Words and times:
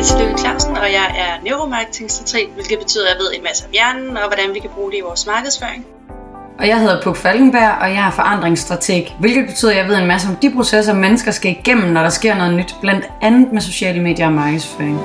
Anita 0.00 0.18
Løkke 0.18 0.38
Clausen, 0.38 0.76
og 0.76 0.92
jeg 0.92 1.06
er 1.18 1.44
neuromarketingstrateg, 1.44 2.48
hvilket 2.54 2.78
betyder, 2.78 3.04
at 3.04 3.10
jeg 3.10 3.18
ved 3.18 3.30
en 3.36 3.42
masse 3.42 3.64
om 3.66 3.72
hjernen 3.72 4.16
og 4.16 4.26
hvordan 4.26 4.54
vi 4.54 4.58
kan 4.58 4.70
bruge 4.74 4.90
det 4.90 4.98
i 4.98 5.00
vores 5.00 5.26
markedsføring. 5.26 5.86
Og 6.58 6.68
jeg 6.68 6.80
hedder 6.80 7.02
Puk 7.02 7.16
Falkenberg, 7.16 7.74
og 7.80 7.90
jeg 7.90 8.06
er 8.06 8.10
forandringsstrateg, 8.10 9.14
hvilket 9.18 9.46
betyder, 9.46 9.70
at 9.70 9.76
jeg 9.76 9.88
ved 9.88 9.96
en 9.96 10.06
masse 10.06 10.28
om 10.28 10.36
de 10.36 10.50
processer, 10.50 10.94
mennesker 10.94 11.30
skal 11.30 11.50
igennem, 11.50 11.88
når 11.92 12.02
der 12.02 12.08
sker 12.08 12.34
noget 12.34 12.54
nyt, 12.54 12.74
blandt 12.80 13.04
andet 13.22 13.52
med 13.52 13.60
sociale 13.60 14.02
medier 14.02 14.26
og 14.26 14.32
markedsføring. 14.32 15.00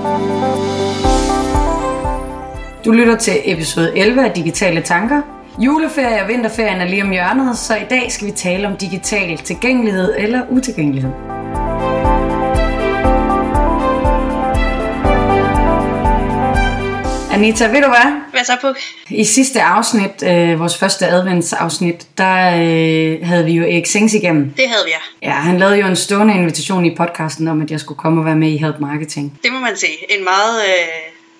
Du 2.85 2.91
lytter 2.91 3.15
til 3.15 3.33
episode 3.45 3.97
11 3.97 4.25
af 4.25 4.31
Digitale 4.31 4.81
Tanker. 4.81 5.21
Juleferie 5.59 6.21
og 6.21 6.27
vinterferien 6.27 6.81
er 6.81 6.85
lige 6.85 7.03
om 7.03 7.11
hjørnet, 7.11 7.57
så 7.57 7.75
i 7.75 7.85
dag 7.89 8.11
skal 8.11 8.27
vi 8.27 8.31
tale 8.31 8.67
om 8.67 8.77
digital 8.77 9.37
tilgængelighed 9.37 10.13
eller 10.17 10.41
utilgængelighed. 10.49 11.34
Anita, 17.35 17.67
ved 17.67 17.81
du 17.81 17.87
hvad? 17.87 18.21
Hvad 18.31 18.43
så, 18.43 18.57
Puk? 18.61 18.77
I 19.09 19.23
sidste 19.23 19.61
afsnit, 19.61 20.23
øh, 20.23 20.59
vores 20.59 20.77
første 20.77 21.05
adventsafsnit, 21.07 22.07
der 22.17 22.47
øh, 22.47 23.27
havde 23.27 23.45
vi 23.45 23.51
jo 23.51 23.63
Erik 23.63 23.85
Sings 23.85 24.13
igennem. 24.13 24.53
Det 24.57 24.69
havde 24.69 24.85
vi, 24.85 24.91
ja. 25.21 25.29
Ja, 25.29 25.33
han 25.33 25.59
lavede 25.59 25.77
jo 25.77 25.87
en 25.87 25.95
stående 25.95 26.33
invitation 26.33 26.85
i 26.85 26.95
podcasten 26.95 27.47
om, 27.47 27.61
at 27.61 27.71
jeg 27.71 27.79
skulle 27.79 27.97
komme 27.97 28.21
og 28.21 28.25
være 28.25 28.35
med 28.35 28.49
i 28.49 28.57
Help 28.57 28.75
Marketing. 28.79 29.39
Det 29.43 29.51
må 29.51 29.59
man 29.59 29.77
sige. 29.77 30.17
En 30.17 30.23
meget, 30.23 30.61
øh, 30.67 30.73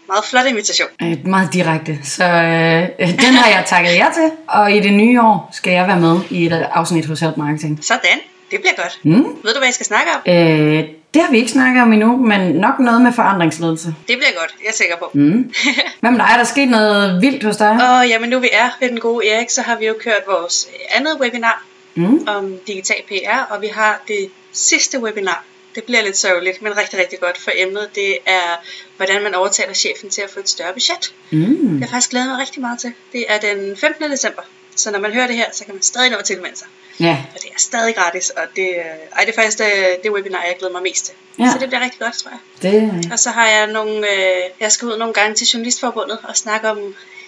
meget 0.08 0.26
flot 0.30 0.45
invitation. 0.45 0.88
Øh, 1.02 1.27
meget 1.27 1.54
direkte. 1.54 1.99
Så 2.04 2.23
øh, 2.23 3.07
den 3.09 3.34
har 3.34 3.49
jeg 3.49 3.63
takket 3.66 3.96
jer 3.96 4.12
til, 4.13 4.32
og 4.48 4.71
i 4.71 4.80
det 4.80 4.93
nye 4.93 5.21
år 5.21 5.49
skal 5.54 5.73
jeg 5.73 5.88
være 5.88 5.99
med 5.99 6.20
i 6.30 6.46
et 6.46 6.68
afsnit 6.73 7.05
hos 7.05 7.20
Help 7.20 7.38
Marketing. 7.38 7.80
Sådan. 7.82 8.20
Det 8.52 8.59
bliver 8.59 8.76
godt. 8.84 8.99
Mm. 9.04 9.23
Ved 9.43 9.54
du, 9.54 9.59
hvad 9.59 9.68
jeg 9.68 9.73
skal 9.73 9.85
snakke 9.85 10.07
om? 10.16 10.32
Øh, 10.34 10.84
det 11.16 11.24
har 11.24 11.32
vi 11.32 11.38
ikke 11.38 11.52
snakket 11.52 11.82
om 11.82 11.94
endnu, 11.94 12.18
men 12.18 12.42
nok 12.55 12.80
noget 12.80 13.02
med 13.02 13.14
forandringsledelse. 13.14 13.88
Det 13.88 14.18
bliver 14.18 14.40
godt. 14.40 14.55
Jeg 14.63 14.70
er 14.70 14.74
sikker 14.74 14.98
på. 14.98 15.12
Mm. 15.13 15.54
Hvad 15.99 16.12
med 16.12 16.20
dig? 16.20 16.27
Er 16.34 16.38
der 16.38 16.44
sket 16.44 16.70
noget 16.70 17.22
vildt 17.22 17.44
hos 17.44 17.57
dig? 17.57 17.72
Og 17.90 18.07
jamen, 18.07 18.30
nu 18.30 18.40
vi 18.40 18.49
er 18.54 18.70
ved 18.80 18.90
den 18.90 18.99
gode 18.99 19.27
Erik, 19.30 19.49
så 19.49 19.62
har 19.62 19.76
vi 19.80 19.85
jo 19.88 19.96
kørt 19.99 20.24
vores 20.27 20.68
andet 20.96 21.18
webinar 21.22 21.63
Mm. 21.98 22.27
om 22.27 22.54
digital 22.68 23.02
PR, 23.07 23.54
og 23.54 23.62
vi 23.62 23.68
har 23.68 24.02
det 24.07 24.30
sidste 24.52 24.99
webinar. 24.99 25.44
Det 25.76 25.84
bliver 25.84 26.02
lidt 26.02 26.18
sørgeligt, 26.18 26.62
men 26.62 26.77
rigtig, 26.77 26.99
rigtig 26.99 27.20
godt 27.20 27.38
for 27.38 27.52
emnet. 27.55 27.90
Det 27.96 28.18
er, 28.26 28.63
hvordan 28.98 29.24
man 29.24 29.35
overtaler 29.35 29.74
chefen 29.74 30.10
til 30.10 30.22
at 30.22 30.29
få 30.34 30.40
et 30.40 30.50
større 30.50 30.74
budget. 30.74 31.13
Mm. 31.32 31.40
Det 31.40 31.70
har 31.72 31.79
jeg 31.79 31.90
faktisk 31.90 32.10
glædet 32.10 32.27
mig 32.29 32.40
rigtig 32.40 32.62
meget 32.62 32.79
til. 32.79 32.94
Det 33.13 33.26
er 33.29 33.38
den 33.40 33.77
15. 33.77 34.12
december, 34.12 34.41
så 34.76 34.91
når 34.91 35.00
man 35.00 35.12
hører 35.13 35.27
det 35.27 35.35
her, 35.35 35.46
så 35.54 35.66
kan 35.66 35.74
man 35.74 35.82
stadig 35.84 36.10
nå 36.12 36.18
at 36.18 36.26
tilmelde 36.26 36.57
sig. 36.57 36.68
Ja, 36.99 37.18
Og 37.35 37.41
det 37.41 37.49
er 37.55 37.60
stadig 37.60 37.96
gratis, 37.96 38.29
og 38.29 38.43
det, 38.55 38.70
øh, 38.70 39.18
ej, 39.18 39.21
det 39.26 39.29
er 39.29 39.41
faktisk 39.41 39.57
det, 39.57 39.68
det 40.04 40.12
webinar, 40.12 40.43
jeg 40.48 40.55
glæder 40.60 40.74
mig 40.74 40.84
mest 40.84 41.05
til. 41.05 41.13
Ja. 41.40 41.49
Så 41.51 41.57
det 41.60 41.68
bliver 41.70 41.84
rigtig 41.84 41.99
godt, 41.99 42.13
tror 42.13 42.32
jeg. 42.32 42.40
det 42.62 43.12
Og 43.12 43.20
så 43.20 43.29
har 43.29 43.48
jeg 43.48 43.68
nogle, 43.68 43.98
øh, 43.98 44.41
jeg 44.60 44.71
skal 44.71 44.88
ud 44.88 44.98
nogle 44.98 45.13
gange 45.13 45.35
til 45.35 45.48
Journalistforbundet 45.48 46.18
og 46.23 46.35
snakke 46.35 46.70
om 46.70 46.77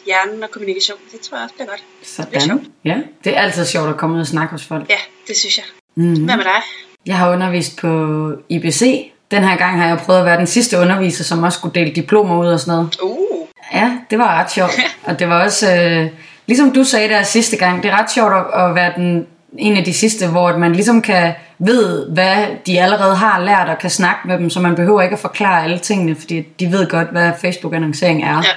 hjernen 0.06 0.44
og 0.44 0.52
kommunikation. 0.52 0.98
Det 1.12 1.20
tror 1.22 1.38
jeg 1.38 1.44
også 1.44 1.56
bliver 1.56 1.68
godt. 1.68 1.84
Det 2.00 2.08
sådan. 2.08 2.42
sjovt. 2.42 2.62
Ja, 2.86 2.98
det 3.23 3.38
er 3.38 3.42
altid 3.42 3.66
sjovt 3.66 3.90
at 3.90 3.98
komme 3.98 4.16
ud 4.16 4.22
og 4.22 4.28
snakke 4.28 4.52
hos 4.52 4.66
folk. 4.66 4.90
Ja, 4.90 5.00
det 5.28 5.38
synes 5.38 5.58
jeg. 5.58 5.66
Mm. 5.95 6.26
Hvad 6.26 6.36
med 6.36 6.44
dig? 6.44 6.62
Jeg 7.06 7.18
har 7.18 7.32
undervist 7.32 7.78
på 7.78 8.32
IBC. 8.50 9.12
Den 9.32 9.44
her 9.44 9.58
gang 9.58 9.82
har 9.82 9.88
jeg 9.88 9.98
prøvet 9.98 10.20
at 10.20 10.26
være 10.26 10.38
den 10.38 10.48
sidste 10.48 10.78
underviser, 10.78 11.23
som 11.23 11.44
også 11.44 11.58
skulle 11.58 11.76
dele 11.76 11.95
diplomer 11.95 12.40
ud 12.40 12.48
og 12.48 12.60
sådan 12.60 12.73
noget. 12.73 12.98
Uh, 13.02 13.28
Ja, 13.73 13.92
det 14.10 14.20
var 14.20 14.40
ret 14.40 14.52
sjovt. 14.52 14.80
Og 15.08 15.20
det 15.20 15.30
var 15.30 15.44
også, 15.44 15.76
øh, 15.76 16.10
ligesom 16.48 16.72
du 16.72 16.84
sagde 16.84 17.10
der 17.10 17.23
sidste 17.23 17.58
gang, 17.58 17.84
det 17.84 17.92
er 17.92 18.02
ret 18.02 18.12
sjovt 18.12 18.34
at, 18.34 18.64
at 18.64 18.76
være 18.76 18.94
den, 18.95 19.28
en 19.58 19.78
af 19.78 19.84
de 19.84 19.94
sidste, 19.94 20.28
hvor 20.28 20.58
man 20.58 20.73
ligesom 20.73 21.02
kan 21.02 21.34
ved, 21.59 22.09
hvad 22.09 22.45
de 22.67 22.81
allerede 22.81 23.16
har 23.16 23.40
lært, 23.40 23.70
og 23.70 23.78
kan 23.78 23.89
snakke 23.89 24.28
med 24.28 24.38
dem, 24.38 24.50
så 24.50 24.59
man 24.59 24.76
behøver 24.76 25.02
ikke 25.02 25.14
at 25.14 25.20
forklare 25.20 25.64
alle 25.64 25.80
tingene, 25.80 26.16
fordi 26.16 26.42
de 26.42 26.72
ved 26.72 26.88
godt, 26.89 27.12
hvad 27.12 27.31
Facebook-annoncering 27.42 28.23
er. 28.23 28.44
ja. 28.44 28.50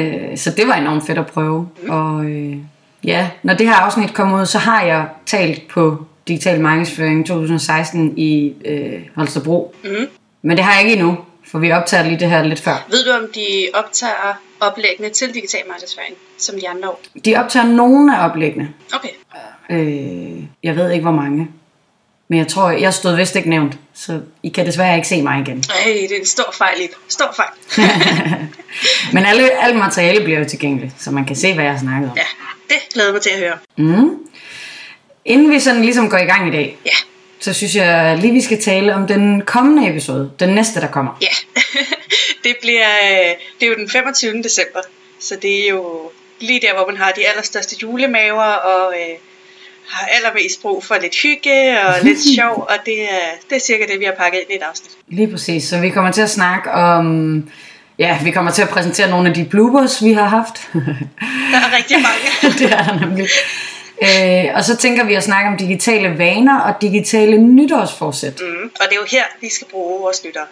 Øh, 0.00 0.36
så 0.36 0.50
det 0.50 0.68
var 0.68 0.74
enormt 0.74 1.06
fedt 1.06 1.18
at 1.18 1.26
prøve. 1.26 1.68
Og 1.88 2.24
øh, 2.24 2.56
ja, 3.04 3.30
når 3.42 3.54
det 3.54 3.66
her 3.66 3.74
afsnit 3.74 4.14
kommer 4.14 4.40
ud, 4.40 4.46
så 4.46 4.58
har 4.58 4.82
jeg 4.82 5.06
talt 5.26 5.68
på 5.68 6.04
Digital 6.28 6.60
Markedsføring 6.60 7.26
2016 7.26 8.18
i 8.18 8.52
øh, 8.64 9.00
Holstebro. 9.16 9.74
Mm. 9.84 9.90
Men 10.42 10.56
det 10.56 10.64
har 10.64 10.72
jeg 10.72 10.82
ikke 10.82 11.00
endnu, 11.00 11.18
for 11.50 11.58
vi 11.58 11.72
optager 11.72 12.02
lige 12.02 12.20
det 12.20 12.30
her 12.30 12.42
lidt 12.42 12.60
før. 12.60 12.86
Ved 12.90 13.04
du, 13.04 13.10
om 13.10 13.28
de 13.34 13.68
optager 13.74 14.40
oplæggene 14.60 15.08
til 15.10 15.34
digital 15.34 15.62
markedsføring, 15.68 16.14
som 16.38 16.54
de 16.60 16.68
andre 16.68 16.88
år? 16.88 17.00
De 17.24 17.36
optager 17.36 17.66
nogle 17.66 18.16
af 18.18 18.28
oplæggene. 18.28 18.74
Okay. 18.94 19.08
Øh, 19.70 20.42
jeg 20.62 20.76
ved 20.76 20.90
ikke, 20.90 21.02
hvor 21.02 21.12
mange. 21.12 21.48
Men 22.30 22.38
jeg 22.38 22.48
tror, 22.48 22.70
jeg 22.70 22.94
stod 22.94 23.16
vist 23.16 23.36
ikke 23.36 23.50
nævnt, 23.50 23.78
så 23.94 24.20
I 24.42 24.48
kan 24.48 24.66
desværre 24.66 24.96
ikke 24.96 25.08
se 25.08 25.22
mig 25.22 25.40
igen. 25.40 25.64
Ej, 25.86 25.92
det 26.08 26.12
er 26.12 26.20
en 26.20 26.26
stor 26.26 26.52
fejl 26.52 26.80
i 26.80 26.82
det. 26.82 26.94
Stor 27.08 27.34
fejl. 27.36 27.50
Men 29.14 29.24
alle, 29.24 29.50
alt 29.62 29.76
materiale 29.76 30.24
bliver 30.24 30.38
jo 30.38 30.44
tilgængeligt, 30.44 30.92
så 30.98 31.10
man 31.10 31.24
kan 31.24 31.36
se, 31.36 31.54
hvad 31.54 31.64
jeg 31.64 31.72
har 31.72 31.80
snakket 31.80 32.10
om. 32.10 32.16
ja, 32.16 32.22
det 32.68 32.76
glæder 32.94 33.12
mig 33.12 33.22
til 33.22 33.30
at 33.30 33.38
høre. 33.38 33.58
Mm. 33.76 34.10
Inden 35.24 35.50
vi 35.50 35.60
sådan 35.60 35.82
ligesom 35.82 36.10
går 36.10 36.18
i 36.18 36.24
gang 36.24 36.48
i 36.48 36.50
dag, 36.50 36.78
Ja, 36.86 36.90
så 37.40 37.52
synes 37.52 37.74
jeg 37.74 38.18
lige, 38.20 38.32
vi 38.32 38.40
skal 38.40 38.62
tale 38.62 38.94
om 38.94 39.06
den 39.06 39.42
kommende 39.42 39.90
episode. 39.90 40.30
Den 40.40 40.48
næste, 40.48 40.80
der 40.80 40.86
kommer. 40.86 41.18
ja. 41.22 41.60
det, 42.44 42.56
bliver, 42.62 42.88
øh, 43.10 43.34
det 43.60 43.66
er 43.66 43.70
jo 43.70 43.74
den 43.74 43.90
25. 43.90 44.42
december, 44.42 44.80
så 45.20 45.36
det 45.42 45.64
er 45.64 45.68
jo 45.68 46.10
lige 46.40 46.60
der, 46.60 46.74
hvor 46.74 46.86
man 46.86 46.96
har 46.96 47.12
de 47.12 47.28
allerstørste 47.28 47.76
julemaver 47.82 48.52
og 48.52 48.94
øh, 48.94 49.16
har 49.88 50.06
allermest 50.06 50.62
brug 50.62 50.84
for 50.84 50.96
lidt 51.02 51.16
hygge 51.22 51.80
og 51.80 51.94
lidt 52.06 52.18
sjov, 52.36 52.66
og 52.68 52.76
det 52.86 53.02
er, 53.02 53.28
det 53.50 53.56
er 53.56 53.60
cirka 53.60 53.86
det, 53.92 54.00
vi 54.00 54.04
har 54.04 54.14
pakket 54.18 54.40
ind 54.40 54.50
i 54.50 54.54
et 54.54 54.62
afsnit. 54.62 54.90
Lige 55.08 55.30
præcis. 55.30 55.64
Så 55.64 55.80
vi 55.80 55.90
kommer 55.90 56.12
til 56.12 56.22
at 56.22 56.30
snakke 56.30 56.70
om... 56.70 57.50
Ja, 57.98 58.18
vi 58.24 58.30
kommer 58.30 58.50
til 58.50 58.62
at 58.62 58.68
præsentere 58.68 59.10
nogle 59.10 59.28
af 59.28 59.34
de 59.34 59.44
bloopers, 59.44 60.04
vi 60.04 60.12
har 60.12 60.24
haft. 60.24 60.68
Der 61.52 61.58
er 61.58 61.76
rigtig 61.76 61.96
mange. 61.96 62.28
det 62.58 62.72
er 62.72 62.82
der 62.82 63.06
nemlig. 63.06 63.28
Øh, 64.02 64.44
og 64.54 64.64
så 64.64 64.76
tænker 64.76 65.04
vi 65.04 65.14
at 65.14 65.24
snakke 65.24 65.50
om 65.50 65.56
digitale 65.56 66.18
vaner 66.18 66.60
og 66.60 66.74
digitale 66.82 67.38
nytårsforsæt. 67.38 68.40
Mm, 68.40 68.70
og 68.80 68.86
det 68.88 68.92
er 68.92 69.00
jo 69.00 69.06
her, 69.10 69.24
vi 69.40 69.48
skal 69.48 69.66
bruge 69.66 70.00
vores 70.00 70.24
lyttere. 70.24 70.46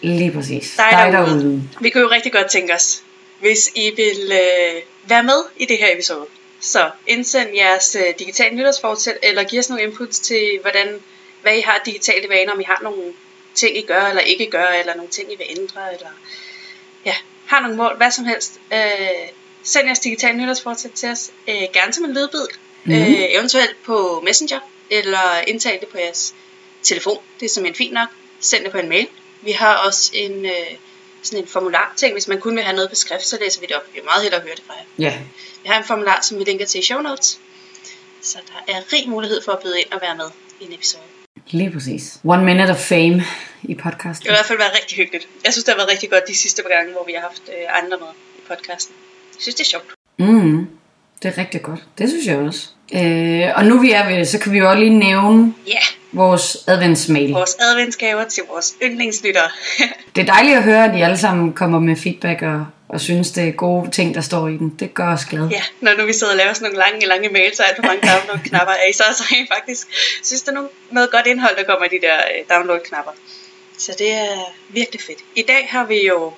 Lige 0.00 0.32
præcis. 0.32 0.74
Dig 0.76 1.08
derude. 1.12 1.62
Vi 1.80 1.90
kunne 1.90 2.00
jo 2.00 2.10
rigtig 2.10 2.32
godt 2.32 2.50
tænke 2.50 2.74
os, 2.74 3.02
hvis 3.40 3.70
I 3.74 3.90
vil 3.96 4.32
øh, 4.32 4.82
være 5.08 5.22
med 5.22 5.42
i 5.56 5.66
det 5.66 5.78
her 5.78 5.92
episode. 5.94 6.26
Så 6.60 6.90
indsend 7.06 7.48
jeres 7.54 7.96
øh, 7.96 8.14
digitale 8.18 8.56
nytårsforsæt, 8.56 9.18
eller 9.22 9.44
giv 9.44 9.58
os 9.58 9.68
nogle 9.68 9.84
inputs 9.84 10.20
til, 10.20 10.58
hvordan, 10.60 10.88
hvad 11.42 11.56
I 11.56 11.60
har 11.60 11.80
digitale 11.86 12.28
vaner, 12.28 12.52
om 12.52 12.60
I 12.60 12.64
har 12.64 12.80
nogle 12.82 13.02
ting, 13.54 13.76
I 13.76 13.82
gør 13.82 14.02
eller 14.02 14.20
ikke 14.20 14.50
gør, 14.50 14.66
eller 14.80 14.94
nogle 14.94 15.10
ting, 15.10 15.32
I 15.32 15.36
vil 15.36 15.46
ændre, 15.50 15.94
eller 15.94 16.08
ja, 17.06 17.14
har 17.46 17.60
nogle 17.60 17.76
mål, 17.76 17.94
hvad 17.96 18.10
som 18.10 18.24
helst. 18.24 18.60
Øh, 18.72 18.78
send 19.62 19.84
jeres 19.86 19.98
digitale 19.98 20.38
nytårsforsæt 20.38 20.90
til 20.90 21.08
os, 21.08 21.30
øh, 21.48 21.62
gerne 21.72 21.92
som 21.92 22.04
en 22.04 22.14
lydbid, 22.14 22.46
Mm-hmm. 22.84 23.02
øh, 23.04 23.24
eventuelt 23.30 23.76
på 23.84 24.22
Messenger, 24.24 24.60
eller 24.90 25.40
indtal 25.46 25.80
det 25.80 25.88
på 25.88 25.98
jeres 25.98 26.34
telefon, 26.82 27.18
det 27.40 27.46
er 27.46 27.50
simpelthen 27.50 27.78
fint 27.84 27.92
nok. 27.94 28.08
Send 28.40 28.64
det 28.64 28.72
på 28.72 28.78
en 28.78 28.88
mail. 28.88 29.08
Vi 29.42 29.52
har 29.52 29.74
også 29.76 30.10
en, 30.14 30.44
øh, 30.44 30.52
sådan 31.22 31.42
en 31.44 31.48
formular 31.48 31.92
ting, 31.96 32.12
hvis 32.12 32.28
man 32.28 32.40
kun 32.40 32.56
vil 32.56 32.64
have 32.64 32.74
noget 32.76 32.88
på 32.90 32.94
skrift, 32.96 33.26
så 33.26 33.38
læser 33.40 33.60
vi 33.60 33.66
det 33.66 33.76
op. 33.76 33.82
Vi 33.88 33.92
vil 33.94 34.04
meget 34.04 34.22
hellere 34.22 34.40
høre 34.40 34.54
det 34.54 34.62
fra 34.66 34.74
jer. 34.74 34.84
Ja, 35.10 35.18
Vi 35.62 35.68
har 35.68 35.78
en 35.78 35.84
formular, 35.84 36.18
som 36.22 36.38
vi 36.38 36.44
linker 36.44 36.66
til 36.66 36.80
i 36.80 36.84
show 36.84 37.00
notes. 37.00 37.38
Så 38.22 38.38
der 38.66 38.72
er 38.74 38.80
rig 38.92 39.08
mulighed 39.08 39.42
for 39.44 39.52
at 39.52 39.58
byde 39.62 39.80
ind 39.80 39.92
og 39.92 39.98
være 40.00 40.16
med 40.16 40.26
i 40.60 40.64
en 40.64 40.72
episode. 40.72 41.02
lige 41.50 41.70
præcis. 41.70 42.18
One 42.24 42.44
minute 42.44 42.70
of 42.70 42.76
fame 42.76 43.24
i 43.62 43.74
podcasten. 43.74 44.22
Det 44.22 44.26
har 44.26 44.36
i 44.36 44.38
hvert 44.38 44.46
fald 44.46 44.58
været 44.58 44.72
rigtig 44.80 44.96
hyggeligt. 44.96 45.28
Jeg 45.44 45.52
synes, 45.52 45.64
det 45.64 45.72
har 45.72 45.78
været 45.78 45.90
rigtig 45.90 46.10
godt 46.10 46.28
de 46.28 46.36
sidste 46.36 46.62
par 46.62 46.68
gange, 46.68 46.92
hvor 46.92 47.04
vi 47.06 47.12
har 47.12 47.20
haft 47.20 47.42
øh, 47.48 47.78
andre 47.82 47.98
med 47.98 48.06
i 48.38 48.40
podcasten. 48.48 48.94
Jeg 49.34 49.42
synes, 49.42 49.54
det 49.54 49.64
er 49.64 49.68
sjovt. 49.68 49.84
Mm, 50.18 50.68
det 51.22 51.28
er 51.34 51.38
rigtig 51.38 51.62
godt. 51.62 51.80
Det 51.98 52.08
synes 52.08 52.26
jeg 52.26 52.36
også. 52.38 52.68
Øh, 52.94 53.48
og 53.56 53.64
nu 53.64 53.78
vi 53.80 53.92
er 53.92 54.08
ved 54.08 54.16
det, 54.18 54.28
så 54.28 54.38
kan 54.38 54.52
vi 54.52 54.58
jo 54.58 54.68
også 54.70 54.78
lige 54.78 54.98
nævne 54.98 55.54
yeah, 55.68 55.82
vores 56.12 56.56
adventsmail. 56.66 57.32
vores 57.32 57.56
adventsgaver 57.60 58.24
til 58.24 58.42
vores 58.50 58.74
yndlingslyttere. 58.82 59.50
Det 60.16 60.22
er 60.22 60.26
dejligt 60.32 60.56
at 60.56 60.62
høre, 60.62 60.84
at 60.84 60.98
I 60.98 61.00
alle 61.02 61.18
sammen 61.18 61.52
kommer 61.52 61.78
med 61.80 61.96
feedback 61.96 62.42
og, 62.42 62.66
og 62.88 63.00
synes, 63.00 63.30
det 63.30 63.48
er 63.48 63.52
gode 63.52 63.90
ting, 63.90 64.14
der 64.14 64.20
står 64.20 64.48
i 64.48 64.56
den. 64.56 64.68
Det 64.80 64.94
gør 64.94 65.12
os 65.12 65.24
glade. 65.24 65.48
ja, 65.52 65.62
når 65.80 65.92
nu 65.98 66.06
vi 66.06 66.12
sidder 66.12 66.32
og 66.32 66.36
laver 66.36 66.52
sådan 66.52 66.70
nogle 66.70 66.84
lange, 66.86 67.06
lange 67.06 67.28
mails 67.28 67.60
og 67.60 67.66
alt 67.68 67.76
for 67.76 67.82
mange 67.82 68.02
download-knapper, 68.10 68.72
er 68.72 68.88
I 68.90 68.92
så 68.92 69.02
også 69.08 69.22
rent 69.32 69.48
faktisk 69.58 69.86
synes, 70.22 70.42
der 70.42 70.52
er 70.52 70.66
noget 70.90 71.10
godt 71.10 71.26
indhold, 71.26 71.56
der 71.56 71.64
kommer 71.64 71.84
i 71.84 71.88
de 71.88 72.00
der 72.06 72.16
øh, 72.16 72.56
download-knapper. 72.56 73.12
Så 73.78 73.94
det 73.98 74.12
er 74.12 74.54
virkelig 74.68 75.00
fedt. 75.00 75.18
I 75.36 75.42
dag 75.42 75.66
har 75.70 75.84
vi 75.84 76.06
jo 76.06 76.32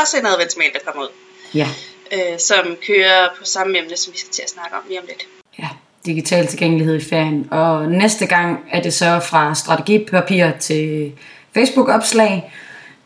også 0.00 0.16
en 0.18 0.26
adventsmail, 0.26 0.70
der 0.72 0.78
kommer 0.86 1.02
ud, 1.02 1.08
Ja. 1.54 1.68
Øh, 2.12 2.38
som 2.38 2.76
kører 2.86 3.28
på 3.38 3.44
samme 3.44 3.78
emne, 3.78 3.96
som 3.96 4.12
vi 4.12 4.18
skal 4.18 4.30
til 4.32 4.42
at 4.42 4.50
snakke 4.50 4.76
om 4.76 4.82
lige 4.88 5.00
om 5.00 5.06
lidt. 5.08 5.22
ja. 5.58 5.68
Digital 6.06 6.46
tilgængelighed 6.46 6.96
i 6.96 7.04
ferien. 7.04 7.48
Og 7.50 7.88
næste 7.88 8.26
gang 8.26 8.58
er 8.72 8.82
det 8.82 8.94
så 8.94 9.20
fra 9.20 9.54
strategipapir 9.54 10.50
til 10.60 11.12
Facebook-opslag. 11.54 12.52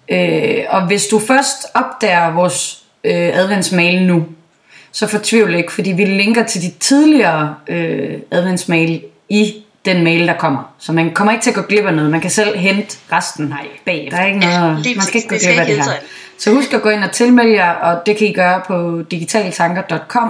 Øh, 0.08 0.64
og 0.68 0.86
hvis 0.86 1.06
du 1.06 1.18
først 1.18 1.66
opdager 1.74 2.30
vores 2.34 2.82
øh, 3.04 3.38
adventsmail 3.38 4.02
nu, 4.02 4.26
så 4.92 5.06
fortvivl 5.06 5.54
ikke, 5.54 5.72
fordi 5.72 5.92
vi 5.92 6.04
linker 6.04 6.46
til 6.46 6.62
de 6.62 6.70
tidligere 6.80 7.54
øh, 7.68 8.18
adventsmail 8.30 9.02
i 9.28 9.54
den 9.84 10.04
mail, 10.04 10.26
der 10.26 10.38
kommer. 10.38 10.74
Så 10.78 10.92
man 10.92 11.14
kommer 11.14 11.32
ikke 11.32 11.42
til 11.42 11.50
at 11.50 11.56
gå 11.56 11.62
glip 11.62 11.84
af 11.86 11.94
noget. 11.94 12.10
Man 12.10 12.20
kan 12.20 12.30
selv 12.30 12.56
hente 12.58 12.96
resten 13.12 13.46
Nej, 13.46 13.66
bag. 13.84 14.08
Der 14.10 14.16
er 14.16 14.26
ikke 14.26 14.46
Ja, 14.46 14.60
noget, 14.60 14.78
lige 14.82 14.94
man 14.94 15.04
skal 15.04 15.16
ikke 15.16 15.28
gå 15.28 15.36
glip 15.36 15.58
af 15.58 15.66
det 15.66 15.76
her. 15.76 15.92
Så 16.40 16.50
husk 16.54 16.72
at 16.72 16.82
gå 16.82 16.88
ind 16.88 17.04
og 17.04 17.12
tilmelde 17.12 17.52
jer, 17.52 17.72
og 17.74 18.06
det 18.06 18.16
kan 18.18 18.26
I 18.26 18.32
gøre 18.32 18.62
på 18.66 19.02
digitaltanker.com 19.10 20.28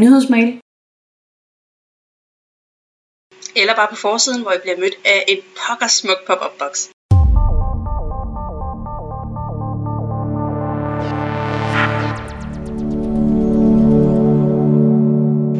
nyhedsmail. 0.00 0.60
Eller 3.56 3.74
bare 3.74 3.88
på 3.90 3.96
forsiden, 3.96 4.42
hvor 4.42 4.52
I 4.52 4.58
bliver 4.62 4.78
mødt 4.78 4.94
af 5.04 5.24
en 5.28 5.38
pokker 5.58 5.86
smuk 5.86 6.20
pop-up 6.26 6.58
box. 6.58 6.88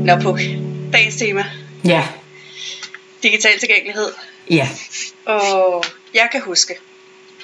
Nå 0.07 0.21
på 0.23 0.37
dagens 0.93 1.17
tema, 1.17 1.45
Ja, 1.85 2.09
digital 3.23 3.59
tilgængelighed. 3.59 4.13
ja. 4.51 4.69
Og 5.25 5.85
jeg 6.15 6.29
kan 6.33 6.41
huske, 6.43 6.75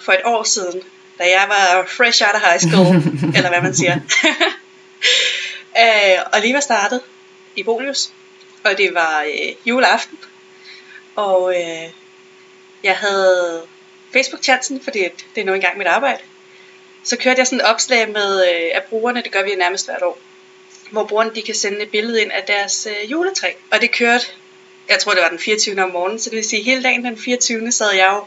for 0.05 0.13
et 0.13 0.21
år 0.25 0.43
siden, 0.43 0.83
da 1.19 1.25
jeg 1.25 1.45
var 1.49 1.87
fresh 1.87 2.23
out 2.23 2.35
of 2.35 2.43
high 2.49 2.61
school, 2.61 2.97
eller 3.37 3.49
hvad 3.49 3.63
man 3.63 3.75
siger, 3.75 3.97
øh, 5.83 6.19
og 6.33 6.41
lige 6.41 6.55
var 6.55 6.61
startet 6.61 7.01
i 7.57 7.63
Bolius, 7.63 8.11
og 8.65 8.79
det 8.79 8.95
var 8.95 9.23
øh, 9.23 9.55
juleaften, 9.65 10.19
og 11.17 11.55
øh, 11.55 11.91
jeg 12.83 12.97
havde 12.97 13.63
Facebook-chatten, 14.13 14.85
fordi 14.85 14.99
det 15.35 15.41
er 15.41 15.45
nu 15.45 15.55
engang 15.55 15.79
mit 15.79 15.87
arbejde. 15.87 16.19
Så 17.05 17.17
kørte 17.17 17.39
jeg 17.39 17.47
sådan 17.47 17.61
et 17.61 17.67
opslag 17.67 18.11
med, 18.11 18.45
øh, 18.49 18.71
at 18.75 18.83
brugerne, 18.85 19.23
det 19.23 19.33
gør 19.33 19.43
vi 19.43 19.55
nærmest 19.55 19.87
hvert 19.87 20.03
år, 20.03 20.19
hvor 20.91 21.05
brugerne 21.05 21.35
de 21.35 21.43
kan 21.43 21.55
sende 21.55 21.83
et 21.83 21.91
billede 21.91 22.23
ind 22.23 22.33
af 22.33 22.43
deres 22.43 22.89
øh, 22.91 23.11
juletræ. 23.11 23.53
Og 23.71 23.81
det 23.81 23.91
kørte, 23.93 24.27
jeg 24.89 24.99
tror 24.99 25.13
det 25.13 25.23
var 25.23 25.29
den 25.29 25.39
24. 25.39 25.83
om 25.83 25.91
morgenen, 25.91 26.19
så 26.19 26.31
det 26.31 26.37
vil 26.37 26.45
sige 26.45 26.63
hele 26.63 26.83
dagen 26.83 27.05
den 27.05 27.19
24. 27.19 27.73
sad 27.73 27.93
jeg 27.95 28.11
jo, 28.13 28.25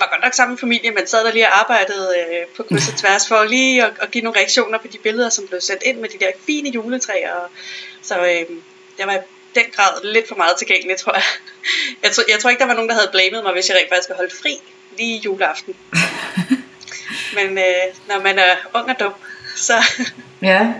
var 0.00 0.08
godt 0.10 0.22
nok 0.22 0.34
sammen 0.34 0.52
med 0.52 0.58
familie, 0.58 0.90
men 0.90 1.06
sad 1.06 1.24
der 1.24 1.32
lige 1.32 1.46
og 1.46 1.60
arbejdede 1.60 2.08
øh, 2.20 2.46
på 2.56 2.62
kryds 2.62 2.88
og 2.88 2.98
tværs 3.00 3.28
for 3.28 3.44
lige 3.44 3.84
at, 3.84 3.92
at 4.00 4.10
give 4.10 4.24
nogle 4.24 4.38
reaktioner 4.38 4.78
på 4.78 4.86
de 4.86 4.98
billeder, 4.98 5.28
som 5.28 5.46
blev 5.46 5.60
sendt 5.60 5.82
ind 5.82 5.98
med 5.98 6.08
de 6.08 6.18
der 6.18 6.30
fine 6.46 6.70
juletræer. 6.70 7.32
Og, 7.32 7.48
så 8.02 8.18
øh, 8.18 8.56
jeg 8.98 9.06
var 9.06 9.14
i 9.14 9.18
den 9.54 9.64
grad 9.72 10.04
lidt 10.04 10.28
for 10.28 10.34
meget 10.34 10.56
tilgængelig, 10.58 10.96
tror 10.96 11.12
jeg. 11.14 11.22
Jeg, 12.02 12.12
tror, 12.12 12.24
jeg 12.28 12.40
tror 12.40 12.50
ikke, 12.50 12.60
der 12.60 12.66
var 12.66 12.74
nogen, 12.74 12.88
der 12.88 12.94
havde 12.94 13.08
blamet 13.12 13.42
mig, 13.42 13.52
hvis 13.52 13.68
jeg 13.68 13.76
rent 13.76 13.88
faktisk 13.88 14.04
skulle 14.04 14.16
holde 14.16 14.34
fri 14.42 14.58
lige 14.98 15.18
juleaften. 15.18 15.76
Men 17.36 17.58
øh, 17.58 17.86
når 18.08 18.20
man 18.20 18.38
er 18.38 18.56
ung 18.74 18.90
og 18.90 19.00
dum, 19.00 19.12
så... 19.56 19.74
Ja, 20.42 20.74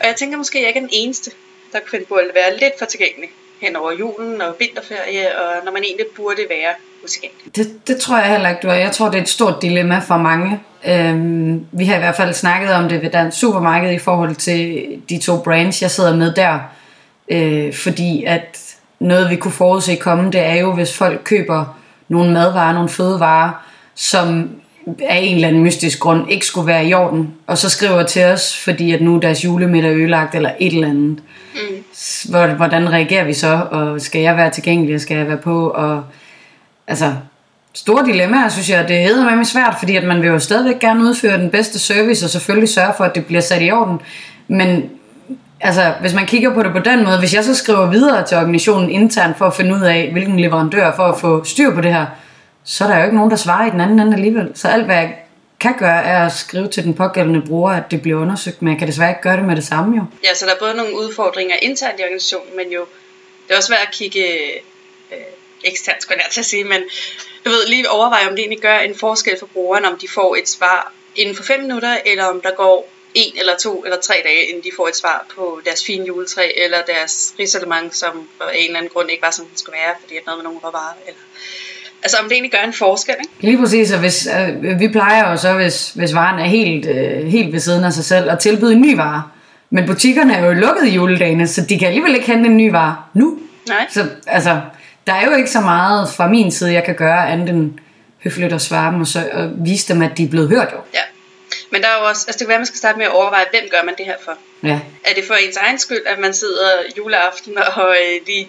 Og 0.00 0.06
jeg 0.06 0.16
tænker 0.16 0.38
måske, 0.38 0.58
at 0.58 0.62
jeg 0.62 0.68
ikke 0.68 0.78
er 0.78 0.82
den 0.82 0.90
eneste, 0.92 1.30
der 1.72 1.80
kunne 1.80 1.90
finde 1.90 2.06
på 2.06 2.14
at 2.14 2.30
være 2.34 2.56
lidt 2.56 2.78
for 2.78 2.84
tilgængelig 2.84 3.30
hen 3.60 3.76
over 3.76 3.92
julen 3.92 4.40
og 4.40 4.56
vinterferie, 4.58 5.38
og 5.38 5.64
når 5.64 5.72
man 5.72 5.84
egentlig 5.84 6.06
burde 6.06 6.46
være 6.48 6.74
utilgængelig. 7.04 7.56
det, 7.56 7.88
det 7.88 7.96
tror 7.96 8.18
jeg 8.18 8.30
heller 8.30 8.48
ikke, 8.48 8.60
du 8.62 8.68
er. 8.68 8.74
Jeg 8.74 8.92
tror, 8.92 9.06
det 9.10 9.18
er 9.18 9.22
et 9.22 9.28
stort 9.28 9.62
dilemma 9.62 9.98
for 9.98 10.16
mange. 10.16 10.60
Øhm, 10.88 11.66
vi 11.72 11.84
har 11.84 11.96
i 11.96 11.98
hvert 11.98 12.16
fald 12.16 12.34
snakket 12.34 12.70
om 12.72 12.88
det 12.88 13.02
ved 13.02 13.10
Dansk 13.10 13.38
Supermarked 13.38 13.92
i 13.92 13.98
forhold 13.98 14.34
til 14.34 14.84
de 15.10 15.18
to 15.18 15.36
brands, 15.42 15.82
jeg 15.82 15.90
sidder 15.90 16.16
med 16.16 16.32
der. 16.34 16.58
Øh, 17.28 17.74
fordi 17.74 18.24
at 18.24 18.58
noget, 19.00 19.30
vi 19.30 19.36
kunne 19.36 19.52
forudse 19.52 19.94
komme, 19.96 20.30
det 20.30 20.40
er 20.40 20.54
jo, 20.54 20.72
hvis 20.72 20.96
folk 20.96 21.20
køber 21.24 21.78
nogle 22.08 22.32
madvarer, 22.32 22.72
nogle 22.72 22.88
fødevarer, 22.88 23.50
som 23.94 24.50
af 25.08 25.16
en 25.22 25.34
eller 25.34 25.48
anden 25.48 25.62
mystisk 25.62 26.00
grund 26.00 26.30
ikke 26.30 26.46
skulle 26.46 26.66
være 26.66 26.86
i 26.86 26.94
orden, 26.94 27.34
og 27.46 27.58
så 27.58 27.70
skriver 27.70 28.02
til 28.02 28.24
os, 28.24 28.56
fordi 28.64 28.92
at 28.92 29.00
nu 29.00 29.18
deres 29.18 29.44
julemiddag 29.44 29.90
er 29.90 29.96
ødelagt, 29.96 30.34
eller 30.34 30.50
et 30.60 30.72
eller 30.74 30.88
andet. 30.88 31.18
Mm. 31.54 31.60
Hvor- 32.30 32.46
Hvordan 32.54 32.92
reagerer 32.92 33.24
vi 33.24 33.32
så, 33.32 33.60
og 33.70 34.00
skal 34.00 34.20
jeg 34.20 34.36
være 34.36 34.50
tilgængelig, 34.50 34.94
og 34.94 35.00
skal 35.00 35.16
jeg 35.16 35.28
være 35.28 35.36
på, 35.36 35.68
og 35.70 36.04
altså, 36.90 37.14
store 37.74 38.06
dilemmaer, 38.06 38.48
synes 38.48 38.70
jeg, 38.70 38.88
det 38.88 38.96
hedder 38.96 39.36
med 39.36 39.44
svært, 39.44 39.74
fordi 39.78 39.96
at 39.96 40.04
man 40.04 40.22
vil 40.22 40.28
jo 40.28 40.38
stadigvæk 40.38 40.78
gerne 40.78 41.04
udføre 41.04 41.38
den 41.38 41.50
bedste 41.50 41.78
service, 41.78 42.26
og 42.26 42.30
selvfølgelig 42.30 42.68
sørge 42.68 42.92
for, 42.96 43.04
at 43.04 43.14
det 43.14 43.26
bliver 43.26 43.40
sat 43.40 43.62
i 43.62 43.70
orden, 43.70 44.00
men 44.48 44.90
altså, 45.60 45.94
hvis 46.00 46.14
man 46.14 46.26
kigger 46.26 46.54
på 46.54 46.62
det 46.62 46.72
på 46.72 46.78
den 46.78 47.04
måde, 47.04 47.18
hvis 47.18 47.34
jeg 47.34 47.44
så 47.44 47.54
skriver 47.54 47.90
videre 47.90 48.26
til 48.26 48.36
organisationen 48.36 48.90
internt 48.90 49.38
for 49.38 49.46
at 49.46 49.54
finde 49.54 49.74
ud 49.74 49.80
af, 49.80 50.08
hvilken 50.12 50.40
leverandør 50.40 50.96
for 50.96 51.02
at 51.02 51.20
få 51.20 51.44
styr 51.44 51.74
på 51.74 51.80
det 51.80 51.92
her, 51.92 52.06
så 52.64 52.84
er 52.84 52.88
der 52.88 52.98
jo 52.98 53.04
ikke 53.04 53.16
nogen, 53.16 53.30
der 53.30 53.36
svarer 53.36 53.66
i 53.66 53.70
den 53.70 53.80
anden 53.80 54.00
ende 54.00 54.14
alligevel. 54.14 54.50
Så 54.54 54.68
alt, 54.68 54.84
hvad 54.84 54.96
jeg 54.96 55.14
kan 55.60 55.74
gøre, 55.78 56.04
er 56.04 56.26
at 56.26 56.32
skrive 56.32 56.68
til 56.68 56.84
den 56.84 56.94
pågældende 56.94 57.42
bruger, 57.46 57.70
at 57.70 57.90
det 57.90 58.02
bliver 58.02 58.20
undersøgt, 58.20 58.62
men 58.62 58.70
jeg 58.72 58.78
kan 58.78 58.88
desværre 58.88 59.10
ikke 59.10 59.22
gøre 59.22 59.36
det 59.36 59.44
med 59.44 59.56
det 59.56 59.64
samme 59.64 59.96
jo. 59.96 60.04
Ja, 60.24 60.34
så 60.34 60.46
der 60.46 60.52
er 60.52 60.58
både 60.60 60.74
nogle 60.74 60.96
udfordringer 60.96 61.56
internt 61.62 62.00
i 62.00 62.02
organisationen, 62.02 62.56
men 62.56 62.72
jo, 62.72 62.80
det 63.48 63.54
er 63.54 63.56
også 63.56 63.72
værd 63.72 63.86
at 63.88 63.94
kigge 63.94 64.24
eksternt, 65.64 66.02
skulle 66.02 66.20
jeg 66.24 66.32
til 66.32 66.40
at 66.40 66.46
sige, 66.46 66.64
men 66.64 66.82
du 67.44 67.50
ved, 67.50 67.66
lige 67.66 67.90
overveje, 67.90 68.28
om 68.28 68.30
det 68.30 68.38
egentlig 68.38 68.60
gør 68.60 68.78
en 68.78 68.94
forskel 68.94 69.36
for 69.38 69.46
brugeren, 69.46 69.84
om 69.84 69.98
de 69.98 70.08
får 70.08 70.36
et 70.36 70.48
svar 70.48 70.92
inden 71.16 71.36
for 71.36 71.42
5 71.42 71.60
minutter, 71.60 71.96
eller 72.06 72.24
om 72.24 72.40
der 72.40 72.50
går 72.56 72.90
en 73.14 73.32
eller 73.38 73.56
to 73.56 73.84
eller 73.84 73.98
tre 74.00 74.14
dage, 74.24 74.46
inden 74.48 74.64
de 74.64 74.70
får 74.76 74.88
et 74.88 74.96
svar 74.96 75.26
på 75.34 75.60
deres 75.64 75.84
fine 75.84 76.06
juletræ, 76.06 76.50
eller 76.64 76.78
deres 76.94 77.34
risalemang, 77.38 77.94
som 77.94 78.28
for 78.36 78.48
en 78.48 78.66
eller 78.66 78.78
anden 78.78 78.90
grund 78.94 79.10
ikke 79.10 79.22
var, 79.22 79.30
som 79.30 79.46
den 79.46 79.56
skulle 79.56 79.76
være, 79.76 79.94
fordi 80.00 80.16
at 80.16 80.26
noget 80.26 80.38
med 80.38 80.44
nogle 80.44 80.58
råvarer, 80.64 80.94
eller... 81.06 81.20
Altså 82.02 82.16
om 82.16 82.24
det 82.24 82.32
egentlig 82.32 82.52
gør 82.52 82.66
en 82.66 82.72
forskel, 82.72 83.14
ikke? 83.20 83.32
Lige 83.40 83.58
præcis, 83.58 83.92
og 83.92 83.98
hvis, 83.98 84.26
øh, 84.26 84.80
vi 84.80 84.88
plejer 84.88 85.30
jo 85.30 85.36
så, 85.36 85.52
hvis, 85.52 85.90
hvis 85.90 86.14
varen 86.14 86.40
er 86.40 86.44
helt, 86.44 86.86
øh, 86.86 87.26
helt 87.26 87.52
ved 87.52 87.60
siden 87.60 87.84
af 87.84 87.92
sig 87.92 88.04
selv, 88.04 88.30
at 88.30 88.38
tilbyde 88.38 88.72
en 88.72 88.80
ny 88.80 88.96
vare. 88.96 89.22
Men 89.70 89.86
butikkerne 89.86 90.34
er 90.34 90.46
jo 90.46 90.52
lukket 90.52 90.86
i 90.86 90.90
juledagene, 90.90 91.48
så 91.48 91.60
de 91.68 91.78
kan 91.78 91.88
alligevel 91.88 92.14
ikke 92.14 92.26
hente 92.26 92.46
en 92.46 92.56
ny 92.56 92.70
vare 92.70 92.96
nu. 93.14 93.38
Nej. 93.68 93.86
Så 93.90 94.06
altså, 94.26 94.60
der 95.10 95.16
er 95.16 95.24
jo 95.30 95.34
ikke 95.36 95.50
så 95.50 95.60
meget 95.60 96.08
fra 96.16 96.28
min 96.28 96.50
side, 96.52 96.72
jeg 96.72 96.84
kan 96.84 96.94
gøre 96.94 97.28
andet 97.28 97.48
end 97.48 97.72
høfligt 98.24 98.52
at 98.52 98.60
svare 98.60 98.92
dem, 98.92 99.00
og 99.00 99.06
så 99.06 99.28
og 99.32 99.50
vise 99.64 99.88
dem, 99.94 100.02
at 100.02 100.10
de 100.16 100.24
er 100.24 100.28
blevet 100.28 100.48
hørt 100.48 100.68
jo. 100.72 100.78
Ja. 100.94 101.00
Men 101.72 101.82
der 101.82 101.88
er 101.88 101.98
jo 102.02 102.08
også, 102.08 102.24
altså 102.26 102.38
det 102.38 102.46
kan 102.46 102.48
være, 102.48 102.58
man 102.58 102.66
skal 102.66 102.78
starte 102.78 102.98
med 102.98 103.06
at 103.06 103.12
overveje, 103.12 103.44
hvem 103.50 103.62
gør 103.70 103.82
man 103.84 103.94
det 103.98 104.06
her 104.06 104.14
for? 104.24 104.34
Ja, 104.62 104.80
Er 105.04 105.14
det 105.14 105.24
for 105.26 105.34
ens 105.34 105.56
egen 105.56 105.78
skyld, 105.78 106.02
at 106.06 106.18
man 106.18 106.34
sidder 106.34 106.70
juleaften 106.96 107.58
og 107.76 107.88
øh, 108.04 108.20
lige 108.26 108.48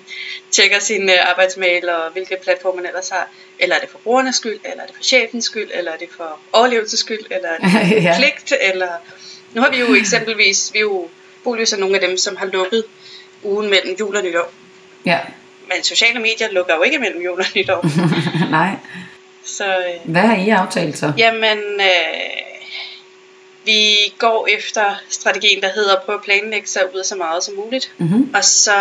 tjekker 0.51 0.79
sin 0.79 1.09
øh, 1.09 1.29
arbejdsmail 1.29 1.89
og 1.89 2.11
hvilke 2.13 2.37
platforme 2.43 2.75
man 2.81 2.85
ellers 2.85 3.09
har? 3.09 3.27
Eller 3.59 3.75
er 3.75 3.79
det 3.79 3.89
for 3.89 3.97
brugernes 4.03 4.35
skyld, 4.35 4.59
eller 4.63 4.83
er 4.83 4.87
det 4.87 4.95
for 4.95 5.03
chefens 5.03 5.45
skyld, 5.45 5.69
eller 5.73 5.91
er 5.91 5.97
det 5.97 6.07
for 6.17 6.39
overlevelses 6.53 6.99
skyld, 6.99 7.25
eller 7.31 7.49
er 7.49 7.57
det 7.57 7.71
for 7.71 8.01
Ja. 8.01 8.15
pligt, 8.17 8.53
eller... 8.61 8.87
Nu 9.53 9.61
har 9.61 9.71
vi 9.71 9.79
jo 9.79 9.93
eksempelvis, 9.95 10.69
vi 10.73 10.77
er 10.79 10.81
jo 10.81 11.07
Bolius 11.43 11.73
er 11.73 11.77
nogle 11.77 11.95
af 11.95 12.01
dem, 12.07 12.17
som 12.17 12.35
har 12.35 12.45
lukket 12.45 12.83
ugen 13.43 13.69
mellem 13.69 13.95
jul 13.99 14.15
og 14.15 14.23
nytår. 14.23 14.51
ja. 15.05 15.19
Men 15.73 15.83
sociale 15.83 16.19
medier 16.19 16.51
lukker 16.51 16.75
jo 16.75 16.81
ikke 16.83 16.99
mellem 16.99 17.21
jul 17.21 17.39
og 17.39 17.45
nytår. 17.55 17.85
Nej. 18.59 18.69
Så 19.45 19.65
øh, 19.65 20.11
Hvad 20.11 20.21
har 20.21 20.35
I 20.35 20.49
aftalt 20.49 20.97
så? 20.97 21.13
Jamen, 21.17 21.59
øh, 21.79 22.41
vi 23.65 23.95
går 24.17 24.47
efter 24.47 24.95
strategien, 25.09 25.61
der 25.61 25.69
hedder 25.75 25.95
at 25.95 26.01
prøve 26.03 26.17
at 26.17 26.23
planlægge 26.23 26.67
sig 26.67 26.93
ud 26.93 26.99
af 26.99 27.05
så 27.05 27.15
meget 27.15 27.43
som 27.43 27.55
muligt. 27.55 27.91
Mm-hmm. 27.97 28.31
Og 28.35 28.43
så 28.43 28.79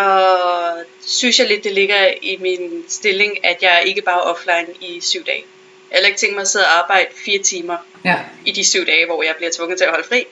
synes 1.06 1.38
jeg 1.38 1.48
lidt, 1.48 1.64
det 1.64 1.72
ligger 1.72 2.08
i 2.22 2.36
min 2.40 2.84
stilling, 2.88 3.44
at 3.44 3.56
jeg 3.62 3.82
ikke 3.86 4.02
bare 4.02 4.16
er 4.18 4.20
offline 4.20 4.66
i 4.80 5.00
syv 5.00 5.24
dage. 5.24 5.44
Jeg 5.90 5.98
har 6.02 6.06
ikke 6.06 6.18
tænkt 6.18 6.34
mig 6.34 6.42
at 6.42 6.48
sidde 6.48 6.64
og 6.64 6.78
arbejde 6.78 7.06
fire 7.24 7.42
timer 7.42 7.76
Ja. 8.04 8.16
i 8.46 8.50
de 8.52 8.64
syv 8.64 8.86
dage, 8.86 9.06
hvor 9.06 9.22
jeg 9.22 9.34
bliver 9.36 9.50
tvunget 9.56 9.78
til 9.78 9.84
at 9.84 9.90
holde 9.90 10.08
fri. 10.08 10.24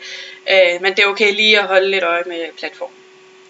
Øh, 0.52 0.82
men 0.82 0.94
det 0.94 0.98
er 1.02 1.06
okay 1.06 1.34
lige 1.34 1.58
at 1.58 1.64
holde 1.66 1.90
lidt 1.90 2.04
øje 2.04 2.22
med 2.26 2.40
platformen. 2.58 2.94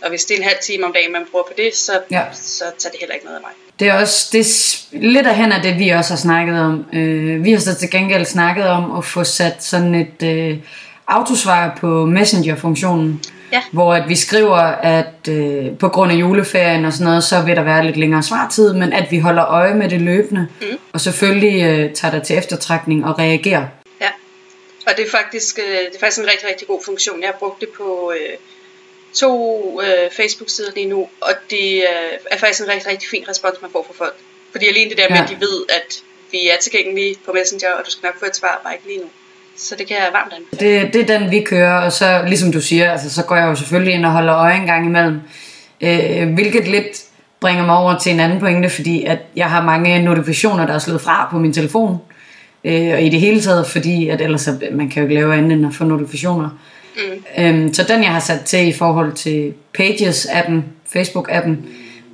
Og 0.03 0.09
hvis 0.11 0.25
det 0.25 0.35
er 0.35 0.39
en 0.39 0.45
halv 0.49 0.59
time 0.63 0.85
om 0.87 0.93
dagen, 0.93 1.13
man 1.13 1.23
bruger 1.31 1.45
på 1.45 1.53
det, 1.57 1.77
så, 1.77 1.93
Ja. 2.11 2.23
så 2.33 2.65
tager 2.79 2.91
det 2.91 3.01
heller 3.01 3.15
ikke 3.15 3.27
noget 3.27 3.37
af 3.37 3.43
mig. 3.43 3.51
Det 3.81 3.89
er 3.89 3.95
også 4.01 4.29
det 4.33 4.41
er 4.41 4.99
lidt 5.13 5.27
af 5.27 5.35
hen 5.37 5.53
af 5.53 5.63
det, 5.63 5.79
vi 5.79 5.89
også 5.89 6.11
har 6.13 6.19
snakket 6.19 6.61
om. 6.61 6.85
Øh, 6.93 7.45
vi 7.45 7.53
har 7.53 7.59
så 7.59 7.75
til 7.75 7.91
gengæld 7.91 8.25
snakket 8.25 8.67
om 8.67 8.97
at 8.99 9.05
få 9.05 9.25
sat 9.25 9.65
sådan 9.65 9.95
et 9.95 10.23
øh, 10.23 10.59
autosvar 11.09 11.77
på 11.81 12.07
Messenger-funktionen. 12.07 13.23
Ja. 13.53 13.63
Hvor 13.73 13.95
at 13.95 14.09
vi 14.09 14.17
skriver, 14.17 14.57
at 14.97 15.29
øh, 15.29 15.79
på 15.79 15.89
grund 15.89 16.13
af 16.13 16.17
juleferien 16.17 16.85
og 16.85 16.93
sådan 16.93 17.05
noget, 17.05 17.25
så 17.25 17.43
vil 17.43 17.57
der 17.57 17.63
være 17.63 17.85
lidt 17.87 17.97
længere 17.97 18.23
svartid, 18.23 18.75
men 18.75 18.93
at 18.93 19.11
vi 19.11 19.19
holder 19.19 19.45
øje 19.45 19.75
med 19.75 19.89
det 19.91 20.01
løbende. 20.01 20.49
Mm. 20.61 20.67
Og 20.93 21.01
selvfølgelig 21.01 21.63
øh, 21.65 21.95
tager 21.95 22.15
det 22.15 22.23
til 22.23 22.39
eftertrækning 22.39 23.05
og 23.05 23.19
reagerer. 23.19 23.67
Ja, 24.01 24.09
og 24.87 24.93
det 24.97 25.07
er 25.07 25.11
faktisk, 25.11 25.59
øh, 25.59 25.65
det 25.79 25.95
er 25.97 26.01
faktisk 26.01 26.19
en 26.21 26.27
rigtig, 26.33 26.49
rigtig 26.51 26.69
god 26.69 26.81
funktion. 26.85 27.21
Jeg 27.21 27.29
har 27.29 27.37
brugt 27.39 27.61
det 27.61 27.69
på 27.77 28.13
øh, 28.17 28.37
to 29.15 29.33
øh, 29.83 30.11
Facebook-sider 30.17 30.71
lige 30.75 30.87
nu, 30.89 31.01
og 31.21 31.33
det 31.51 31.75
øh, 31.75 32.13
er 32.31 32.39
faktisk 32.39 32.61
en 32.61 32.69
rigtig, 32.69 32.87
rigtig 32.91 33.09
fin 33.09 33.25
respons, 33.29 33.57
man 33.63 33.71
får 33.73 33.87
fra 33.89 34.05
folk. 34.05 34.17
Fordi 34.53 34.67
alene 34.67 34.91
det 34.91 34.99
der 34.99 35.09
med, 35.11 35.17
Ja. 35.17 35.23
at 35.23 35.29
de 35.29 35.37
ved, 35.41 35.57
at 35.69 36.03
vi 36.33 36.39
er 36.49 36.57
tilgængelige 36.63 37.15
på 37.27 37.33
Messenger, 37.33 37.71
og 37.79 37.83
du 37.87 37.91
skal 37.91 38.07
nok 38.07 38.19
få 38.19 38.25
et 38.27 38.37
svar, 38.37 38.61
bare 38.65 38.75
ikke 38.75 38.87
lige 38.87 38.99
nu. 38.99 39.09
Så 39.57 39.75
det 39.79 39.87
kan 39.87 39.97
jeg 39.97 40.09
varmt 40.13 40.33
anbefale. 40.37 40.83
Det, 40.83 40.95
det 40.95 41.11
er 41.11 41.19
den, 41.19 41.31
vi 41.31 41.41
kører, 41.41 41.81
og 41.85 41.93
så, 41.93 42.23
ligesom 42.27 42.53
du 42.53 42.61
siger, 42.61 42.93
altså, 42.93 43.11
så 43.15 43.23
går 43.23 43.37
jeg 43.37 43.47
jo 43.47 43.55
selvfølgelig 43.55 43.95
ind 43.95 44.05
og 44.07 44.13
holder 44.13 44.35
øje 44.37 44.57
en 44.57 44.67
gang 44.67 44.87
imellem. 44.87 45.21
Øh, 45.81 46.33
hvilket 46.35 46.69
lidt 46.69 47.03
bringer 47.41 47.67
mig 47.67 47.77
over 47.77 47.99
til 47.99 48.13
en 48.13 48.21
anden 48.21 48.41
pointe, 48.41 48.71
fordi 48.71 49.05
at 49.05 49.19
jeg 49.37 49.51
har 49.51 49.63
mange 49.65 50.03
notifikationer, 50.03 50.67
der 50.67 50.75
er 50.75 50.79
slået 50.79 51.01
fra 51.01 51.29
på 51.31 51.39
min 51.39 51.53
telefon. 51.53 51.99
Øh, 52.65 52.89
og 52.93 53.03
i 53.03 53.09
det 53.09 53.21
hele 53.21 53.41
taget, 53.43 53.67
fordi 53.67 54.09
at 54.09 54.21
ellers 54.21 54.49
man 54.73 54.91
kan 54.91 55.03
jo 55.03 55.09
ikke 55.09 55.15
lave 55.15 55.35
andet 55.37 55.53
end 55.53 55.67
at 55.67 55.75
få 55.75 55.85
notifikationer. 55.85 56.51
Mm. 56.99 57.45
Øhm, 57.45 57.75
så 57.75 57.83
den, 57.89 58.03
jeg 58.03 58.13
har 58.13 58.21
sat 58.21 58.41
til 58.41 58.69
i 58.69 58.73
forhold 58.73 59.13
til 59.13 59.53
Pages-appen, 59.79 60.63
Facebook-appen, 60.97 61.57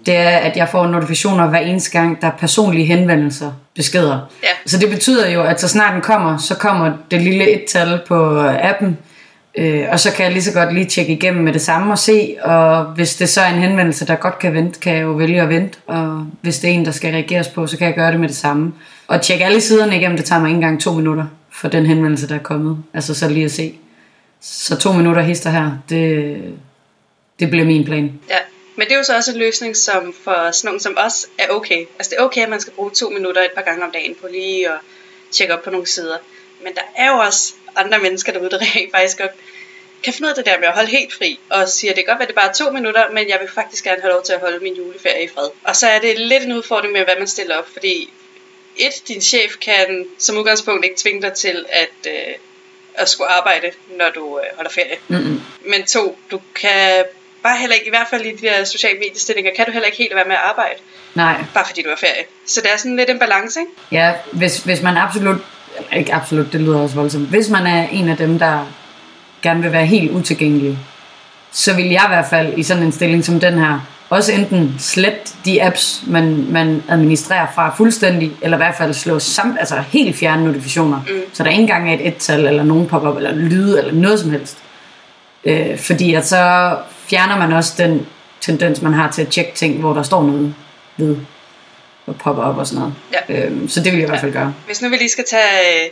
det 0.07 0.17
er, 0.17 0.29
at 0.29 0.57
jeg 0.57 0.69
får 0.69 0.87
notifikationer 0.87 1.47
hver 1.47 1.59
eneste 1.59 1.91
gang, 1.91 2.21
der 2.21 2.26
er 2.26 2.33
personlige 2.38 2.87
henvendelser, 2.87 3.53
beskeder. 3.75 4.19
Ja. 4.43 4.49
Så 4.67 4.79
det 4.79 4.91
betyder 4.91 5.31
jo, 5.31 5.43
at 5.43 5.61
så 5.61 5.69
snart 5.69 5.95
den 5.95 6.03
kommer, 6.03 6.37
så 6.37 6.55
kommer 6.55 6.93
det 7.11 7.23
lille 7.23 7.50
et-tal 7.50 8.00
på 8.09 8.41
appen, 8.41 8.99
øh, 9.59 9.85
og 9.93 10.00
så 10.00 10.12
kan 10.12 10.25
jeg 10.25 10.33
lige 10.33 10.43
så 10.43 10.53
godt 10.53 10.75
lige 10.75 10.87
tjekke 10.87 11.12
igennem 11.12 11.45
med 11.45 11.53
det 11.53 11.61
samme 11.61 11.93
og 11.93 11.99
se, 11.99 12.37
og 12.43 12.85
hvis 12.85 13.17
det 13.17 13.29
så 13.29 13.41
er 13.41 13.49
en 13.49 13.61
henvendelse, 13.62 14.07
der 14.07 14.14
godt 14.14 14.38
kan 14.38 14.55
vente, 14.55 14.81
kan 14.81 14.95
jeg 14.95 15.03
jo 15.03 15.12
vælge 15.12 15.43
at 15.43 15.49
vente, 15.49 15.79
og 15.87 16.26
hvis 16.41 16.59
det 16.59 16.71
er 16.71 16.75
en, 16.75 16.85
der 16.85 16.91
skal 16.91 17.12
reageres 17.12 17.49
på, 17.49 17.67
så 17.67 17.79
kan 17.79 17.87
jeg 17.87 17.95
gøre 17.95 18.12
det 18.12 18.21
med 18.21 18.29
det 18.29 18.37
samme. 18.37 18.73
Og 19.09 19.23
tjekke 19.23 19.45
alle 19.45 19.61
siderne 19.61 19.97
igennem, 19.97 20.17
det 20.17 20.26
tager 20.26 20.41
mig 20.41 20.49
ikke 20.49 20.57
engang 20.57 20.81
to 20.81 20.93
minutter 20.93 21.25
for 21.53 21.69
den 21.69 21.87
henvendelse, 21.87 22.29
der 22.29 22.35
er 22.35 22.38
kommet. 22.38 22.79
Altså 22.95 23.14
så 23.14 23.29
lige 23.29 23.45
at 23.45 23.50
se. 23.50 23.73
Så 24.44 24.76
to 24.76 24.92
minutter 24.92 25.22
hister 25.22 25.50
her, 25.50 25.70
det, 25.88 26.38
det 27.40 27.50
bliver 27.50 27.66
min 27.66 27.84
plan. 27.84 28.20
Ja, 28.28 28.38
men 28.76 28.86
det 28.86 28.92
er 28.92 28.96
jo 28.96 29.02
så 29.02 29.16
også 29.16 29.32
en 29.32 29.38
løsning, 29.38 29.76
som 29.76 30.14
for 30.24 30.50
sådan 30.50 30.68
nogen 30.68 30.80
som 30.80 30.96
os 30.98 31.26
er 31.38 31.48
okay. 31.48 31.86
Altså 31.98 32.10
det 32.10 32.18
er 32.18 32.22
okay, 32.22 32.42
at 32.42 32.48
man 32.48 32.60
skal 32.60 32.72
bruge 32.72 32.90
to 32.90 33.08
minutter 33.08 33.42
et 33.42 33.50
par 33.54 33.62
gange 33.62 33.84
om 33.84 33.90
dagen 33.92 34.14
på 34.14 34.26
lige 34.28 34.68
at 34.68 34.78
tjekke 35.32 35.54
op 35.54 35.62
på 35.62 35.70
nogle 35.70 35.86
sider. 35.86 36.16
Men 36.64 36.74
der 36.74 36.80
er 36.96 37.10
jo 37.10 37.18
også 37.18 37.54
andre 37.76 37.98
mennesker 37.98 38.32
derude, 38.32 38.50
der 38.50 38.58
rent 38.76 38.90
faktisk 38.94 39.18
godt 39.18 39.30
kan 40.02 40.12
finde 40.12 40.26
ud 40.26 40.30
af 40.30 40.36
det 40.36 40.46
der 40.46 40.58
med 40.58 40.68
at 40.68 40.74
holde 40.74 40.90
helt 40.90 41.12
fri, 41.12 41.38
og 41.50 41.68
siger, 41.68 41.94
det 41.94 42.04
kan 42.04 42.12
godt 42.12 42.18
være, 42.18 42.28
det 42.28 42.36
er 42.36 42.40
bare 42.40 42.54
to 42.54 42.70
minutter, 42.70 43.10
men 43.10 43.28
jeg 43.28 43.38
vil 43.40 43.48
faktisk 43.48 43.84
gerne 43.84 44.00
have 44.00 44.12
lov 44.12 44.22
til 44.22 44.32
at 44.32 44.40
holde 44.40 44.58
min 44.58 44.74
juleferie 44.74 45.24
i 45.24 45.28
fred. 45.34 45.48
Og 45.64 45.76
så 45.76 45.86
er 45.86 45.98
det 45.98 46.18
lidt 46.18 46.42
en 46.42 46.52
udfordring 46.52 46.92
med, 46.92 47.04
hvad 47.04 47.14
man 47.18 47.26
stiller 47.26 47.56
op, 47.56 47.68
fordi 47.72 48.10
et, 48.76 49.08
din 49.08 49.20
chef 49.20 49.56
kan 49.60 50.06
som 50.18 50.38
udgangspunkt 50.38 50.84
ikke 50.84 50.96
tvinge 50.96 51.22
dig 51.22 51.32
til 51.32 51.66
at, 51.68 52.12
øh, 52.12 52.34
at 52.94 53.08
skulle 53.08 53.30
arbejde, 53.30 53.70
når 53.98 54.10
du 54.14 54.38
øh, 54.38 54.56
holder 54.56 54.70
ferie. 54.70 54.96
Mm-mm. 55.08 55.40
Men 55.70 55.86
to, 55.86 56.18
du 56.30 56.40
kan 56.60 57.04
bare 57.42 57.56
heller 57.56 57.74
ikke, 57.74 57.86
i 57.86 57.90
hvert 57.90 58.06
fald 58.10 58.24
i 58.26 58.36
de 58.36 58.46
der 58.46 58.64
sociale 58.64 58.98
mediestillinger, 58.98 59.50
kan 59.56 59.66
du 59.66 59.72
heller 59.72 59.86
ikke 59.86 59.98
helt 59.98 60.14
være 60.14 60.24
med 60.24 60.36
at 60.36 60.42
arbejde, 60.44 60.78
Nej, 61.14 61.44
bare 61.54 61.64
fordi 61.66 61.82
du 61.82 61.88
er 61.88 61.96
ferie. 61.96 62.24
Så 62.46 62.60
det 62.60 62.72
er 62.72 62.76
sådan 62.76 62.96
lidt 62.96 63.10
en 63.10 63.18
balance, 63.18 63.60
ikke? 63.60 63.72
Ja, 63.92 64.12
hvis, 64.32 64.58
hvis 64.58 64.82
man 64.82 64.96
absolut, 64.96 65.36
ikke 65.96 66.14
absolut, 66.14 66.52
det 66.52 66.60
lyder 66.60 66.80
også 66.80 66.94
voldsomt, 66.94 67.28
hvis 67.28 67.48
man 67.48 67.66
er 67.66 67.88
en 67.88 68.08
af 68.08 68.16
dem, 68.16 68.38
der 68.38 68.72
gerne 69.42 69.62
vil 69.62 69.72
være 69.72 69.86
helt 69.86 70.10
utilgængelig, 70.10 70.78
så 71.52 71.74
vil 71.74 71.84
jeg 71.84 72.02
i 72.04 72.08
hvert 72.08 72.26
fald 72.30 72.58
i 72.58 72.62
sådan 72.62 72.82
en 72.82 72.92
stilling 72.92 73.24
som 73.24 73.40
den 73.40 73.58
her, 73.58 73.80
også 74.11 74.32
enten 74.32 74.75
slet 74.78 75.34
de 75.44 75.62
apps, 75.62 76.02
man, 76.06 76.46
man 76.50 76.82
administrerer 76.88 77.46
fra 77.54 77.75
fuldstændig, 77.76 78.32
eller 78.42 78.56
i 78.56 78.58
hvert 78.58 78.75
fald 78.78 78.94
slå 78.94 79.18
samt, 79.18 79.56
altså 79.58 79.76
helt 79.88 80.16
fjerne 80.16 80.44
notifikationer, 80.44 80.99
mm. 80.99 81.20
så 81.32 81.44
der 81.44 81.50
ikke 81.50 81.61
engang 81.61 81.90
er 81.90 81.94
et 81.94 82.06
et-tal, 82.06 82.46
eller 82.46 82.62
nogen 82.62 82.87
pop-up, 82.87 83.16
eller 83.16 83.34
lyde, 83.34 83.78
eller 83.78 83.92
noget 83.92 84.20
som 84.20 84.30
helst. 84.30 84.58
Øh, 85.44 85.78
fordi 85.78 86.14
at 86.14 86.26
så 86.26 86.76
fjerner 87.06 87.38
man 87.38 87.52
også 87.52 87.75
den 87.78 88.06
tendens, 88.40 88.82
man 88.82 88.94
har 88.94 89.11
til 89.11 89.23
at 89.23 89.28
tjekke 89.28 89.52
ting, 89.54 89.80
hvor 89.80 89.92
der 89.92 90.02
står 90.02 90.23
noget 90.23 90.54
ved 90.96 91.16
og 92.06 92.16
popper 92.16 92.42
op 92.42 92.58
og 92.58 92.66
sådan 92.66 92.78
noget. 92.78 92.94
Ja. 93.28 93.46
Øhm, 93.46 93.68
så 93.68 93.80
det 93.80 93.92
vil 93.92 93.99
jeg 93.99 94.08
i 94.08 94.11
hvert 94.11 94.20
fald 94.20 94.32
gøre. 94.32 94.54
Hvis 94.66 94.82
nu 94.82 94.88
vi 94.88 94.96
lige 94.96 95.08
skal 95.08 95.25
tage 95.30 95.84
øh, 95.84 95.90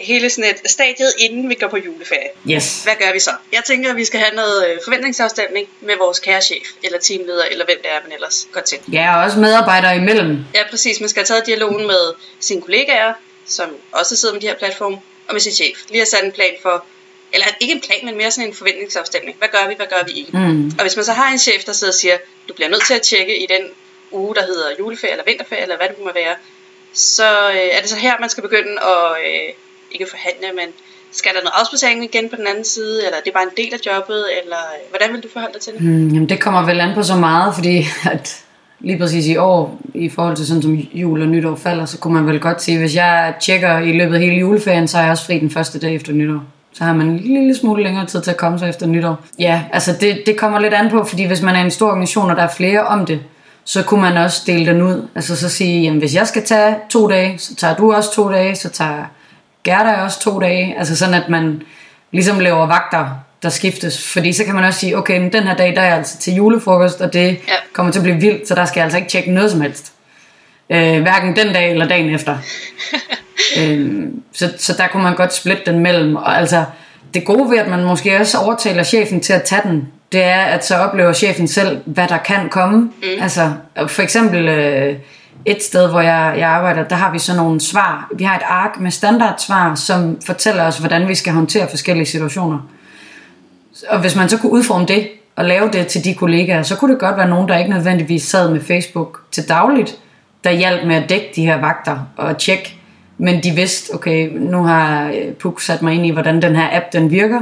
hele 0.00 0.30
sådan 0.30 0.50
et 0.50 0.70
stadiet, 0.70 1.12
inden 1.18 1.48
vi 1.48 1.54
går 1.54 1.68
på 1.68 1.76
juleferie. 1.76 2.28
Yes. 2.50 2.82
Hvad 2.84 2.94
gør 2.98 3.12
vi 3.12 3.18
så? 3.18 3.30
Jeg 3.52 3.62
tænker, 3.66 3.90
at 3.90 3.96
vi 3.96 4.04
skal 4.04 4.20
have 4.20 4.34
noget 4.34 4.68
øh, 4.68 4.78
forventningsafstemning 4.84 5.68
med 5.80 5.94
vores 5.96 6.18
kære 6.18 6.42
chef, 6.42 6.68
eller 6.82 6.98
teamleder, 6.98 7.44
eller 7.44 7.64
hvem 7.64 7.78
det 7.82 7.90
er, 7.90 8.00
man 8.04 8.12
ellers 8.12 8.48
går 8.52 8.60
til. 8.60 8.78
Ja, 8.92 9.16
og 9.16 9.24
også 9.24 9.38
medarbejdere 9.38 9.96
imellem. 9.96 10.38
Ja, 10.54 10.62
præcis. 10.70 11.00
Man 11.00 11.08
skal 11.08 11.20
have 11.20 11.26
taget 11.26 11.46
dialogen 11.46 11.86
med 11.86 12.14
sine 12.40 12.62
kollegaer, 12.62 13.12
som 13.46 13.76
også 13.92 14.16
sidder 14.16 14.34
med 14.34 14.40
de 14.40 14.46
her 14.46 14.54
platforme, 14.54 14.96
og 15.28 15.34
med 15.34 15.40
sin 15.40 15.52
chef. 15.52 15.78
Lige 15.90 16.02
at 16.02 16.08
sat 16.08 16.24
en 16.24 16.32
plan 16.32 16.54
for, 16.62 16.84
eller 17.32 17.46
ikke 17.60 17.74
en 17.74 17.80
plan, 17.80 17.98
men 18.04 18.16
mere 18.16 18.30
sådan 18.30 18.48
en 18.48 18.54
forventningsafstemning. 18.54 19.38
Hvad 19.38 19.48
gør 19.48 19.68
vi, 19.68 19.74
hvad 19.74 19.86
gør 19.86 20.04
vi 20.06 20.12
ikke? 20.12 20.38
Mm. 20.38 20.66
Og 20.78 20.82
hvis 20.82 20.96
man 20.96 21.04
så 21.04 21.12
har 21.12 21.32
en 21.32 21.38
chef, 21.38 21.64
der 21.64 21.72
sidder 21.72 21.92
og 21.92 21.98
siger, 21.98 22.18
du 22.48 22.54
bliver 22.54 22.68
nødt 22.68 22.86
til 22.86 22.94
at 22.94 23.02
tjekke 23.02 23.42
i 23.42 23.46
den 23.46 23.70
uge, 24.10 24.34
der 24.34 24.42
hedder 24.42 24.70
juleferie 24.78 25.12
eller 25.12 25.24
vinterferie, 25.24 25.62
eller 25.62 25.76
hvad 25.76 25.88
det 25.88 25.98
må 25.98 26.12
være, 26.14 26.36
så 26.92 27.50
øh, 27.50 27.56
er 27.56 27.80
det 27.80 27.90
så 27.90 27.96
her, 27.96 28.20
man 28.20 28.30
skal 28.30 28.42
begynde 28.42 28.72
at, 28.82 29.12
øh, 29.26 29.52
ikke 29.92 30.06
forhandle, 30.10 30.48
men 30.60 30.68
skal 31.12 31.32
der 31.34 31.40
noget 31.40 31.54
afspacering 31.60 32.04
igen 32.04 32.28
på 32.28 32.36
den 32.36 32.46
anden 32.46 32.64
side, 32.64 33.06
eller 33.06 33.18
er 33.18 33.22
det 33.24 33.32
bare 33.32 33.42
en 33.42 33.56
del 33.56 33.74
af 33.74 33.80
jobbet, 33.86 34.24
eller 34.42 34.56
øh, 34.56 34.90
hvordan 34.90 35.12
vil 35.12 35.22
du 35.22 35.28
forholde 35.32 35.54
dig 35.54 35.62
til 35.62 35.72
det? 35.72 35.80
Mm, 35.82 36.08
jamen 36.08 36.28
det 36.28 36.40
kommer 36.40 36.66
vel 36.66 36.80
an 36.80 36.94
på 36.94 37.02
så 37.02 37.16
meget, 37.16 37.54
fordi 37.54 37.86
at 38.12 38.44
lige 38.80 38.98
præcis 38.98 39.26
i 39.26 39.36
år, 39.36 39.80
i 39.94 40.08
forhold 40.08 40.36
til 40.36 40.46
sådan 40.46 40.62
som 40.62 40.74
jul 40.74 41.22
og 41.22 41.28
nytår 41.28 41.56
falder, 41.56 41.84
så 41.84 41.98
kunne 41.98 42.14
man 42.14 42.26
vel 42.26 42.40
godt 42.40 42.62
sige, 42.62 42.78
hvis 42.78 42.94
jeg 42.94 43.34
tjekker 43.40 43.78
i 43.78 43.92
løbet 43.92 44.14
af 44.14 44.20
hele 44.20 44.36
juleferien, 44.36 44.88
så 44.88 44.98
er 44.98 45.02
jeg 45.02 45.10
også 45.10 45.26
fri 45.26 45.38
den 45.38 45.50
første 45.50 45.78
dag 45.78 45.94
efter 45.94 46.12
nytår. 46.12 46.40
Så 46.72 46.84
har 46.84 46.92
man 46.92 47.06
en 47.06 47.18
lille 47.18 47.56
smule 47.56 47.82
længere 47.82 48.06
tid 48.06 48.22
til 48.22 48.30
at 48.30 48.36
komme 48.36 48.58
sig 48.58 48.68
efter 48.68 48.86
nytår. 48.86 49.20
Ja, 49.38 49.62
altså 49.72 49.92
det, 50.00 50.22
det 50.26 50.36
kommer 50.36 50.58
lidt 50.58 50.74
an 50.74 50.90
på, 50.90 51.04
fordi 51.04 51.24
hvis 51.24 51.42
man 51.42 51.56
er 51.56 51.60
en 51.60 51.70
stor 51.70 51.88
organisation, 51.88 52.30
og 52.30 52.36
der 52.36 52.42
er 52.42 52.48
flere 52.56 52.80
om 52.80 53.06
det, 53.06 53.20
så 53.64 53.82
kunne 53.82 54.00
man 54.00 54.16
også 54.16 54.42
dele 54.46 54.66
den 54.66 54.82
ud. 54.82 55.08
Altså 55.14 55.36
så 55.36 55.48
sige, 55.48 55.82
jamen 55.82 55.98
hvis 55.98 56.14
jeg 56.14 56.26
skal 56.26 56.44
tage 56.44 56.76
to 56.90 57.08
dage, 57.08 57.38
så 57.38 57.54
tager 57.54 57.76
du 57.76 57.92
også 57.92 58.12
to 58.12 58.30
dage, 58.30 58.56
så 58.56 58.68
tager 58.68 59.04
Gerda 59.64 59.92
også 59.92 60.20
to 60.20 60.40
dage. 60.40 60.78
Altså 60.78 60.96
sådan, 60.96 61.14
at 61.14 61.28
man 61.28 61.62
ligesom 62.12 62.40
laver 62.40 62.66
vagter, 62.66 63.08
der 63.42 63.48
skiftes. 63.48 64.12
Fordi 64.12 64.32
så 64.32 64.44
kan 64.44 64.54
man 64.54 64.64
også 64.64 64.80
sige, 64.80 64.98
okay, 64.98 65.20
men 65.20 65.32
den 65.32 65.42
her 65.42 65.56
dag, 65.56 65.74
der 65.74 65.80
er 65.80 65.86
jeg 65.86 65.96
altså 65.96 66.18
til 66.18 66.34
julefrokost, 66.34 67.00
og 67.00 67.12
det 67.12 67.28
ja. 67.48 67.54
kommer 67.72 67.92
til 67.92 67.98
at 67.98 68.02
blive 68.02 68.20
vildt, 68.20 68.48
så 68.48 68.54
der 68.54 68.64
skal 68.64 68.80
jeg 68.80 68.84
altså 68.84 68.98
ikke 68.98 69.08
tjekke 69.08 69.30
noget 69.30 69.50
som 69.50 69.60
helst. 69.60 69.92
Øh, 70.70 71.02
hverken 71.02 71.36
den 71.36 71.52
dag 71.52 71.70
eller 71.70 71.88
dagen 71.88 72.14
efter. 72.14 72.38
øh, 73.60 74.02
så, 74.32 74.52
så 74.58 74.74
der 74.78 74.86
kunne 74.88 75.02
man 75.02 75.14
godt 75.14 75.34
splitte 75.34 75.62
den 75.66 75.80
mellem. 75.80 76.16
Og 76.16 76.38
altså, 76.38 76.64
det 77.14 77.24
gode 77.24 77.50
ved, 77.50 77.58
at 77.58 77.68
man 77.68 77.84
måske 77.84 78.18
også 78.20 78.38
overtaler 78.38 78.82
chefen 78.82 79.20
til 79.20 79.32
at 79.32 79.42
tage 79.42 79.62
den, 79.64 79.88
det 80.12 80.22
er, 80.22 80.40
at 80.40 80.66
så 80.66 80.76
oplever 80.76 81.12
chefen 81.12 81.48
selv, 81.48 81.80
hvad 81.84 82.08
der 82.08 82.18
kan 82.18 82.48
komme. 82.48 82.78
Mm. 82.78 83.22
Altså, 83.22 83.52
for 83.86 84.02
eksempel 84.02 84.48
øh, 84.48 84.96
et 85.44 85.62
sted, 85.62 85.90
hvor 85.90 86.00
jeg, 86.00 86.34
jeg 86.38 86.48
arbejder, 86.48 86.84
der 86.88 86.96
har 86.96 87.12
vi 87.12 87.18
sådan 87.18 87.42
nogle 87.42 87.60
svar. 87.60 88.10
Vi 88.14 88.24
har 88.24 88.36
et 88.36 88.42
ark 88.48 88.80
med 88.80 88.90
standardsvar, 88.90 89.74
som 89.74 90.18
fortæller 90.26 90.64
os, 90.64 90.78
hvordan 90.78 91.08
vi 91.08 91.14
skal 91.14 91.32
håndtere 91.32 91.68
forskellige 91.70 92.06
situationer. 92.06 92.58
Og 93.88 94.00
hvis 94.00 94.16
man 94.16 94.28
så 94.28 94.38
kunne 94.38 94.52
udforme 94.52 94.86
det, 94.86 95.08
og 95.38 95.44
lave 95.44 95.70
det 95.70 95.86
til 95.86 96.04
de 96.04 96.14
kollegaer, 96.14 96.62
så 96.62 96.76
kunne 96.76 96.92
det 96.92 97.00
godt 97.00 97.16
være 97.16 97.28
nogen, 97.28 97.48
der 97.48 97.58
ikke 97.58 97.70
nødvendigvis 97.70 98.22
sad 98.22 98.50
med 98.50 98.60
Facebook 98.60 99.20
til 99.30 99.48
dagligt, 99.48 99.98
der 100.44 100.50
hjalp 100.50 100.86
med 100.86 100.96
at 100.96 101.08
dække 101.08 101.32
de 101.36 101.46
her 101.46 101.60
vagter 101.60 101.98
og 102.16 102.38
tjekke. 102.38 102.74
Men 103.18 103.42
de 103.42 103.50
vidste, 103.50 103.94
okay, 103.94 104.30
nu 104.32 104.62
har 104.62 105.08
øh, 105.08 105.32
Puk 105.32 105.60
sat 105.60 105.82
mig 105.82 105.94
ind 105.94 106.06
i, 106.06 106.10
hvordan 106.10 106.42
den 106.42 106.56
her 106.56 106.68
app 106.72 106.84
den 106.92 107.10
virker. 107.10 107.40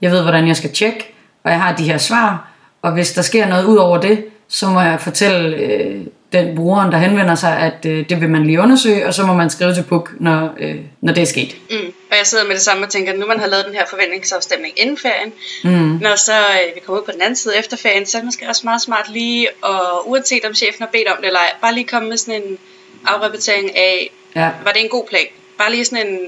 Jeg 0.00 0.10
ved, 0.10 0.22
hvordan 0.22 0.48
jeg 0.48 0.56
skal 0.56 0.72
tjekke, 0.72 1.14
og 1.44 1.50
jeg 1.50 1.60
har 1.60 1.76
de 1.76 1.84
her 1.84 1.98
svar. 1.98 2.50
Og 2.82 2.92
hvis 2.92 3.12
der 3.12 3.22
sker 3.22 3.48
noget 3.48 3.64
ud 3.64 3.76
over 3.76 4.00
det, 4.00 4.24
så 4.48 4.68
må 4.68 4.80
jeg 4.80 5.00
fortælle 5.00 5.56
øh, 5.56 6.06
den 6.32 6.56
brugeren, 6.56 6.92
der 6.92 6.98
henvender 6.98 7.34
sig, 7.34 7.58
at 7.58 7.86
øh, 7.86 8.08
det 8.08 8.20
vil 8.20 8.28
man 8.28 8.46
lige 8.46 8.60
undersøge, 8.60 9.06
og 9.06 9.14
så 9.14 9.22
må 9.26 9.32
man 9.34 9.50
skrive 9.50 9.74
til 9.74 9.82
Puk, 9.82 10.10
når, 10.20 10.54
øh, 10.60 10.76
når 11.00 11.12
det 11.12 11.22
er 11.22 11.26
sket. 11.26 11.56
Mm. 11.70 11.92
Og 12.10 12.16
jeg 12.16 12.26
sidder 12.26 12.44
med 12.44 12.54
det 12.54 12.62
samme 12.62 12.86
og 12.86 12.90
tænker, 12.90 13.12
nu 13.16 13.26
man 13.26 13.40
har 13.40 13.46
lavet 13.46 13.64
den 13.66 13.74
her 13.74 13.86
forventningsafstemning 13.90 14.74
inden 14.80 14.98
ferien, 14.98 15.32
Mm. 15.64 15.98
når 16.02 16.16
så 16.16 16.32
øh, 16.38 16.74
vi 16.74 16.80
kommer 16.80 17.00
ud 17.00 17.04
på 17.06 17.12
den 17.12 17.22
anden 17.22 17.36
side 17.36 17.56
efter 17.58 17.76
ferien, 17.76 18.06
så 18.06 18.16
er 18.18 18.20
det 18.20 18.26
måske 18.26 18.48
også 18.48 18.60
meget 18.64 18.82
smart 18.82 19.08
lige, 19.12 19.48
og 19.62 20.10
uanset 20.10 20.44
om 20.44 20.54
chefen 20.54 20.76
har 20.82 20.88
bedt 20.92 21.08
om 21.08 21.16
det 21.16 21.26
eller 21.26 21.40
ej, 21.40 21.52
bare 21.60 21.74
lige 21.74 21.86
komme 21.86 22.08
med 22.08 22.16
sådan 22.16 22.42
en 22.42 22.58
afrapportering 23.06 23.76
af, 23.76 24.10
Ja. 24.36 24.50
var 24.64 24.72
det 24.72 24.82
en 24.82 24.88
god 24.88 25.06
plan? 25.08 25.26
Bare 25.58 25.70
lige 25.70 25.84
sådan 25.84 26.06
en, 26.06 26.18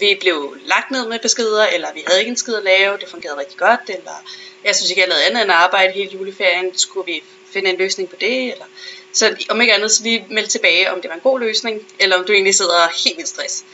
vi 0.00 0.16
blev 0.20 0.56
lagt 0.66 0.90
ned 0.90 1.08
med 1.08 1.18
beskeder, 1.22 1.66
eller 1.74 1.88
vi 1.94 2.02
havde 2.06 2.20
ikke 2.20 2.30
en 2.30 2.36
skid 2.36 2.54
at 2.54 2.62
lave, 2.64 2.92
det 3.00 3.08
fungerede 3.10 3.38
rigtig 3.40 3.58
godt, 3.58 3.80
eller 3.88 4.16
jeg 4.64 4.74
synes 4.74 4.90
ikke, 4.90 5.00
jeg 5.00 5.08
lavede 5.08 5.24
andet 5.26 5.42
end 5.42 5.50
at 5.50 5.56
arbejde 5.56 5.92
hele 5.92 6.10
juleferien, 6.14 6.66
skulle 6.78 7.06
vi 7.06 7.22
finde 7.52 7.70
en 7.70 7.78
løsning 7.78 8.08
på 8.08 8.16
det, 8.20 8.42
eller 8.52 8.64
så 9.12 9.24
om 9.50 9.60
ikke 9.60 9.74
andet, 9.74 9.90
så 9.90 10.02
lige 10.04 10.24
meld 10.30 10.46
tilbage, 10.46 10.92
om 10.92 11.00
det 11.02 11.08
var 11.08 11.14
en 11.14 11.20
god 11.22 11.40
løsning, 11.40 11.78
eller 12.00 12.16
om 12.16 12.24
du 12.26 12.32
egentlig 12.32 12.54
sidder 12.54 13.04
helt 13.04 13.18
i 13.18 13.26
stress, 13.26 13.64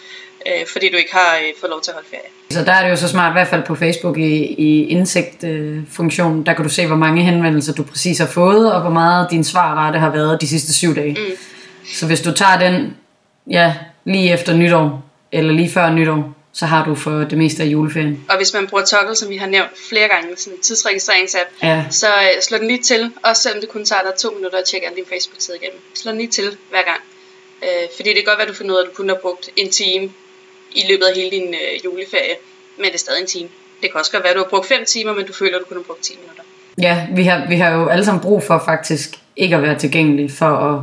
øh, 0.46 0.66
fordi 0.72 0.90
du 0.90 0.96
ikke 0.96 1.12
har 1.12 1.36
øh, 1.36 1.52
fået 1.60 1.70
lov 1.70 1.80
til 1.80 1.90
at 1.90 1.94
holde 1.94 2.08
ferie. 2.10 2.30
Så 2.50 2.64
der 2.64 2.72
er 2.72 2.82
det 2.84 2.90
jo 2.90 2.96
så 2.96 3.08
smart, 3.08 3.32
i 3.32 3.32
hvert 3.32 3.48
fald 3.48 3.62
på 3.62 3.74
Facebook 3.74 4.18
i, 4.18 4.44
i 4.44 4.86
indsigt-funktionen, 4.88 6.46
der 6.46 6.52
kan 6.52 6.64
du 6.64 6.70
se, 6.70 6.86
hvor 6.86 6.96
mange 6.96 7.22
henvendelser 7.22 7.72
du 7.72 7.82
præcis 7.82 8.18
har 8.18 8.26
fået, 8.26 8.72
og 8.72 8.80
hvor 8.80 8.90
meget 8.90 9.30
din 9.30 9.44
svarrate 9.44 9.98
har 9.98 10.10
været 10.10 10.40
de 10.40 10.48
sidste 10.48 10.74
syv 10.74 10.96
dage. 10.96 11.12
Mm. 11.12 11.36
Så 11.94 12.06
hvis 12.06 12.20
du 12.20 12.32
tager 12.32 12.58
den 12.58 12.96
ja, 13.50 13.74
lige 14.04 14.32
efter 14.32 14.56
nytår, 14.56 15.04
eller 15.32 15.52
lige 15.52 15.70
før 15.70 15.90
nytår, 15.90 16.34
så 16.58 16.66
har 16.66 16.84
du 16.84 16.94
for 16.94 17.10
det 17.10 17.38
meste 17.38 17.62
af 17.62 17.66
juleferien. 17.66 18.24
Og 18.28 18.36
hvis 18.36 18.52
man 18.54 18.66
bruger 18.66 18.84
Toggle, 18.84 19.16
som 19.16 19.28
vi 19.28 19.36
har 19.36 19.46
nævnt 19.46 19.70
flere 19.90 20.08
gange, 20.08 20.36
sådan 20.36 20.56
en 20.56 20.62
tidsregistreringsapp, 20.62 21.48
Ja, 21.62 21.84
så 21.90 22.06
øh, 22.06 22.42
slå 22.42 22.58
den 22.58 22.66
lige 22.66 22.82
til, 22.82 23.10
også 23.22 23.42
selvom 23.42 23.60
det 23.60 23.68
kun 23.70 23.84
tager 23.84 24.02
dig 24.02 24.18
to 24.18 24.30
minutter 24.30 24.58
at 24.58 24.64
tjekke 24.64 24.86
alle 24.86 24.96
dine 24.96 25.06
Facebook-sider 25.06 25.58
igennem. 25.62 25.80
Slå 25.94 26.10
den 26.10 26.18
lige 26.18 26.30
til 26.30 26.56
hver 26.70 26.82
gang. 26.90 27.00
Øh, 27.62 27.88
fordi 27.96 28.08
det 28.08 28.16
kan 28.16 28.24
godt 28.24 28.38
være, 28.38 28.48
at 28.48 28.52
du 28.52 28.58
finder 28.58 28.74
ud 28.74 28.78
af, 28.78 28.82
at 28.84 28.88
du 28.90 28.94
kun 28.96 29.08
har 29.08 29.18
brugt 29.22 29.50
en 29.56 29.70
time 29.70 30.04
i 30.72 30.82
løbet 30.88 31.04
af 31.04 31.14
hele 31.14 31.30
din 31.30 31.48
øh, 31.54 31.84
juleferie, 31.84 32.36
men 32.76 32.86
det 32.86 32.94
er 32.94 32.98
stadig 32.98 33.20
en 33.20 33.26
time. 33.26 33.48
Det 33.82 33.90
kan 33.90 33.98
også 34.00 34.12
godt 34.12 34.22
være, 34.24 34.30
at 34.30 34.36
du 34.36 34.42
har 34.42 34.48
brugt 34.48 34.66
5 34.66 34.84
timer, 34.84 35.12
men 35.14 35.26
du 35.26 35.32
føler, 35.32 35.54
at 35.56 35.60
du 35.60 35.66
kun 35.68 35.76
har 35.76 35.84
brugt 35.84 36.02
10 36.02 36.12
minutter. 36.22 36.42
ja 36.78 37.06
vi, 37.16 37.22
har, 37.22 37.46
vi 37.48 37.56
har 37.56 37.70
jo 37.76 37.88
alle 37.88 38.04
sammen 38.04 38.22
brug 38.22 38.42
for 38.42 38.62
faktisk 38.64 39.08
ikke 39.36 39.56
at 39.56 39.62
være 39.62 39.78
tilgængelige 39.78 40.30
for 40.30 40.46
at 40.46 40.82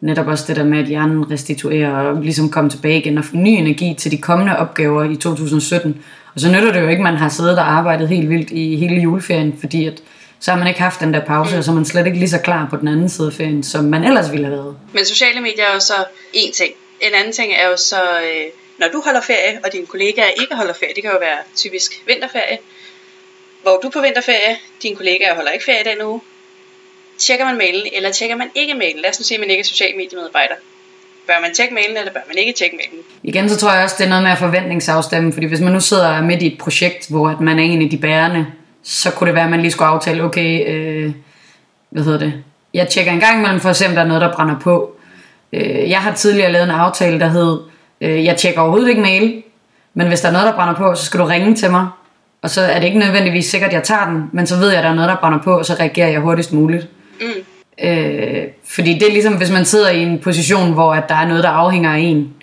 netop 0.00 0.26
også 0.26 0.44
det 0.48 0.56
der 0.56 0.64
med, 0.64 0.78
at 0.78 0.86
hjernen 0.86 1.30
restituerer 1.30 1.90
og 1.90 2.22
ligesom 2.22 2.50
komme 2.50 2.70
tilbage 2.70 2.98
igen 2.98 3.18
og 3.18 3.24
få 3.24 3.36
ny 3.36 3.48
energi 3.48 3.94
til 3.98 4.10
de 4.10 4.18
kommende 4.18 4.58
opgaver 4.58 5.04
i 5.04 5.16
2017. 5.16 6.04
Og 6.34 6.40
så 6.40 6.48
nytter 6.48 6.72
det 6.72 6.80
jo 6.80 6.88
ikke, 6.88 7.00
at 7.00 7.12
man 7.12 7.16
har 7.16 7.28
siddet 7.28 7.58
og 7.58 7.72
arbejdet 7.72 8.08
helt 8.08 8.30
vildt 8.30 8.50
i 8.50 8.76
hele 8.76 8.94
juleferien, 8.94 9.56
fordi 9.60 9.86
at 9.86 10.02
så 10.40 10.50
har 10.50 10.58
man 10.58 10.68
ikke 10.68 10.80
haft 10.80 11.00
den 11.00 11.14
der 11.14 11.24
pause, 11.24 11.52
mm. 11.52 11.58
og 11.58 11.64
så 11.64 11.70
er 11.70 11.74
man 11.74 11.84
slet 11.84 12.06
ikke 12.06 12.18
lige 12.18 12.28
så 12.30 12.38
klar 12.38 12.66
på 12.70 12.76
den 12.76 12.88
anden 12.88 13.08
side 13.08 13.26
af 13.26 13.32
ferien, 13.32 13.62
som 13.62 13.84
man 13.84 14.04
ellers 14.04 14.32
ville 14.32 14.46
have 14.46 14.58
været. 14.58 14.76
Men 14.92 15.04
sociale 15.04 15.40
medier 15.40 15.64
er 15.64 15.74
jo 15.74 15.80
så 15.80 16.04
en 16.32 16.52
ting. 16.52 16.72
En 17.00 17.14
anden 17.14 17.32
ting 17.32 17.52
er 17.52 17.68
jo 17.68 17.76
så, 17.76 18.02
øh, 18.02 18.44
når 18.78 18.88
du 18.92 19.02
holder 19.04 19.20
ferie, 19.20 19.60
og 19.64 19.72
dine 19.72 19.86
kollegaer 19.86 20.30
ikke 20.40 20.54
holder 20.54 20.74
ferie, 20.74 20.94
det 20.94 21.02
kan 21.02 21.12
jo 21.12 21.18
være 21.20 21.38
typisk 21.56 22.02
vinterferie, 22.06 22.58
hvor 23.62 23.78
du 23.82 23.86
er 23.86 23.90
på 23.90 24.00
vinterferie, 24.00 24.56
dine 24.82 24.96
kollegaer 24.96 25.34
holder 25.34 25.50
ikke 25.50 25.64
ferie 25.64 25.84
den 25.84 26.06
uge, 26.06 26.20
tjekker 27.18 27.44
man 27.44 27.56
mailen, 27.56 27.82
eller 27.92 28.10
tjekker 28.10 28.36
man 28.36 28.48
ikke 28.54 28.74
mailen? 28.74 29.02
Lad 29.02 29.10
os 29.10 29.20
nu 29.20 29.24
sige, 29.24 29.38
at 29.38 29.40
man 29.40 29.50
ikke 29.50 29.60
er 29.60 29.64
social 29.64 29.96
mediemedarbejder. 29.96 30.54
Bør 31.26 31.40
man 31.42 31.54
tjekke 31.54 31.74
mailen, 31.74 31.96
eller 31.96 32.12
bør 32.12 32.20
man 32.28 32.38
ikke 32.38 32.52
tjekke 32.52 32.76
mailen? 32.76 33.04
Igen 33.22 33.48
så 33.48 33.56
tror 33.56 33.72
jeg 33.72 33.84
også, 33.84 33.96
det 33.98 34.04
er 34.04 34.08
noget 34.08 34.22
med 34.22 34.30
at 34.30 34.38
forventningsafstemme, 34.38 35.32
fordi 35.32 35.46
hvis 35.46 35.60
man 35.60 35.72
nu 35.72 35.80
sidder 35.80 36.22
midt 36.22 36.42
i 36.42 36.46
et 36.46 36.58
projekt, 36.58 37.10
hvor 37.10 37.28
at 37.28 37.40
man 37.40 37.58
er 37.58 37.62
en 37.62 37.82
af 37.82 37.90
de 37.90 37.98
bærende, 37.98 38.46
så 38.82 39.10
kunne 39.10 39.26
det 39.26 39.34
være, 39.34 39.44
at 39.44 39.50
man 39.50 39.60
lige 39.60 39.70
skulle 39.70 39.88
aftale, 39.88 40.24
okay, 40.24 40.68
øh, 40.68 41.12
hvad 41.90 42.04
hedder 42.04 42.18
det? 42.18 42.32
Jeg 42.74 42.88
tjekker 42.88 43.12
en 43.12 43.20
gang 43.20 43.38
imellem 43.38 43.60
for 43.60 43.70
at 43.70 43.76
se, 43.76 43.86
om 43.86 43.94
der 43.94 44.02
er 44.02 44.06
noget, 44.06 44.20
der 44.20 44.32
brænder 44.32 44.58
på. 44.58 44.96
Øh, 45.52 45.90
jeg 45.90 45.98
har 45.98 46.14
tidligere 46.14 46.52
lavet 46.52 46.64
en 46.64 46.70
aftale, 46.70 47.20
der 47.20 47.28
hed, 47.28 47.60
øh, 48.00 48.24
jeg 48.24 48.36
tjekker 48.36 48.60
overhovedet 48.60 48.88
ikke 48.88 49.00
mail, 49.00 49.42
men 49.94 50.08
hvis 50.08 50.20
der 50.20 50.28
er 50.28 50.32
noget, 50.32 50.46
der 50.46 50.54
brænder 50.54 50.74
på, 50.74 50.94
så 50.94 51.04
skal 51.04 51.20
du 51.20 51.24
ringe 51.24 51.54
til 51.54 51.70
mig. 51.70 51.88
Og 52.42 52.50
så 52.50 52.60
er 52.60 52.78
det 52.78 52.86
ikke 52.86 52.98
nødvendigvis 52.98 53.46
sikkert, 53.46 53.68
at 53.68 53.74
jeg 53.74 53.82
tager 53.82 54.06
den, 54.06 54.30
men 54.32 54.46
så 54.46 54.56
ved 54.56 54.68
jeg, 54.68 54.78
at 54.78 54.84
der 54.84 54.90
er 54.90 54.94
noget, 54.94 55.08
der 55.08 55.16
brænder 55.16 55.38
på, 55.38 55.58
og 55.58 55.66
så 55.66 55.74
reagerer 55.80 56.08
jeg 56.08 56.20
hurtigst 56.20 56.52
muligt. 56.52 56.88
Mm. 57.20 57.44
Øh, 57.84 58.44
fordi 58.64 58.94
det 58.94 59.02
er 59.02 59.12
ligesom, 59.12 59.36
hvis 59.36 59.50
man 59.50 59.64
sidder 59.64 59.90
i 59.90 60.02
en 60.02 60.18
position, 60.18 60.72
hvor 60.72 60.94
at 60.94 61.08
der 61.08 61.14
er 61.14 61.26
noget, 61.26 61.42
der 61.42 61.50
afhænger 61.50 61.94
af 61.94 61.98
en, 61.98 62.34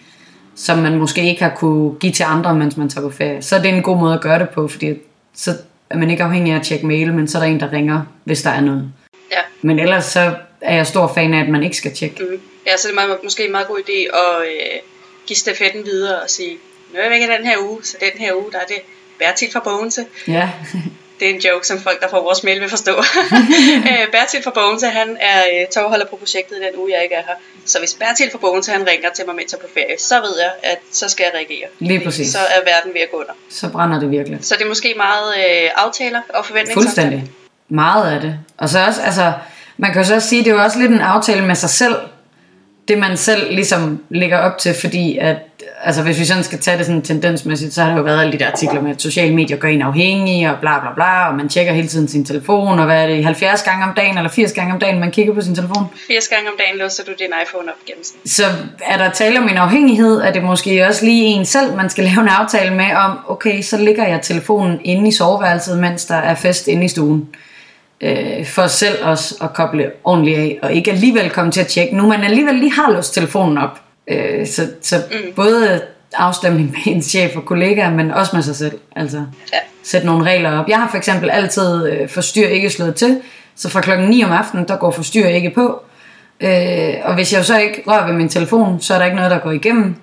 som 0.55 0.77
man 0.77 0.97
måske 0.97 1.29
ikke 1.29 1.43
har 1.43 1.55
kunne 1.55 1.95
give 1.99 2.11
til 2.11 2.23
andre, 2.23 2.55
mens 2.55 2.77
man 2.77 2.89
tager 2.89 3.09
på 3.09 3.15
ferie, 3.15 3.41
så 3.41 3.55
er 3.55 3.61
det 3.61 3.69
en 3.69 3.83
god 3.83 3.97
måde 3.97 4.13
at 4.13 4.21
gøre 4.21 4.39
det 4.39 4.49
på, 4.49 4.67
fordi 4.67 4.93
så 5.33 5.51
er 5.89 5.97
man 5.97 6.09
ikke 6.09 6.23
afhængig 6.23 6.53
af 6.53 6.59
at 6.59 6.63
tjekke 6.63 6.85
mail, 6.85 7.13
men 7.13 7.27
så 7.27 7.37
er 7.37 7.41
der 7.41 7.49
en, 7.49 7.59
der 7.59 7.73
ringer, 7.73 8.01
hvis 8.23 8.41
der 8.41 8.49
er 8.49 8.61
noget. 8.61 8.91
Ja. 9.31 9.39
Men 9.61 9.79
ellers 9.79 10.05
så 10.05 10.35
er 10.61 10.75
jeg 10.75 10.87
stor 10.87 11.11
fan 11.15 11.33
af, 11.33 11.39
at 11.39 11.49
man 11.49 11.63
ikke 11.63 11.77
skal 11.77 11.93
tjekke. 11.93 12.23
Mm. 12.23 12.39
Ja, 12.67 12.77
så 12.77 12.87
det 12.87 12.97
er 12.97 13.23
måske 13.23 13.45
en 13.45 13.51
meget 13.51 13.67
god 13.67 13.79
idé 13.79 14.17
at 14.17 14.47
øh, 14.47 14.79
give 15.27 15.37
stafetten 15.37 15.85
videre 15.85 16.21
og 16.21 16.29
sige, 16.29 16.57
nu 16.93 16.99
er 16.99 17.03
jeg 17.03 17.13
ikke 17.13 17.33
den 17.37 17.45
her 17.45 17.57
uge, 17.69 17.83
så 17.83 17.97
den 17.99 18.21
her 18.21 18.33
uge, 18.33 18.51
der 18.51 18.57
er 18.57 18.65
det 18.65 18.77
Bertil 19.19 19.51
fra 19.53 19.59
Bogense. 19.59 20.05
Ja. 20.27 20.49
det 21.23 21.31
er 21.31 21.35
en 21.39 21.41
joke, 21.47 21.67
som 21.67 21.79
folk, 21.79 22.01
der 22.01 22.09
får 22.09 22.21
vores 22.23 22.43
mail, 22.43 22.61
vil 22.61 22.69
forstå. 22.69 22.93
Øh, 23.91 24.05
Bertil 24.11 24.43
fra 24.43 24.51
Bogense, 24.51 24.87
han 24.87 25.17
er 25.19 25.39
øh, 25.51 25.67
tovholder 25.73 26.05
på 26.05 26.15
projektet 26.15 26.57
den 26.65 26.79
uge, 26.81 26.91
jeg 26.95 27.03
ikke 27.03 27.15
er 27.15 27.23
her. 27.29 27.37
Så 27.65 27.79
hvis 27.79 27.93
Bertil 27.93 28.29
fra 28.31 28.37
Bogense, 28.37 28.71
han 28.71 28.87
ringer 28.87 29.09
til 29.15 29.25
mig, 29.25 29.35
mens 29.35 29.51
jeg 29.51 29.57
er 29.57 29.61
på 29.61 29.71
ferie, 29.73 29.95
så 29.99 30.15
ved 30.25 30.35
jeg, 30.43 30.51
at 30.71 30.79
så 30.91 31.09
skal 31.09 31.23
jeg 31.23 31.33
reagere. 31.39 31.67
Lige 31.79 32.01
præcis. 32.05 32.31
Så 32.31 32.37
er 32.37 32.59
verden 32.71 32.93
ved 32.93 33.01
at 33.01 33.11
gå 33.11 33.17
under. 33.17 33.33
Så 33.49 33.69
brænder 33.69 33.99
det 33.99 34.11
virkelig. 34.11 34.37
Så 34.41 34.55
det 34.57 34.63
er 34.63 34.67
måske 34.67 34.93
meget 34.97 35.27
øh, 35.37 35.69
aftaler 35.75 36.21
og 36.29 36.45
forventninger. 36.45 36.81
Fuldstændig. 36.81 37.31
Meget 37.69 38.15
af 38.15 38.21
det. 38.21 38.39
Og 38.57 38.69
så 38.69 38.85
også, 38.87 39.01
altså, 39.01 39.33
man 39.77 39.93
kan 39.93 40.01
jo 40.01 40.07
så 40.07 40.15
også 40.15 40.29
sige, 40.29 40.43
det 40.43 40.51
er 40.51 40.55
jo 40.55 40.63
også 40.63 40.79
lidt 40.79 40.91
en 40.91 41.01
aftale 41.01 41.45
med 41.45 41.55
sig 41.55 41.69
selv, 41.69 41.95
det 42.87 42.97
man 42.97 43.17
selv 43.17 43.55
ligesom 43.55 44.03
lægger 44.09 44.37
op 44.37 44.57
til, 44.57 44.73
fordi 44.81 45.17
at, 45.17 45.37
altså 45.83 46.03
hvis 46.03 46.19
vi 46.19 46.25
sådan 46.25 46.43
skal 46.43 46.59
tage 46.59 46.77
det 46.77 46.85
sådan 46.85 47.01
tendensmæssigt, 47.01 47.73
så 47.73 47.81
har 47.81 47.89
der 47.89 47.97
jo 47.97 48.03
været 48.03 48.21
alle 48.21 48.33
de 48.33 48.39
der 48.39 48.47
artikler 48.47 48.81
med, 48.81 48.91
at 48.91 49.01
sociale 49.01 49.35
medier 49.35 49.57
gør 49.57 49.67
en 49.67 49.81
afhængig, 49.81 50.49
og 50.49 50.57
bla 50.61 50.79
bla 50.79 50.93
bla, 50.95 51.27
og 51.27 51.35
man 51.35 51.49
tjekker 51.49 51.73
hele 51.73 51.87
tiden 51.87 52.07
sin 52.07 52.25
telefon, 52.25 52.79
og 52.79 52.85
hvad 52.85 53.03
er 53.03 53.07
det, 53.07 53.25
70 53.25 53.63
gange 53.63 53.85
om 53.85 53.93
dagen, 53.95 54.17
eller 54.17 54.29
80 54.29 54.53
gange 54.53 54.73
om 54.73 54.79
dagen, 54.79 54.99
man 54.99 55.11
kigger 55.11 55.33
på 55.33 55.41
sin 55.41 55.55
telefon? 55.55 55.87
80 56.07 56.27
gange 56.27 56.49
om 56.49 56.55
dagen 56.57 56.79
låser 56.79 57.03
du 57.03 57.11
din 57.19 57.33
iPhone 57.45 57.69
op 57.69 57.85
gennem 57.87 58.03
Så 58.25 58.43
er 58.85 58.97
der 58.97 59.11
tale 59.11 59.39
om 59.39 59.49
en 59.49 59.57
afhængighed, 59.57 60.21
er 60.21 60.31
det 60.31 60.43
måske 60.43 60.87
også 60.87 61.05
lige 61.05 61.25
en 61.25 61.45
selv, 61.45 61.75
man 61.75 61.89
skal 61.89 62.03
lave 62.09 62.21
en 62.21 62.27
aftale 62.27 62.75
med 62.75 62.95
om, 62.95 63.17
okay, 63.27 63.61
så 63.61 63.77
ligger 63.77 64.07
jeg 64.07 64.21
telefonen 64.21 64.79
inde 64.83 65.07
i 65.07 65.11
soveværelset, 65.11 65.77
mens 65.77 66.05
der 66.05 66.15
er 66.15 66.35
fest 66.35 66.67
inde 66.67 66.85
i 66.85 66.87
stuen 66.87 67.29
øh, 68.01 68.45
for 68.45 68.67
selv 68.67 68.95
også 69.03 69.35
at 69.41 69.53
koble 69.53 69.91
ordentligt 70.03 70.37
af, 70.37 70.59
og 70.61 70.73
ikke 70.73 70.91
alligevel 70.91 71.29
komme 71.29 71.51
til 71.51 71.61
at 71.61 71.67
tjekke, 71.67 71.95
nu 71.95 72.07
man 72.07 72.23
alligevel 72.23 72.55
lige 72.55 72.71
har 72.71 72.91
låst 72.91 73.13
telefonen 73.13 73.57
op. 73.57 73.81
Øh, 74.07 74.47
så 74.47 74.67
så 74.81 74.95
mm. 75.11 75.33
både 75.35 75.81
afstemning 76.13 76.71
med 76.71 76.93
ens 76.95 77.05
chef 77.05 77.35
og 77.35 77.45
kollegaer, 77.45 77.91
men 77.91 78.11
også 78.11 78.35
med 78.35 78.43
sig 78.43 78.55
selv. 78.55 78.79
Altså, 78.95 79.17
ja. 79.53 79.57
sætte 79.83 80.07
nogle 80.07 80.23
regler 80.25 80.59
op. 80.59 80.67
Jeg 80.67 80.79
har 80.79 80.89
for 80.89 80.97
eksempel 80.97 81.29
altid 81.29 81.87
øh, 81.91 82.09
forstyr 82.09 82.47
ikke 82.47 82.69
slået 82.69 82.95
til, 82.95 83.21
så 83.55 83.69
fra 83.69 83.81
klokken 83.81 84.07
9 84.07 84.23
om 84.23 84.31
aftenen, 84.31 84.67
der 84.67 84.77
går 84.77 84.91
forstyr 84.91 85.25
ikke 85.25 85.49
på. 85.49 85.83
Øh, 86.39 86.93
og 87.03 87.15
hvis 87.15 87.33
jeg 87.33 87.45
så 87.45 87.59
ikke 87.59 87.83
rører 87.87 88.07
ved 88.07 88.13
min 88.13 88.29
telefon, 88.29 88.81
så 88.81 88.93
er 88.93 88.97
der 88.97 89.05
ikke 89.05 89.15
noget, 89.15 89.31
der 89.31 89.39
går 89.39 89.51
igennem. 89.51 89.95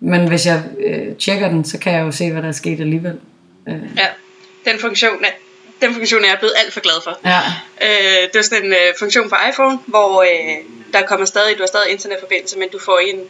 Men 0.00 0.28
hvis 0.28 0.46
jeg 0.46 0.62
øh, 0.86 1.16
tjekker 1.16 1.48
den, 1.48 1.64
så 1.64 1.78
kan 1.78 1.92
jeg 1.92 2.00
jo 2.00 2.10
se, 2.10 2.32
hvad 2.32 2.42
der 2.42 2.48
er 2.48 2.52
sket 2.52 2.80
alligevel. 2.80 3.18
Øh. 3.68 3.74
Ja, 3.74 4.06
den 4.70 4.80
funktion 4.80 5.24
er 5.24 5.49
den 5.80 5.94
funktion 5.94 6.24
er 6.24 6.28
jeg 6.28 6.38
blevet 6.38 6.54
alt 6.56 6.72
for 6.72 6.80
glad 6.80 7.02
for. 7.04 7.20
Ja. 7.24 7.40
Øh, 7.82 8.28
det 8.32 8.36
er 8.36 8.42
sådan 8.42 8.64
en 8.64 8.72
øh, 8.72 8.94
funktion 8.98 9.30
på 9.30 9.36
iPhone, 9.50 9.78
hvor 9.86 10.22
øh, 10.22 10.64
der 10.92 11.06
kommer 11.06 11.26
stadig, 11.26 11.58
du 11.58 11.62
har 11.62 11.66
stadig 11.66 11.90
internetforbindelse, 11.90 12.58
men 12.58 12.68
du 12.68 12.78
får 12.78 12.98
en 12.98 13.28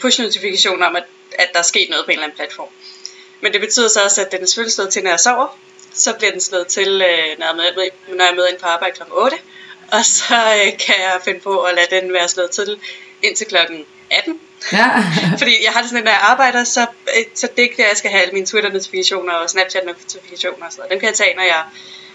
push-notifikation 0.00 0.82
om, 0.82 0.96
at, 0.96 1.04
at 1.38 1.48
der 1.52 1.58
er 1.58 1.62
sket 1.62 1.90
noget 1.90 2.04
på 2.04 2.10
en 2.10 2.16
eller 2.16 2.24
anden 2.24 2.36
platform. 2.36 2.68
Men 3.40 3.52
det 3.52 3.60
betyder 3.60 3.88
så 3.88 4.04
også, 4.04 4.20
at 4.20 4.32
den 4.32 4.42
er 4.42 4.46
selvfølgelig 4.46 4.72
slået 4.72 4.90
til, 4.90 5.02
når 5.02 5.10
jeg 5.10 5.20
sover. 5.20 5.58
Så 5.94 6.12
bliver 6.12 6.30
den 6.30 6.40
slået 6.40 6.66
til, 6.66 6.88
øh, 6.88 7.38
når, 7.38 7.46
jeg 7.46 7.54
møder, 7.56 7.88
når 8.08 8.24
jeg 8.24 8.34
møder 8.34 8.48
ind 8.48 8.58
på 8.58 8.66
arbejde 8.66 8.96
kl. 8.96 9.02
8. 9.10 9.36
Og 9.92 10.04
så 10.04 10.34
øh, 10.34 10.78
kan 10.86 10.94
jeg 10.98 11.20
finde 11.24 11.40
på 11.40 11.62
at 11.62 11.74
lade 11.74 12.00
den 12.00 12.12
være 12.12 12.28
slået 12.28 12.50
til 12.50 12.80
indtil 13.22 13.46
klokken 13.46 13.84
18. 14.10 14.40
Ja. 14.72 14.86
Fordi 15.40 15.54
jeg 15.64 15.72
har 15.72 15.80
det 15.80 15.90
sådan, 15.90 15.98
at 15.98 16.04
når 16.04 16.10
jeg 16.10 16.20
arbejder, 16.22 16.64
så, 16.64 16.80
øh, 16.80 17.24
så 17.34 17.48
det 17.56 17.58
er 17.58 17.62
ikke 17.62 17.82
jeg 17.88 17.96
skal 17.96 18.10
have 18.10 18.22
alle 18.22 18.32
mine 18.32 18.46
Twitter-notifikationer 18.46 19.32
og 19.32 19.50
Snapchat-notifikationer 19.50 20.66
og 20.66 20.72
sådan 20.72 20.80
noget. 20.80 20.90
Dem 20.90 21.00
kan 21.00 21.08
jeg 21.08 21.16
tage, 21.16 21.34
når 21.36 21.42
jeg 21.42 21.62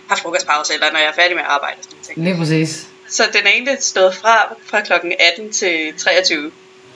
har 0.09 0.15
frokostpause, 0.15 0.73
eller 0.73 0.91
når 0.91 0.99
jeg 0.99 1.07
er 1.07 1.17
færdig 1.21 1.35
med 1.35 1.43
at 1.43 1.49
arbejde. 1.49 1.77
Sådan 1.81 1.99
ting. 2.05 2.23
Lige 2.23 2.37
præcis. 2.37 2.87
Så 3.09 3.23
den 3.33 3.41
er 3.45 3.49
egentlig 3.49 3.77
stået 3.79 4.15
fra, 4.15 4.55
fra 4.65 4.81
klokken 4.81 5.13
18 5.19 5.51
til 5.51 5.93
23. 5.97 6.51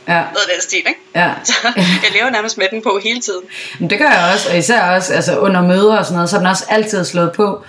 Ja. 0.08 0.14
Noget 0.14 0.38
af 0.38 0.54
den 0.54 0.62
stil, 0.62 0.78
ikke? 0.78 1.00
Ja. 1.16 1.34
Så 1.44 1.54
jeg 1.76 2.12
lever 2.14 2.30
nærmest 2.30 2.58
med 2.58 2.68
den 2.72 2.82
på 2.82 3.00
hele 3.04 3.22
tiden. 3.22 3.42
Men 3.80 3.90
det 3.90 3.98
gør 3.98 4.10
jeg 4.10 4.32
også, 4.34 4.50
og 4.50 4.58
især 4.58 4.82
også 4.82 5.14
altså 5.14 5.40
under 5.40 5.62
møder 5.62 5.98
og 5.98 6.06
sådan 6.06 6.16
noget, 6.16 6.30
så 6.30 6.36
er 6.36 6.40
den 6.40 6.48
også 6.48 6.66
altid 6.70 7.06
slået 7.06 7.32
på. 7.32 7.64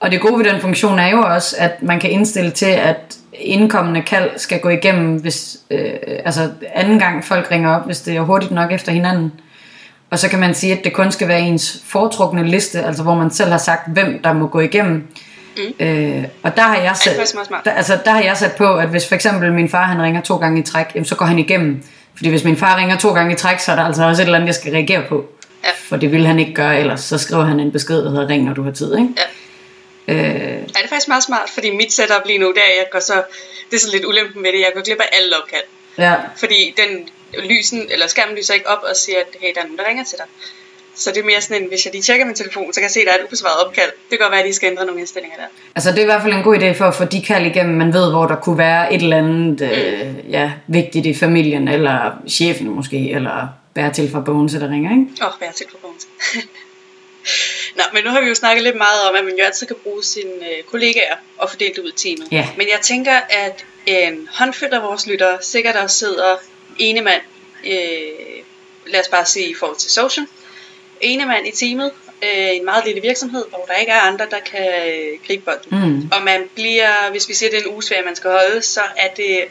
Og 0.00 0.10
det 0.10 0.20
gode 0.20 0.38
ved 0.38 0.52
den 0.52 0.60
funktion 0.60 0.98
er 0.98 1.08
jo 1.08 1.20
også, 1.20 1.56
at 1.58 1.82
man 1.82 2.00
kan 2.00 2.10
indstille 2.10 2.50
til, 2.50 2.66
at 2.66 3.16
indkommende 3.40 4.02
kald 4.02 4.30
skal 4.36 4.60
gå 4.60 4.68
igennem, 4.68 5.16
hvis, 5.16 5.58
øh, 5.70 5.90
altså 6.24 6.50
anden 6.74 6.98
gang 6.98 7.24
folk 7.24 7.50
ringer 7.50 7.76
op, 7.76 7.86
hvis 7.86 8.00
det 8.00 8.16
er 8.16 8.20
hurtigt 8.20 8.52
nok 8.52 8.72
efter 8.72 8.92
hinanden. 8.92 9.32
Og 10.10 10.18
så 10.18 10.28
kan 10.28 10.38
man 10.38 10.54
sige, 10.54 10.72
at 10.72 10.84
det 10.84 10.92
kun 10.92 11.12
skal 11.12 11.28
være 11.28 11.40
ens 11.40 11.82
foretrukne 11.86 12.48
liste, 12.48 12.82
altså 12.82 13.02
hvor 13.02 13.14
man 13.14 13.30
selv 13.30 13.50
har 13.50 13.58
sagt, 13.58 13.92
hvem 13.92 14.20
der 14.24 14.32
må 14.32 14.46
gå 14.46 14.60
igennem. 14.60 15.06
Mm. 15.56 15.86
Øh, 15.86 16.24
og 16.42 16.56
der 16.56 16.62
har 16.62 16.76
jeg 16.76 16.96
sat, 16.96 17.34
der, 17.64 17.70
altså, 17.70 17.98
der 18.04 18.10
har 18.10 18.22
jeg 18.22 18.36
sat 18.36 18.52
på, 18.52 18.74
at 18.74 18.88
hvis 18.88 19.08
for 19.08 19.14
eksempel 19.14 19.52
min 19.52 19.68
far 19.68 19.82
han 19.82 20.02
ringer 20.02 20.20
to 20.20 20.36
gange 20.36 20.60
i 20.60 20.62
træk, 20.62 20.86
jamen, 20.94 21.04
så 21.04 21.16
går 21.16 21.26
han 21.26 21.38
igennem. 21.38 21.82
Fordi 22.16 22.28
hvis 22.28 22.44
min 22.44 22.56
far 22.56 22.76
ringer 22.76 22.96
to 22.96 23.12
gange 23.12 23.32
i 23.32 23.36
træk, 23.36 23.58
så 23.58 23.72
er 23.72 23.76
der 23.76 23.82
altså 23.82 24.04
også 24.04 24.22
et 24.22 24.26
eller 24.26 24.38
andet, 24.38 24.46
jeg 24.46 24.54
skal 24.54 24.72
reagere 24.72 25.02
på. 25.08 25.24
Ja. 25.64 25.68
For 25.88 25.96
det 25.96 26.12
vil 26.12 26.26
han 26.26 26.38
ikke 26.38 26.54
gøre, 26.54 26.80
ellers 26.80 27.00
så 27.00 27.18
skriver 27.18 27.44
han 27.44 27.60
en 27.60 27.72
besked, 27.72 28.04
der 28.04 28.10
hedder 28.10 28.28
ring, 28.28 28.44
når 28.44 28.54
du 28.54 28.62
har 28.62 28.70
tid. 28.70 28.98
Ikke? 28.98 29.08
Ja. 29.16 29.22
Øh, 30.08 30.16
ja, 30.16 30.56
det 30.60 30.84
er 30.84 30.88
faktisk 30.88 31.08
meget 31.08 31.22
smart, 31.22 31.50
fordi 31.50 31.70
mit 31.70 31.92
setup 31.92 32.26
lige 32.26 32.38
nu, 32.38 32.46
der 32.46 32.66
jeg 32.78 32.86
går 32.92 33.00
så, 33.00 33.22
det 33.70 33.76
er 33.76 33.80
så 33.80 33.90
lidt 33.92 34.04
ulempen 34.04 34.42
med 34.42 34.52
det, 34.52 34.60
jeg 34.60 34.70
går 34.74 34.82
glip 34.82 35.00
af 35.00 35.08
alle 35.12 35.36
opkald. 35.42 35.64
Ja. 35.98 36.14
Fordi 36.36 36.74
den 36.76 37.08
lysen, 37.44 37.86
eller 37.90 38.06
skærmen 38.06 38.36
lyser 38.36 38.54
ikke 38.54 38.68
op 38.68 38.82
og 38.90 38.96
siger, 38.96 39.18
at 39.18 39.26
hey, 39.40 39.48
der 39.54 39.60
er 39.60 39.64
nogen, 39.64 39.78
der 39.78 39.88
ringer 39.88 40.04
til 40.04 40.18
dig. 40.18 40.26
Så 40.94 41.10
det 41.10 41.20
er 41.20 41.24
mere 41.24 41.40
sådan 41.40 41.62
en, 41.62 41.68
hvis 41.68 41.84
jeg 41.84 41.92
lige 41.92 42.02
tjekker 42.02 42.26
min 42.26 42.34
telefon, 42.34 42.72
så 42.72 42.80
kan 42.80 42.82
jeg 42.82 42.90
se, 42.90 43.00
at 43.00 43.06
der 43.06 43.12
er 43.12 43.18
et 43.18 43.24
ubesvaret 43.24 43.66
opkald. 43.66 43.90
Det 43.90 44.10
kan 44.10 44.18
godt 44.18 44.30
være, 44.30 44.40
at 44.40 44.46
de 44.46 44.52
skal 44.52 44.70
ændre 44.70 44.86
nogle 44.86 45.00
indstillinger 45.00 45.36
der. 45.36 45.44
Altså 45.74 45.90
det 45.90 45.98
er 45.98 46.02
i 46.02 46.04
hvert 46.04 46.22
fald 46.22 46.34
en 46.34 46.42
god 46.42 46.56
idé 46.56 46.72
for 46.72 46.84
at 46.84 46.94
få 46.94 47.04
de 47.04 47.22
kald 47.22 47.46
igennem, 47.46 47.74
man 47.74 47.92
ved, 47.92 48.10
hvor 48.10 48.26
der 48.26 48.36
kunne 48.36 48.58
være 48.58 48.94
et 48.94 49.02
eller 49.02 49.16
andet 49.16 49.60
mm. 49.60 49.66
øh, 49.66 50.32
ja, 50.32 50.52
vigtigt 50.66 51.06
i 51.06 51.14
familien, 51.14 51.68
eller 51.68 52.10
chefen 52.28 52.68
måske, 52.68 53.10
eller 53.10 53.48
Bertil 53.74 54.10
fra 54.10 54.20
Bogense, 54.20 54.60
der 54.60 54.70
ringer, 54.70 54.90
ikke? 54.90 55.22
Åh, 55.22 55.26
oh, 55.26 55.32
Bertil 55.40 55.66
fra 55.70 55.78
Bogense. 55.82 56.06
Nå, 57.76 57.82
men 57.92 58.04
nu 58.04 58.10
har 58.10 58.20
vi 58.20 58.28
jo 58.28 58.34
snakket 58.34 58.62
lidt 58.64 58.76
meget 58.76 59.02
om, 59.08 59.14
at 59.14 59.24
man 59.24 59.38
jo 59.38 59.44
altid 59.44 59.66
kan 59.66 59.76
bruge 59.82 60.04
sine 60.04 60.50
øh, 60.50 60.62
kollegaer 60.62 61.16
og 61.38 61.50
fordele 61.50 61.74
det 61.74 61.82
ud 61.82 61.92
i 61.92 61.96
teamet. 61.96 62.28
Ja. 62.32 62.48
Men 62.56 62.68
jeg 62.68 62.78
tænker, 62.82 63.20
at 63.28 63.64
en 63.86 64.28
håndfuld 64.32 64.72
af 64.72 64.82
vores 64.82 65.06
lyttere 65.06 65.38
sikkert 65.42 65.76
også 65.76 65.98
sidder 65.98 66.36
ene 66.78 67.00
mand, 67.00 67.22
øh, 67.66 68.42
lad 68.86 69.00
os 69.00 69.08
bare 69.08 69.26
sige 69.26 69.48
i 69.48 69.54
forhold 69.54 69.76
til 69.76 69.90
social, 69.90 70.26
ene 71.00 71.26
mand 71.26 71.46
i 71.46 71.50
teamet, 71.50 71.92
øh, 72.22 72.56
en 72.56 72.64
meget 72.64 72.84
lille 72.84 73.00
virksomhed, 73.00 73.44
hvor 73.48 73.64
der 73.68 73.74
ikke 73.74 73.92
er 73.92 74.00
andre, 74.00 74.26
der 74.30 74.40
kan 74.40 74.68
øh, 74.88 75.18
gribe 75.26 75.44
bolden. 75.44 75.90
Mm. 75.90 76.10
Og 76.12 76.22
man 76.22 76.50
bliver, 76.54 77.10
hvis 77.10 77.28
vi 77.28 77.34
siger, 77.34 77.48
at 77.48 77.52
det 77.52 77.58
er 77.58 77.64
en 77.64 77.74
uge 77.74 77.82
man 78.04 78.16
skal 78.16 78.30
holde, 78.30 78.62
så 78.62 78.80
er 78.96 79.14
det 79.14 79.44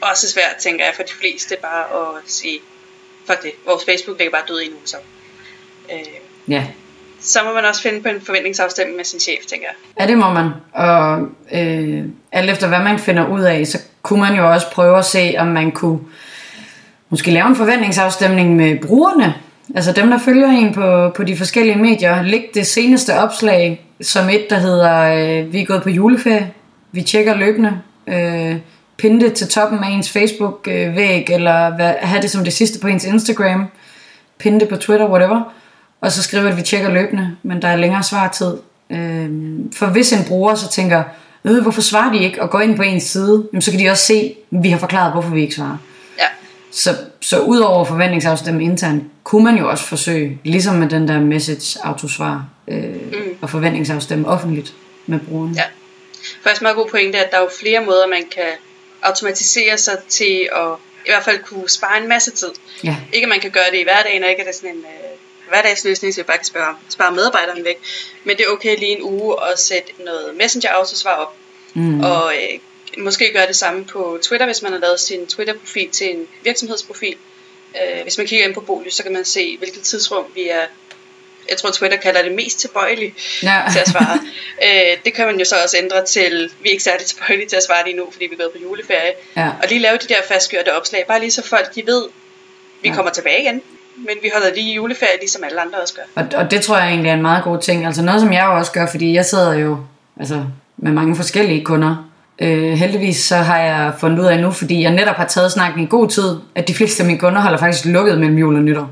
også 0.00 0.30
svært, 0.30 0.56
tænker 0.56 0.84
jeg, 0.84 0.94
for 0.94 1.02
de 1.02 1.12
fleste 1.12 1.56
bare 1.62 2.16
at 2.16 2.22
sige, 2.26 2.60
fuck 3.26 3.42
det, 3.42 3.52
vores 3.64 3.84
Facebook 3.84 4.18
ligger 4.18 4.32
bare 4.32 4.44
død 4.48 4.60
i 4.60 4.68
nu, 4.68 4.76
så. 4.84 4.96
Øh, 5.92 5.98
Ja, 6.48 6.66
så 7.26 7.38
må 7.44 7.54
man 7.54 7.64
også 7.64 7.82
finde 7.82 8.00
på 8.02 8.08
en 8.08 8.20
forventningsafstemning 8.20 8.96
med 8.96 9.04
sin 9.04 9.20
chef, 9.20 9.46
tænker 9.48 9.66
jeg. 9.66 10.00
ja 10.00 10.10
det 10.10 10.18
må 10.18 10.32
man. 10.32 10.50
Og 10.72 11.28
øh, 11.52 12.04
alt 12.32 12.50
efter 12.50 12.68
hvad 12.68 12.78
man 12.78 12.98
finder 12.98 13.28
ud 13.28 13.40
af, 13.40 13.66
så 13.66 13.78
kunne 14.02 14.20
man 14.20 14.36
jo 14.36 14.52
også 14.52 14.70
prøve 14.70 14.98
at 14.98 15.04
se, 15.04 15.34
om 15.38 15.46
man 15.46 15.70
kunne 15.70 15.98
måske 17.10 17.30
lave 17.30 17.46
en 17.46 17.56
forventningsafstemning 17.56 18.56
med 18.56 18.78
brugerne. 18.86 19.34
Altså 19.74 19.92
dem, 19.92 20.10
der 20.10 20.18
følger 20.18 20.48
en 20.48 20.74
på, 20.74 21.10
på 21.16 21.24
de 21.24 21.36
forskellige 21.36 21.78
medier. 21.78 22.22
Læg 22.22 22.50
det 22.54 22.66
seneste 22.66 23.14
opslag 23.14 23.86
som 24.00 24.28
et, 24.28 24.46
der 24.50 24.58
hedder, 24.58 25.00
øh, 25.02 25.52
vi 25.52 25.60
er 25.60 25.66
gået 25.66 25.82
på 25.82 25.90
juleferie, 25.90 26.52
vi 26.92 27.02
tjekker 27.02 27.34
løbende, 27.34 27.80
øh, 28.06 28.56
pinde 28.96 29.24
det 29.24 29.32
til 29.32 29.48
toppen 29.48 29.84
af 29.84 29.88
ens 29.88 30.10
Facebook-væg, 30.10 31.26
øh, 31.30 31.34
eller 31.34 31.76
hvad, 31.76 31.94
have 32.00 32.22
det 32.22 32.30
som 32.30 32.44
det 32.44 32.52
sidste 32.52 32.80
på 32.80 32.88
ens 32.88 33.04
Instagram, 33.04 33.66
pinde 34.38 34.60
det 34.60 34.68
på 34.68 34.76
Twitter, 34.76 35.10
whatever, 35.10 35.52
og 36.00 36.12
så 36.12 36.22
skriver 36.22 36.48
at 36.48 36.56
vi 36.56 36.62
tjekker 36.62 36.90
løbende, 36.90 37.36
men 37.42 37.62
der 37.62 37.68
er 37.68 37.76
længere 37.76 38.02
svartid. 38.02 38.56
Øh, 38.90 39.30
for 39.76 39.86
hvis 39.86 40.12
en 40.12 40.24
bruger 40.24 40.54
så 40.54 40.70
tænker, 40.70 41.02
øh, 41.44 41.62
hvorfor 41.62 41.80
svarer 41.80 42.12
de 42.12 42.18
ikke, 42.18 42.42
og 42.42 42.50
går 42.50 42.60
ind 42.60 42.76
på 42.76 42.82
ens 42.82 43.02
side, 43.02 43.48
jamen, 43.52 43.62
så 43.62 43.70
kan 43.70 43.80
de 43.80 43.88
også 43.88 44.04
se, 44.04 44.36
at 44.52 44.62
vi 44.62 44.70
har 44.70 44.78
forklaret, 44.78 45.12
hvorfor 45.12 45.30
vi 45.30 45.40
ikke 45.42 45.54
svarer. 45.54 45.76
Ja. 46.18 46.26
Så, 46.70 46.96
så 47.20 47.40
udover 47.40 47.84
forventningsafstemme 47.84 48.64
internt, 48.64 49.04
kunne 49.24 49.44
man 49.44 49.56
jo 49.58 49.70
også 49.70 49.84
forsøge, 49.84 50.38
ligesom 50.44 50.74
med 50.74 50.88
den 50.88 51.08
der 51.08 51.20
message 51.20 51.78
autosvar, 51.84 52.44
øh, 52.68 52.84
mm. 52.84 53.38
og 53.42 53.50
forventningsafstemme 53.50 54.28
offentligt 54.28 54.74
med 55.06 55.18
brugeren. 55.20 55.54
Ja. 55.54 55.62
Faktisk 56.42 56.62
meget 56.62 56.76
god 56.76 56.88
pointe, 56.90 57.18
at 57.18 57.30
der 57.30 57.36
er 57.36 57.40
jo 57.40 57.50
flere 57.60 57.84
måder, 57.84 58.06
man 58.06 58.22
kan 58.34 58.52
automatisere 59.02 59.78
sig 59.78 59.98
til 60.08 60.48
at 60.56 60.68
i 61.06 61.10
hvert 61.10 61.24
fald 61.24 61.38
kunne 61.44 61.68
spare 61.68 62.02
en 62.02 62.08
masse 62.08 62.30
tid. 62.30 62.50
Ja. 62.84 62.96
Ikke 63.12 63.24
at 63.24 63.28
man 63.28 63.40
kan 63.40 63.50
gøre 63.50 63.70
det 63.72 63.78
i 63.78 63.82
hverdagen, 63.82 64.24
og 64.24 64.30
ikke 64.30 64.40
at 64.40 64.46
det 64.46 64.52
er 64.52 64.56
sådan 64.56 64.76
en 64.76 64.82
øh, 64.82 65.25
hverdagsløsning, 65.48 66.14
så 66.14 66.20
vi 66.20 66.24
bare 66.24 66.36
kan 66.36 66.44
spare, 66.46 66.76
spare 66.88 67.12
medarbejderen 67.12 67.64
væk. 67.64 67.76
Men 68.24 68.36
det 68.36 68.46
er 68.46 68.50
okay 68.50 68.78
lige 68.78 68.90
en 68.96 69.02
uge 69.02 69.36
at 69.52 69.58
sætte 69.58 69.92
noget 70.04 70.34
messenger 70.34 70.70
autosvar 70.70 71.14
op. 71.14 71.34
Mm. 71.74 72.00
Og 72.00 72.34
øh, 72.34 72.58
måske 73.04 73.32
gøre 73.32 73.46
det 73.46 73.56
samme 73.56 73.84
på 73.84 74.18
Twitter, 74.22 74.46
hvis 74.46 74.62
man 74.62 74.72
har 74.72 74.78
lavet 74.78 75.00
sin 75.00 75.26
Twitter-profil 75.26 75.90
til 75.90 76.10
en 76.16 76.26
virksomhedsprofil. 76.42 77.16
Øh, 77.76 78.02
hvis 78.02 78.18
man 78.18 78.26
kigger 78.26 78.46
ind 78.46 78.54
på 78.54 78.60
Bolys, 78.60 78.94
så 78.94 79.02
kan 79.02 79.12
man 79.12 79.24
se, 79.24 79.56
hvilket 79.56 79.82
tidsrum 79.82 80.24
vi 80.34 80.48
er 80.48 80.66
jeg 81.48 81.56
tror 81.58 81.70
Twitter 81.70 81.96
kalder 81.96 82.22
det 82.22 82.32
mest 82.32 82.58
tilbøjelige 82.60 83.14
Ja. 83.42 83.62
til 83.72 83.78
at 83.78 83.88
svare. 83.88 84.20
øh, 84.92 84.98
det 85.04 85.14
kan 85.14 85.26
man 85.26 85.38
jo 85.38 85.44
så 85.44 85.56
også 85.62 85.76
ændre 85.76 86.04
til, 86.06 86.52
vi 86.60 86.68
er 86.68 86.72
ikke 86.72 86.82
særlig 86.84 87.06
tilbøjelige 87.06 87.48
til 87.48 87.56
at 87.56 87.62
svare 87.62 87.84
lige 87.84 87.96
nu, 87.96 88.08
fordi 88.12 88.26
vi 88.26 88.32
er 88.34 88.38
gået 88.38 88.52
på 88.52 88.58
juleferie. 88.58 89.12
Ja. 89.36 89.48
Og 89.62 89.68
lige 89.68 89.78
lave 89.78 89.96
de 89.98 90.08
der 90.08 90.22
fastgjorte 90.28 90.72
opslag, 90.76 91.04
bare 91.08 91.20
lige 91.20 91.30
så 91.30 91.42
folk 91.42 91.74
de 91.74 91.86
ved, 91.86 92.08
vi 92.82 92.88
Ja. 92.88 92.94
kommer 92.94 93.12
tilbage 93.12 93.40
igen. 93.42 93.62
Men 93.96 94.16
vi 94.22 94.30
holder 94.34 94.54
lige 94.54 94.74
juleferie, 94.74 95.18
ligesom 95.20 95.44
alle 95.44 95.60
andre 95.60 95.78
også 95.82 95.94
gør. 95.94 96.22
Og, 96.22 96.44
og 96.44 96.50
det 96.50 96.60
tror 96.60 96.78
jeg 96.78 96.88
egentlig 96.88 97.10
er 97.10 97.14
en 97.14 97.22
meget 97.22 97.44
god 97.44 97.58
ting. 97.58 97.86
Altså 97.86 98.02
noget, 98.02 98.20
som 98.20 98.32
jeg 98.32 98.44
jo 98.46 98.56
også 98.56 98.72
gør, 98.72 98.86
fordi 98.86 99.14
jeg 99.14 99.24
sidder 99.24 99.54
jo 99.54 99.78
altså, 100.20 100.44
med 100.76 100.92
mange 100.92 101.16
forskellige 101.16 101.64
kunder. 101.64 102.10
Øh, 102.38 102.72
heldigvis 102.72 103.16
så 103.16 103.36
har 103.36 103.58
jeg 103.58 103.92
fundet 104.00 104.18
ud 104.18 104.24
af 104.24 104.40
nu, 104.40 104.50
fordi 104.50 104.82
jeg 104.82 104.90
netop 104.90 105.16
har 105.16 105.26
taget 105.26 105.52
snakken 105.52 105.82
i 105.82 105.86
god 105.86 106.08
tid, 106.08 106.36
at 106.54 106.68
de 106.68 106.74
fleste 106.74 107.02
af 107.02 107.06
mine 107.06 107.18
kunder 107.18 107.40
holder 107.40 107.58
faktisk 107.58 107.84
lukket 107.84 108.18
mellem 108.18 108.38
jul 108.38 108.56
og 108.56 108.62
nytår. 108.62 108.90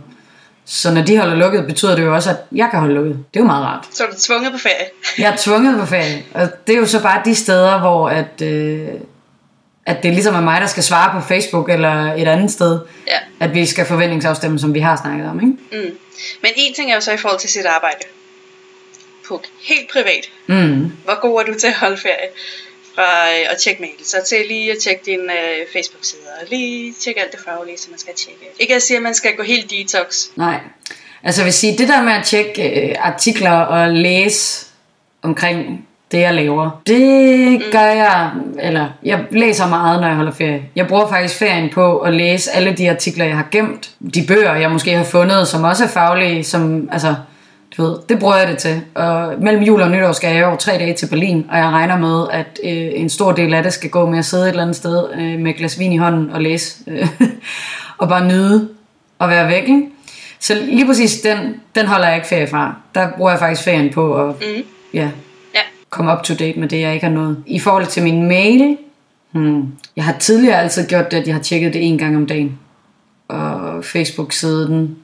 Så 0.66 0.94
når 0.94 1.02
de 1.02 1.18
holder 1.18 1.34
lukket, 1.34 1.66
betyder 1.66 1.96
det 1.96 2.02
jo 2.02 2.14
også, 2.14 2.30
at 2.30 2.36
jeg 2.52 2.68
kan 2.70 2.80
holde 2.80 2.94
lukket. 2.94 3.12
Det 3.12 3.40
er 3.40 3.44
jo 3.44 3.46
meget 3.46 3.64
rart. 3.64 3.88
Så 3.92 4.04
er 4.04 4.06
du 4.06 4.16
tvunget 4.20 4.52
på 4.52 4.58
ferie. 4.58 4.86
Jeg 5.18 5.32
er 5.32 5.36
tvunget 5.36 5.80
på 5.80 5.86
ferie, 5.86 6.22
og 6.34 6.48
det 6.66 6.74
er 6.74 6.78
jo 6.78 6.86
så 6.86 7.02
bare 7.02 7.22
de 7.24 7.34
steder, 7.34 7.78
hvor 7.78 8.08
at, 8.08 8.42
øh, 8.42 8.88
at 9.86 10.02
det 10.02 10.12
ligesom 10.12 10.34
er 10.34 10.40
mig, 10.40 10.60
der 10.60 10.66
skal 10.66 10.82
svare 10.82 11.20
på 11.20 11.26
Facebook 11.28 11.70
eller 11.70 12.14
et 12.14 12.28
andet 12.28 12.50
sted, 12.50 12.80
Ja. 13.06 13.18
at 13.40 13.54
vi 13.54 13.66
skal 13.66 13.86
forventningsafstemme, 13.86 14.58
som 14.58 14.74
vi 14.74 14.80
har 14.80 14.96
snakket 15.04 15.28
om. 15.28 15.40
Ikke? 15.40 15.86
Mm. 15.86 15.98
Men 16.42 16.50
en 16.56 16.74
ting 16.74 16.90
er 16.90 16.94
jo 16.94 17.00
så 17.00 17.12
i 17.12 17.16
forhold 17.16 17.40
til 17.40 17.50
sit 17.50 17.66
arbejde. 17.66 17.96
På 19.28 19.42
helt 19.62 19.90
privat. 19.92 20.30
Mm. 20.46 20.92
Hvor 21.04 21.20
god 21.20 21.40
er 21.40 21.44
du 21.52 21.58
til 21.58 21.66
at 21.66 21.74
holde 21.74 21.96
ferie? 21.96 22.28
Fra 22.94 23.28
øh, 23.30 23.50
at 23.52 23.58
tjekke 23.58 23.80
mail, 23.82 23.92
så 24.04 24.16
til 24.28 24.38
lige 24.48 24.72
at 24.72 24.78
tjekke 24.78 25.02
din 25.06 25.20
øh, 25.20 25.66
Facebook-side, 25.72 26.20
og 26.40 26.46
lige 26.50 26.94
tjekke 27.00 27.20
alt 27.20 27.32
det 27.32 27.40
faglige, 27.44 27.78
som 27.78 27.90
man 27.90 27.98
skal 27.98 28.14
tjekke. 28.14 28.40
Ikke 28.60 28.74
at 28.74 28.82
sige, 28.82 28.96
at 28.96 29.02
man 29.02 29.14
skal 29.14 29.36
gå 29.36 29.42
helt 29.42 29.70
detox. 29.70 30.24
Nej. 30.36 30.60
Altså 31.22 31.40
jeg 31.40 31.44
vil 31.44 31.52
sige, 31.52 31.78
det 31.78 31.88
der 31.88 32.02
med 32.02 32.12
at 32.12 32.24
tjekke 32.24 32.88
øh, 32.88 32.94
artikler 32.98 33.50
og 33.50 33.88
læse 33.92 34.66
omkring 35.22 35.88
det, 36.14 36.20
jeg 36.20 36.34
laver, 36.34 36.80
det 36.86 37.62
gør 37.72 37.78
jeg, 37.80 38.30
eller 38.60 38.86
jeg 39.04 39.20
læser 39.30 39.68
meget, 39.68 40.00
når 40.00 40.08
jeg 40.08 40.16
holder 40.16 40.32
ferie. 40.32 40.62
Jeg 40.76 40.86
bruger 40.86 41.08
faktisk 41.08 41.38
ferien 41.38 41.70
på 41.74 41.98
at 41.98 42.14
læse 42.14 42.50
alle 42.50 42.72
de 42.72 42.90
artikler, 42.90 43.24
jeg 43.24 43.36
har 43.36 43.46
gemt. 43.50 43.90
De 44.14 44.24
bøger, 44.28 44.54
jeg 44.54 44.70
måske 44.70 44.96
har 44.96 45.04
fundet, 45.04 45.48
som 45.48 45.64
også 45.64 45.84
er 45.84 45.88
faglige, 45.88 46.44
som, 46.44 46.88
altså, 46.92 47.14
du 47.76 47.82
ved, 47.82 47.96
det 48.08 48.18
bruger 48.18 48.36
jeg 48.36 48.48
det 48.48 48.58
til. 48.58 48.80
Og 48.94 49.34
mellem 49.40 49.62
jul 49.62 49.80
og 49.80 49.90
nytår 49.90 50.12
skal 50.12 50.36
jeg 50.36 50.46
over 50.46 50.56
tre 50.56 50.72
dage 50.72 50.94
til 50.94 51.06
Berlin, 51.06 51.46
og 51.50 51.58
jeg 51.58 51.66
regner 51.66 51.98
med, 51.98 52.26
at 52.32 52.60
øh, 52.64 53.00
en 53.00 53.08
stor 53.08 53.32
del 53.32 53.54
af 53.54 53.62
det 53.62 53.72
skal 53.72 53.90
gå 53.90 54.06
med 54.06 54.18
at 54.18 54.24
sidde 54.24 54.44
et 54.44 54.48
eller 54.48 54.62
andet 54.62 54.76
sted 54.76 55.04
øh, 55.14 55.38
med 55.38 55.50
et 55.50 55.56
glas 55.56 55.78
vin 55.78 55.92
i 55.92 55.96
hånden 55.96 56.30
og 56.30 56.42
læse. 56.42 56.76
Øh, 56.86 57.08
og 57.98 58.08
bare 58.08 58.26
nyde 58.26 58.68
at 59.20 59.28
være 59.28 59.48
væk, 59.48 59.62
ikke? 59.62 59.82
Så 60.40 60.54
lige 60.54 60.86
præcis 60.86 61.20
den, 61.20 61.38
den 61.74 61.86
holder 61.86 62.06
jeg 62.06 62.16
ikke 62.16 62.28
ferie 62.28 62.46
fra. 62.46 62.74
Der 62.94 63.08
bruger 63.16 63.30
jeg 63.30 63.38
faktisk 63.38 63.62
ferien 63.62 63.92
på 63.92 64.14
at 64.14 64.26
Mm. 64.28 64.62
Ja. 64.94 65.08
Komme 65.94 66.12
up 66.12 66.22
to 66.22 66.34
date 66.34 66.60
med 66.60 66.68
det, 66.68 66.80
jeg 66.80 66.94
ikke 66.94 67.06
har 67.06 67.12
nået. 67.14 67.36
I 67.46 67.58
forhold 67.58 67.86
til 67.86 68.02
min 68.02 68.28
mail, 68.28 68.76
hmm, 69.32 69.66
jeg 69.96 70.04
har 70.04 70.12
tidligere 70.12 70.62
altid 70.62 70.88
gjort 70.88 71.10
det, 71.10 71.16
at 71.16 71.26
jeg 71.26 71.34
har 71.34 71.42
tjekket 71.42 71.72
det 71.74 71.86
en 71.88 71.98
gang 71.98 72.16
om 72.16 72.26
dagen. 72.26 72.58
Og 73.28 73.84
Facebook-siden, 73.84 74.96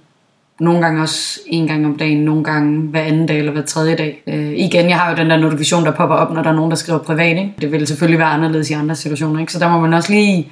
nogle 0.60 0.80
gange 0.80 1.02
også 1.02 1.40
en 1.46 1.66
gang 1.66 1.86
om 1.86 1.96
dagen, 1.98 2.18
nogle 2.18 2.44
gange 2.44 2.80
hver 2.80 3.02
anden 3.02 3.26
dag 3.26 3.38
eller 3.38 3.52
hver 3.52 3.62
tredje 3.62 3.96
dag. 3.96 4.22
Øh, 4.26 4.52
igen, 4.56 4.88
jeg 4.88 4.98
har 4.98 5.10
jo 5.10 5.16
den 5.16 5.30
der 5.30 5.36
notifikation, 5.36 5.84
der 5.84 5.90
popper 5.90 6.16
op, 6.16 6.34
når 6.34 6.42
der 6.42 6.50
er 6.50 6.54
nogen, 6.54 6.70
der 6.70 6.76
skriver 6.76 6.98
privat. 6.98 7.36
Ikke? 7.36 7.52
Det 7.60 7.72
vil 7.72 7.86
selvfølgelig 7.86 8.18
være 8.18 8.28
anderledes 8.28 8.70
i 8.70 8.72
andre 8.72 8.94
situationer, 8.96 9.40
ikke? 9.40 9.52
så 9.52 9.58
der 9.58 9.68
må 9.70 9.80
man 9.80 9.94
også 9.94 10.12
lige 10.12 10.48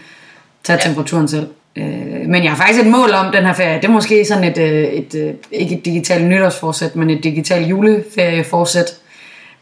tage 0.64 0.78
Ja. 0.84 0.88
temperaturen 0.88 1.28
selv. 1.28 1.46
Øh, 1.76 1.84
men 2.26 2.44
jeg 2.44 2.52
har 2.52 2.56
faktisk 2.56 2.84
et 2.84 2.90
mål 2.90 3.10
om 3.24 3.32
den 3.32 3.44
her 3.44 3.52
ferie. 3.52 3.76
Det 3.76 3.84
er 3.84 3.88
måske 3.92 4.24
sådan 4.24 4.44
et, 4.44 4.58
øh, 4.58 4.82
et, 4.84 5.14
øh, 5.14 5.34
ikke 5.52 5.74
et 5.78 5.84
digitalt 5.84 6.24
nytårsforsæt, 6.24 6.96
men 6.96 7.10
et 7.10 7.24
digitalt 7.24 7.66
juleferieforsæt, 7.70 8.97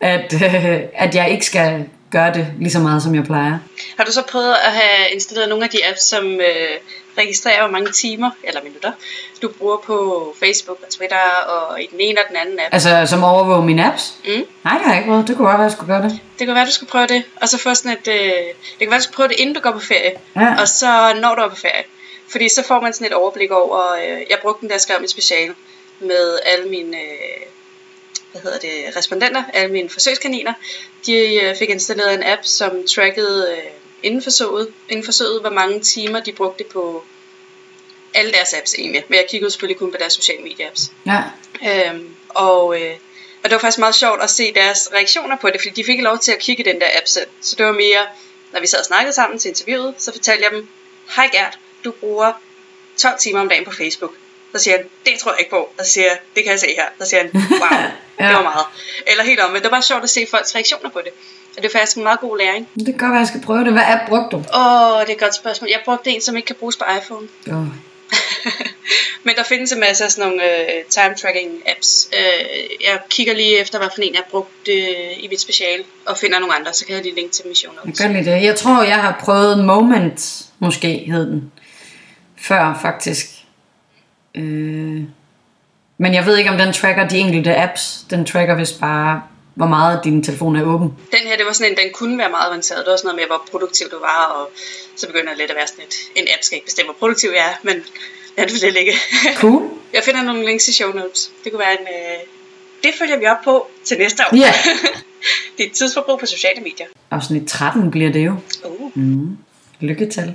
at, 0.01 0.35
øh, 0.35 0.81
at 0.95 1.15
jeg 1.15 1.31
ikke 1.31 1.47
skal 1.47 1.85
gøre 2.11 2.35
det 2.35 2.47
lige 2.59 2.71
så 2.71 2.79
meget, 2.79 3.03
som 3.03 3.15
jeg 3.15 3.25
plejer. 3.25 3.59
Har 3.97 4.05
du 4.05 4.13
så 4.13 4.23
prøvet 4.23 4.55
at 4.67 4.73
have 4.73 5.11
installeret 5.13 5.49
nogle 5.49 5.65
af 5.65 5.71
de 5.71 5.79
apps, 5.89 6.03
som 6.03 6.25
øh, 6.41 6.69
registrerer, 7.19 7.61
hvor 7.63 7.71
mange 7.71 7.93
timer 7.93 8.31
eller 8.45 8.63
minutter 8.63 8.93
du 9.43 9.49
bruger 9.49 9.77
på 9.77 10.35
Facebook 10.41 10.79
og 10.87 10.93
Twitter 10.93 11.17
og 11.49 11.83
i 11.83 11.87
den 11.91 12.01
ene 12.01 12.19
og 12.21 12.25
den 12.29 12.37
anden 12.37 12.59
app? 12.61 12.69
Altså, 12.75 13.07
som 13.07 13.25
overvåger 13.25 13.63
mine 13.63 13.85
apps? 13.93 14.15
Mm. 14.25 14.31
Nej, 14.65 14.75
det 14.75 14.83
har 14.85 14.93
jeg 14.93 14.97
ikke 14.97 15.09
prøvet. 15.11 15.29
Det 15.29 15.37
kunne 15.37 15.47
godt 15.47 15.59
være, 15.59 15.67
at 15.67 15.71
jeg 15.71 15.77
skulle 15.77 15.93
gøre 15.95 16.03
det. 16.03 16.21
Det 16.39 16.47
kan 16.47 16.55
være, 16.57 16.67
du 16.67 16.71
skal 16.73 16.87
prøve 16.89 17.07
det, 17.07 17.23
og 17.41 17.49
så 17.49 17.59
få 17.59 17.75
sådan 17.75 17.93
et... 17.93 18.09
Øh, 18.09 18.33
det 18.53 18.79
kan 18.79 18.91
være, 18.91 18.99
du 18.99 19.03
skal 19.03 19.15
prøve 19.15 19.29
det, 19.29 19.37
inden 19.41 19.55
du 19.55 19.61
går 19.61 19.71
på 19.73 19.79
ferie, 19.81 20.13
Ja. 20.37 20.55
og 20.61 20.69
så 20.69 21.15
når 21.23 21.35
du 21.35 21.43
er 21.43 21.49
på 21.49 21.57
ferie. 21.57 21.85
Fordi 22.31 22.49
så 22.49 22.65
får 22.69 22.81
man 22.81 22.93
sådan 22.93 23.07
et 23.07 23.13
overblik 23.13 23.51
over... 23.51 23.93
Øh, 23.95 24.21
jeg 24.31 24.39
brugte 24.43 24.61
den, 24.61 24.71
der 24.71 24.79
skrev 24.79 25.01
mit 25.01 25.11
speciale 25.11 25.55
med 26.01 26.39
alle 26.47 26.71
mine... 26.71 26.97
Øh, 26.97 27.47
hvad 28.41 28.53
hedder 28.53 28.69
det, 28.69 28.97
respondenter, 28.97 29.45
alle 29.53 29.73
mine 29.73 29.91
forsøgskaniner, 29.91 30.53
de 31.07 31.35
øh, 31.35 31.57
fik 31.57 31.71
installeret 31.71 32.15
en 32.15 32.23
app, 32.23 32.45
som 32.45 32.87
trackede 32.87 33.57
øh, 33.57 33.71
inden, 34.03 34.23
forsøget, 34.23 34.69
inden 34.89 35.05
forsøget, 35.05 35.41
hvor 35.41 35.51
mange 35.51 35.81
timer 35.81 36.21
de 36.21 36.33
brugte 36.33 36.65
på 36.65 37.05
alle 38.15 38.33
deres 38.33 38.53
apps 38.53 38.75
egentlig. 38.75 39.05
Men 39.09 39.17
jeg 39.17 39.27
kiggede 39.31 39.51
selvfølgelig 39.51 39.79
kun 39.79 39.91
på 39.91 39.97
deres 40.01 40.13
sociale 40.13 40.43
medie-apps. 40.43 40.91
Ja. 41.07 41.23
Øhm, 41.91 42.15
og, 42.29 42.83
øh, 42.83 42.95
og 43.43 43.51
det 43.51 43.53
var 43.53 43.59
faktisk 43.59 43.79
meget 43.79 43.95
sjovt 43.95 44.23
at 44.23 44.31
se 44.31 44.55
deres 44.55 44.89
reaktioner 44.93 45.37
på 45.37 45.51
det, 45.51 45.61
fordi 45.61 45.71
de 45.71 45.85
fik 45.85 46.01
lov 46.01 46.19
til 46.19 46.33
at 46.33 46.39
kigge 46.39 46.63
i 46.63 46.73
den 46.73 46.81
der 46.81 46.87
app 46.99 47.07
selv. 47.07 47.27
Så 47.41 47.57
det 47.59 47.67
var 47.67 47.73
mere, 47.73 48.07
når 48.53 48.61
vi 48.61 48.67
sad 48.67 48.79
og 48.79 48.85
snakkede 48.85 49.13
sammen 49.13 49.39
til 49.39 49.49
interviewet, 49.49 49.95
så 49.99 50.13
fortalte 50.13 50.45
jeg 50.45 50.53
dem, 50.53 50.69
hej 51.17 51.29
Gert, 51.33 51.59
du 51.85 51.91
bruger 51.91 52.33
12 52.97 53.19
timer 53.19 53.41
om 53.41 53.49
dagen 53.49 53.65
på 53.65 53.73
Facebook. 53.73 54.13
Så 54.57 54.63
siger 54.65 54.77
han, 54.77 54.87
det 55.07 55.19
tror 55.21 55.31
jeg 55.33 55.41
ikke 55.41 55.51
på. 55.51 55.63
Og 55.79 55.87
så 55.87 55.93
siger 55.93 56.07
jeg, 56.07 56.19
det 56.35 56.45
kan 56.45 56.51
jeg 56.51 56.61
se 56.61 56.67
her. 56.67 56.85
Så 57.01 57.09
siger 57.09 57.23
han, 57.23 57.31
wow, 57.35 57.79
Ja. 58.21 58.27
det 58.29 58.37
var 58.37 58.43
meget. 58.43 58.67
Eller 59.07 59.25
helt 59.25 59.41
om, 59.41 59.51
men 59.51 59.57
det 59.57 59.65
var 59.65 59.71
bare 59.71 59.83
sjovt 59.83 60.03
at 60.03 60.11
se 60.11 60.27
folks 60.31 60.55
reaktioner 60.55 60.91
på 60.91 61.01
det. 61.05 61.13
Og 61.57 61.63
det 61.63 61.65
er 61.65 61.79
faktisk 61.79 61.97
en 61.97 62.03
meget 62.03 62.21
god 62.21 62.39
læring. 62.39 62.69
Det 62.75 62.85
kan 62.85 62.97
godt 62.97 63.11
være, 63.11 63.19
jeg 63.19 63.29
skal 63.29 63.41
prøve 63.41 63.65
det. 63.65 63.73
Hvad 63.73 63.83
app 63.87 64.09
brugte 64.09 64.29
du? 64.31 64.37
Åh, 64.37 65.01
det 65.01 65.09
er 65.09 65.13
et 65.13 65.21
godt 65.21 65.35
spørgsmål. 65.35 65.71
Jeg 65.71 65.81
brugte 65.85 66.11
en, 66.11 66.21
som 66.21 66.37
ikke 66.37 66.47
kan 66.47 66.57
bruges 66.57 66.77
på 66.77 66.85
iPhone. 66.99 67.29
Oh. 67.51 67.67
Men 69.27 69.35
der 69.37 69.43
findes 69.43 69.73
en 69.73 69.81
masse 69.81 70.05
af 70.05 70.11
sådan 70.11 70.31
nogle 70.31 70.45
øh, 70.45 70.85
time 70.89 71.15
tracking 71.15 71.63
apps. 71.67 72.09
Øh, 72.13 72.47
jeg 72.85 72.99
kigger 73.11 73.35
lige 73.35 73.59
efter, 73.59 73.79
hvad 73.79 73.89
for 73.95 74.03
en 74.03 74.15
jeg 74.15 74.23
har 74.25 74.31
brugt 74.31 74.69
øh, 74.69 75.25
i 75.25 75.29
mit 75.31 75.41
speciale, 75.41 75.85
og 76.07 76.19
finder 76.19 76.39
nogle 76.39 76.55
andre, 76.55 76.73
så 76.73 76.87
kan 76.87 76.95
jeg 76.95 77.03
lige 77.03 77.15
linke 77.15 77.33
til 77.33 77.45
dem 77.45 77.53
i 77.53 77.55
show 77.55 77.73
Jeg 77.87 77.95
gør 77.95 78.09
lige 78.09 78.25
det. 78.25 78.43
Jeg 78.43 78.57
tror, 78.57 78.83
jeg 78.83 78.97
har 78.97 79.17
prøvet 79.21 79.65
Moment, 79.65 80.43
måske 80.59 80.89
hed 80.89 81.27
den, 81.27 81.53
før 82.39 82.79
faktisk. 82.83 83.36
Øh. 84.37 85.03
Men 85.99 86.15
jeg 86.15 86.27
ved 86.27 86.37
ikke, 86.37 86.51
om 86.51 86.59
den 86.59 86.73
tracker 86.73 87.09
de 87.09 87.19
enkelte 87.19 87.57
apps. 87.57 88.05
Den 88.11 88.27
tracker 88.27 88.55
vist 88.55 88.81
bare, 88.81 89.23
hvor 89.55 89.67
meget 89.67 90.01
din 90.05 90.23
telefon 90.23 90.57
er 90.57 90.65
åben. 90.65 90.89
Den 90.89 91.29
her, 91.29 91.37
det 91.37 91.47
var 91.47 91.53
sådan 91.53 91.73
en, 91.73 91.79
den 91.79 91.93
kunne 91.95 92.19
være 92.19 92.31
meget 92.31 92.49
avanceret. 92.49 92.85
Det 92.85 92.91
var 92.91 92.97
sådan 92.97 93.09
noget 93.09 93.21
med, 93.21 93.27
hvor 93.27 93.43
produktiv 93.51 93.87
du 93.91 93.99
var, 93.99 94.25
og 94.25 94.51
så 94.97 95.07
begynder 95.07 95.29
det 95.29 95.39
lidt 95.39 95.51
at 95.51 95.57
være 95.57 95.67
sådan 95.67 95.85
et, 95.85 95.95
en 96.17 96.29
app 96.35 96.43
skal 96.43 96.57
ikke 96.57 96.65
bestemme, 96.65 96.87
hvor 96.93 96.99
produktiv 96.99 97.31
jeg 97.35 97.47
er, 97.53 97.57
men 97.63 97.77
lad 98.37 98.47
det 98.47 98.73
ligge. 98.73 98.93
Cool. 99.37 99.63
jeg 99.97 100.03
finder 100.05 100.23
nogle 100.23 100.45
links 100.47 100.69
i 100.69 100.73
show 100.73 100.93
notes. 100.93 101.31
Det 101.45 101.53
kunne 101.53 101.61
være 101.61 101.81
en... 101.81 101.87
Øh, 101.87 102.19
det 102.85 102.95
følger 102.99 103.19
vi 103.19 103.27
op 103.27 103.37
på 103.45 103.67
til 103.85 103.99
næste 103.99 104.23
år. 104.23 104.37
Er 104.37 104.53
et 105.59 105.73
tidsforbrug 105.79 106.19
på 106.19 106.27
sociale 106.27 106.63
medier. 106.63 106.87
Afsnit 107.11 107.49
13 107.49 107.91
bliver 107.91 108.13
det 108.13 108.27
jo. 108.27 108.35
Uh. 108.65 108.91
Mm. 108.95 109.37
Lykketal. 109.81 110.35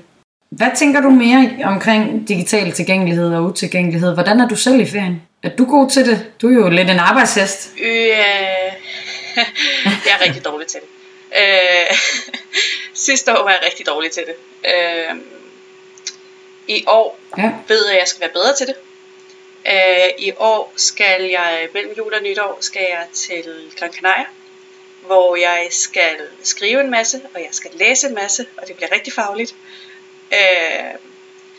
Hvad 0.52 0.68
tænker 0.76 1.02
du 1.02 1.10
mere 1.10 1.58
omkring 1.64 2.28
digital 2.28 2.72
tilgængelighed 2.72 3.36
og 3.36 3.44
utilgængelighed? 3.44 4.14
Hvordan 4.14 4.40
er 4.40 4.48
du 4.48 4.56
selv 4.56 4.80
i 4.80 4.86
ferien? 4.86 5.22
Er 5.44 5.50
du 5.50 5.66
god 5.66 5.90
til 5.90 6.06
det? 6.06 6.32
Du 6.42 6.50
er 6.50 6.54
jo 6.54 6.70
lidt 6.70 6.90
en 6.90 7.00
arbejdshest. 7.00 7.74
Øh, 7.82 7.88
jeg 10.06 10.14
er 10.20 10.22
rigtig 10.26 10.46
dårlig 10.46 10.68
til 10.68 10.80
det. 10.80 10.88
Øh, 11.40 11.98
sidste 13.08 13.40
år 13.40 13.44
var 13.44 13.50
jeg 13.50 13.60
rigtig 13.66 13.86
dårlig 13.86 14.12
til 14.12 14.24
det. 14.28 14.36
Øh, 14.66 15.16
I 16.68 16.84
år 16.88 17.20
Ja. 17.38 17.52
ved 17.68 17.86
jeg, 17.86 17.94
at 17.94 18.00
jeg 18.00 18.08
skal 18.08 18.22
være 18.22 18.30
bedre 18.34 18.56
til 18.58 18.68
det. 18.68 18.76
Øh, 19.68 20.10
I 20.28 20.32
år 20.40 20.74
skal 20.76 21.22
jeg, 21.24 21.68
mellem 21.74 21.94
jul 21.98 22.14
og 22.14 22.24
nytår, 22.24 22.58
skal 22.62 22.82
jeg 22.90 23.06
til 23.14 23.44
Gran 23.80 23.92
Canaria, 23.94 24.26
hvor 25.06 25.36
jeg 25.36 25.68
skal 25.70 26.16
skrive 26.44 26.82
en 26.82 26.92
masse, 26.92 27.22
og 27.34 27.40
jeg 27.40 27.50
skal 27.52 27.72
læse 27.74 28.08
en 28.08 28.16
masse, 28.16 28.46
og 28.58 28.68
det 28.68 28.76
bliver 28.76 28.92
rigtig 28.92 29.14
fagligt. 29.14 29.52
Øh, 29.52 29.91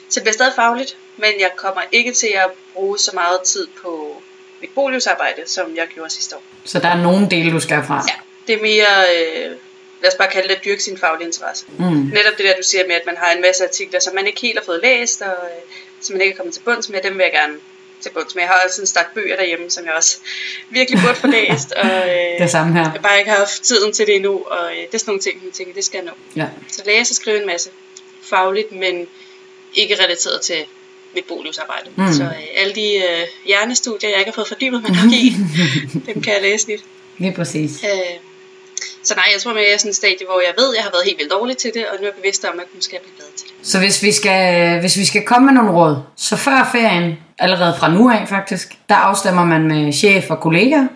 så 0.09 0.15
det 0.15 0.23
bliver 0.23 0.33
stadig 0.33 0.53
fagligt, 0.57 0.97
men 1.17 1.31
jeg 1.41 1.51
kommer 1.57 1.83
ikke 1.93 2.13
til 2.13 2.33
at 2.35 2.51
bruge 2.75 2.99
så 2.99 3.11
meget 3.15 3.41
tid 3.43 3.67
på 3.83 4.23
mit 4.61 4.71
bolivsarbejde, 4.75 5.43
som 5.47 5.77
jeg 5.77 5.87
gjorde 5.95 6.11
sidste 6.11 6.37
år. 6.37 6.43
Så 6.65 6.79
der 6.79 6.89
er 6.89 6.97
nogle 6.97 7.31
dele, 7.31 7.53
du 7.53 7.61
skal 7.61 7.83
fra. 7.87 8.05
Ja, 8.09 8.15
det 8.47 8.59
er 8.59 8.63
mere, 8.63 9.17
øh, 9.17 9.57
lad 10.03 10.11
os 10.11 10.15
bare 10.19 10.29
kalde 10.29 10.49
det, 10.49 10.55
at 10.55 10.65
dyrke 10.65 10.83
sin 10.83 10.99
faglige 10.99 11.27
interesse. 11.27 11.65
Mm. 11.79 11.85
Netop 11.85 12.37
det 12.39 12.45
der, 12.45 12.57
du 12.57 12.63
siger 12.63 12.87
med, 12.87 12.95
at 12.95 13.07
man 13.07 13.17
har 13.17 13.33
en 13.33 13.41
masse 13.41 13.65
artikler, 13.65 14.01
som 14.01 14.15
man 14.15 14.27
ikke 14.27 14.41
helt 14.41 14.59
har 14.59 14.65
fået 14.65 14.81
læst, 14.83 15.23
og 15.23 15.29
øh, 15.29 15.63
som 16.01 16.15
man 16.15 16.21
ikke 16.23 16.33
er 16.33 16.37
kommet 16.37 16.55
til 16.55 16.61
bunds 16.61 16.89
med, 16.89 17.03
dem 17.03 17.13
vil 17.15 17.23
jeg 17.23 17.33
gerne 17.33 17.55
til 18.01 18.11
bunds 18.11 18.35
med. 18.35 18.43
Jeg 18.43 18.49
har 18.49 18.61
også 18.67 18.81
en 18.81 18.87
stak 18.87 19.15
bøger 19.15 19.37
derhjemme, 19.37 19.71
som 19.71 19.85
jeg 19.85 19.95
også 19.95 20.19
virkelig 20.71 21.01
burde 21.03 21.15
få 21.15 21.27
læst, 21.27 21.73
og 21.73 21.87
øh, 21.87 22.39
Det 22.43 22.51
samme 22.51 22.73
her. 22.73 22.91
jeg 22.93 23.03
bare 23.03 23.19
ikke 23.19 23.31
har 23.31 23.39
haft 23.39 23.63
tiden 23.63 23.93
til 23.93 24.07
det 24.07 24.15
endnu, 24.15 24.43
og 24.47 24.71
øh, 24.73 24.77
det 24.77 24.95
er 24.95 24.99
sådan 24.99 25.11
nogle 25.11 25.23
ting, 25.23 25.43
jeg 25.45 25.53
tænker, 25.53 25.75
det 25.75 25.85
skal 25.85 25.99
jeg 25.99 26.05
nå. 26.05 26.43
Ja. 26.43 26.49
Så 26.69 26.83
læse 26.87 27.13
og 27.13 27.17
skrive 27.17 27.41
en 27.41 27.47
masse 27.47 27.71
fagligt, 28.35 28.71
men 28.73 28.95
ikke 29.75 29.95
relateret 30.03 30.41
til 30.41 30.61
mit 31.15 31.25
bolivsarbejde. 31.25 31.89
Mm. 31.97 32.13
Så 32.13 32.23
øh, 32.23 32.61
alle 32.61 32.75
de 32.75 32.89
øh, 32.97 33.27
hjernestudier, 33.47 34.09
jeg 34.11 34.19
ikke 34.19 34.31
har 34.31 34.39
fået 34.41 34.49
fordybet 34.49 34.83
mig 34.83 34.91
nok 34.91 35.13
i, 35.13 35.27
dem 36.09 36.23
kan 36.23 36.33
jeg 36.37 36.43
læse 36.43 36.67
lidt. 36.67 36.83
Lige 37.19 37.33
præcis. 37.33 37.73
Øh, 37.85 38.15
så 39.03 39.15
nej, 39.15 39.25
jeg 39.33 39.41
tror, 39.41 39.55
jeg 39.57 39.73
er 39.75 39.79
sådan 39.79 39.91
et 39.91 39.97
stadie, 39.97 40.27
hvor 40.27 40.41
jeg 40.41 40.55
ved, 40.59 40.69
at 40.71 40.77
jeg 40.77 40.85
har 40.85 40.91
været 40.91 41.05
helt 41.05 41.19
vildt 41.19 41.33
dårlig 41.33 41.57
til 41.57 41.71
det, 41.75 41.87
og 41.87 41.95
nu 41.99 42.03
er 42.03 42.11
jeg 42.11 42.15
bevidst 42.15 42.45
om, 42.45 42.61
at 42.61 42.67
jeg 42.93 43.01
blive 43.03 43.17
bedre 43.19 43.33
til 43.37 43.47
det. 43.49 43.67
Så 43.71 43.79
hvis 43.79 44.03
vi, 44.03 44.13
skal, 44.13 44.81
hvis 44.81 44.97
vi 44.97 45.05
skal 45.05 45.23
komme 45.23 45.47
med 45.47 45.55
nogle 45.55 45.73
råd, 45.79 45.97
så 46.17 46.37
før 46.37 46.69
ferien, 46.73 47.19
allerede 47.39 47.75
fra 47.79 47.95
nu 47.95 48.11
af 48.11 48.29
faktisk, 48.29 48.69
der 48.89 48.95
afstemmer 48.95 49.45
man 49.45 49.63
med 49.63 49.93
chef 49.93 50.31
og 50.31 50.41
kollegaer. 50.41 50.87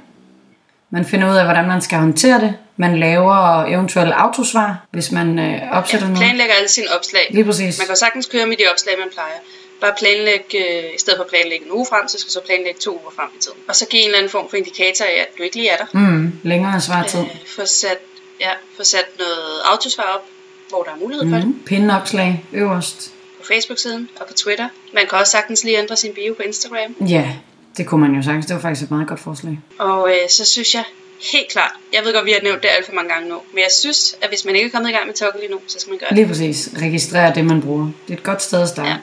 Man 0.91 1.05
finder 1.05 1.31
ud 1.31 1.37
af, 1.37 1.45
hvordan 1.45 1.69
man 1.69 1.83
skal 1.83 1.99
håndtere 1.99 2.41
det. 2.41 2.55
Man 2.77 2.99
laver 2.99 3.65
eventuelle 3.65 4.15
autosvar, 4.15 4.87
hvis 4.91 5.13
man 5.13 5.39
øh, 5.39 5.63
opsætter 5.73 6.07
Jeg 6.07 6.13
noget. 6.13 6.25
planlægger 6.27 6.55
alle 6.55 6.69
sine 6.69 6.87
opslag. 6.99 7.27
Lige 7.31 7.45
præcis. 7.45 7.79
Man 7.79 7.87
kan 7.87 7.97
sagtens 7.97 8.27
køre 8.27 8.47
med 8.47 8.57
de 8.57 8.63
opslag, 8.73 8.95
man 8.99 9.09
plejer. 9.13 9.39
Bare 9.81 9.93
planlægge, 9.99 10.59
øh, 10.59 10.95
i 10.95 10.99
stedet 10.99 11.17
for 11.19 11.25
at 11.25 11.31
planlægge 11.31 11.65
en 11.67 11.73
uge 11.73 11.87
frem, 11.91 12.09
så 12.09 12.19
skal 12.19 12.29
du 12.29 12.33
så 12.33 12.41
planlægge 12.47 12.81
to 12.81 12.91
uger 13.01 13.13
frem 13.17 13.29
i 13.39 13.41
tiden. 13.43 13.59
Og 13.69 13.77
så 13.77 13.87
give 13.87 14.01
en 14.03 14.07
eller 14.07 14.19
anden 14.19 14.31
form 14.31 14.47
for 14.51 14.57
indikator 14.57 15.05
af, 15.05 15.17
at 15.21 15.29
du 15.39 15.43
ikke 15.43 15.57
lige 15.57 15.69
er 15.69 15.77
der. 15.77 15.87
Mm, 15.93 16.33
længere 16.43 16.81
svartid. 16.81 17.21
Øh, 17.21 17.27
få 17.57 17.63
sat, 17.67 17.99
ja, 18.41 18.51
få 18.77 18.85
sat 18.85 19.07
noget 19.19 19.61
autosvar 19.73 20.03
op, 20.17 20.25
hvor 20.69 20.83
der 20.83 20.91
er 20.91 20.97
mulighed 20.97 21.31
for 21.31 21.37
det. 21.37 21.47
Mm, 21.47 21.61
pindeopslag 21.67 22.45
øverst. 22.53 23.11
På 23.41 23.47
Facebook-siden 23.53 24.09
og 24.21 24.27
på 24.27 24.33
Twitter. 24.35 24.69
Man 24.95 25.07
kan 25.11 25.19
også 25.19 25.31
sagtens 25.31 25.65
lige 25.65 25.79
ændre 25.79 25.97
sin 25.97 26.13
bio 26.15 26.35
på 26.35 26.43
Instagram. 26.43 27.07
Ja, 27.09 27.29
det 27.77 27.87
kunne 27.87 28.01
man 28.01 28.15
jo 28.17 28.23
sagtens. 28.23 28.47
Det 28.47 28.55
var 28.57 28.61
faktisk 28.63 28.85
et 28.85 28.91
meget 28.91 29.09
godt 29.09 29.21
forslag. 29.21 29.59
Og 29.79 30.09
øh, 30.11 30.29
så 30.31 30.45
synes 30.45 30.75
jeg 30.75 30.85
helt 31.33 31.49
klart, 31.49 31.73
jeg 31.93 32.05
ved 32.05 32.15
godt, 32.15 32.25
vi 32.25 32.33
har 32.33 32.41
nævnt 32.43 32.63
det 32.63 32.69
alt 32.77 32.87
for 32.87 32.93
mange 32.93 33.13
gange 33.15 33.29
nu, 33.29 33.41
men 33.53 33.59
jeg 33.59 33.71
synes, 33.71 34.17
at 34.21 34.29
hvis 34.29 34.45
man 34.45 34.57
ikke 34.57 34.67
er 34.67 34.71
kommet 34.71 34.91
i 34.91 34.93
gang 34.93 35.07
med 35.07 35.15
Toggle 35.15 35.41
lige 35.41 35.53
nu, 35.53 35.61
så 35.67 35.81
skal 35.81 35.91
man 35.91 35.99
gøre 35.99 36.09
det. 36.09 36.17
Lige 36.17 36.29
præcis. 36.29 36.71
Registrere 36.83 37.35
det, 37.35 37.45
man 37.45 37.63
bruger. 37.63 37.85
Det 37.85 38.15
er 38.15 38.19
et 38.19 38.23
godt 38.23 38.43
sted 38.43 38.63
at 38.63 38.69
starte. 38.69 38.89
Ja. 38.89 38.97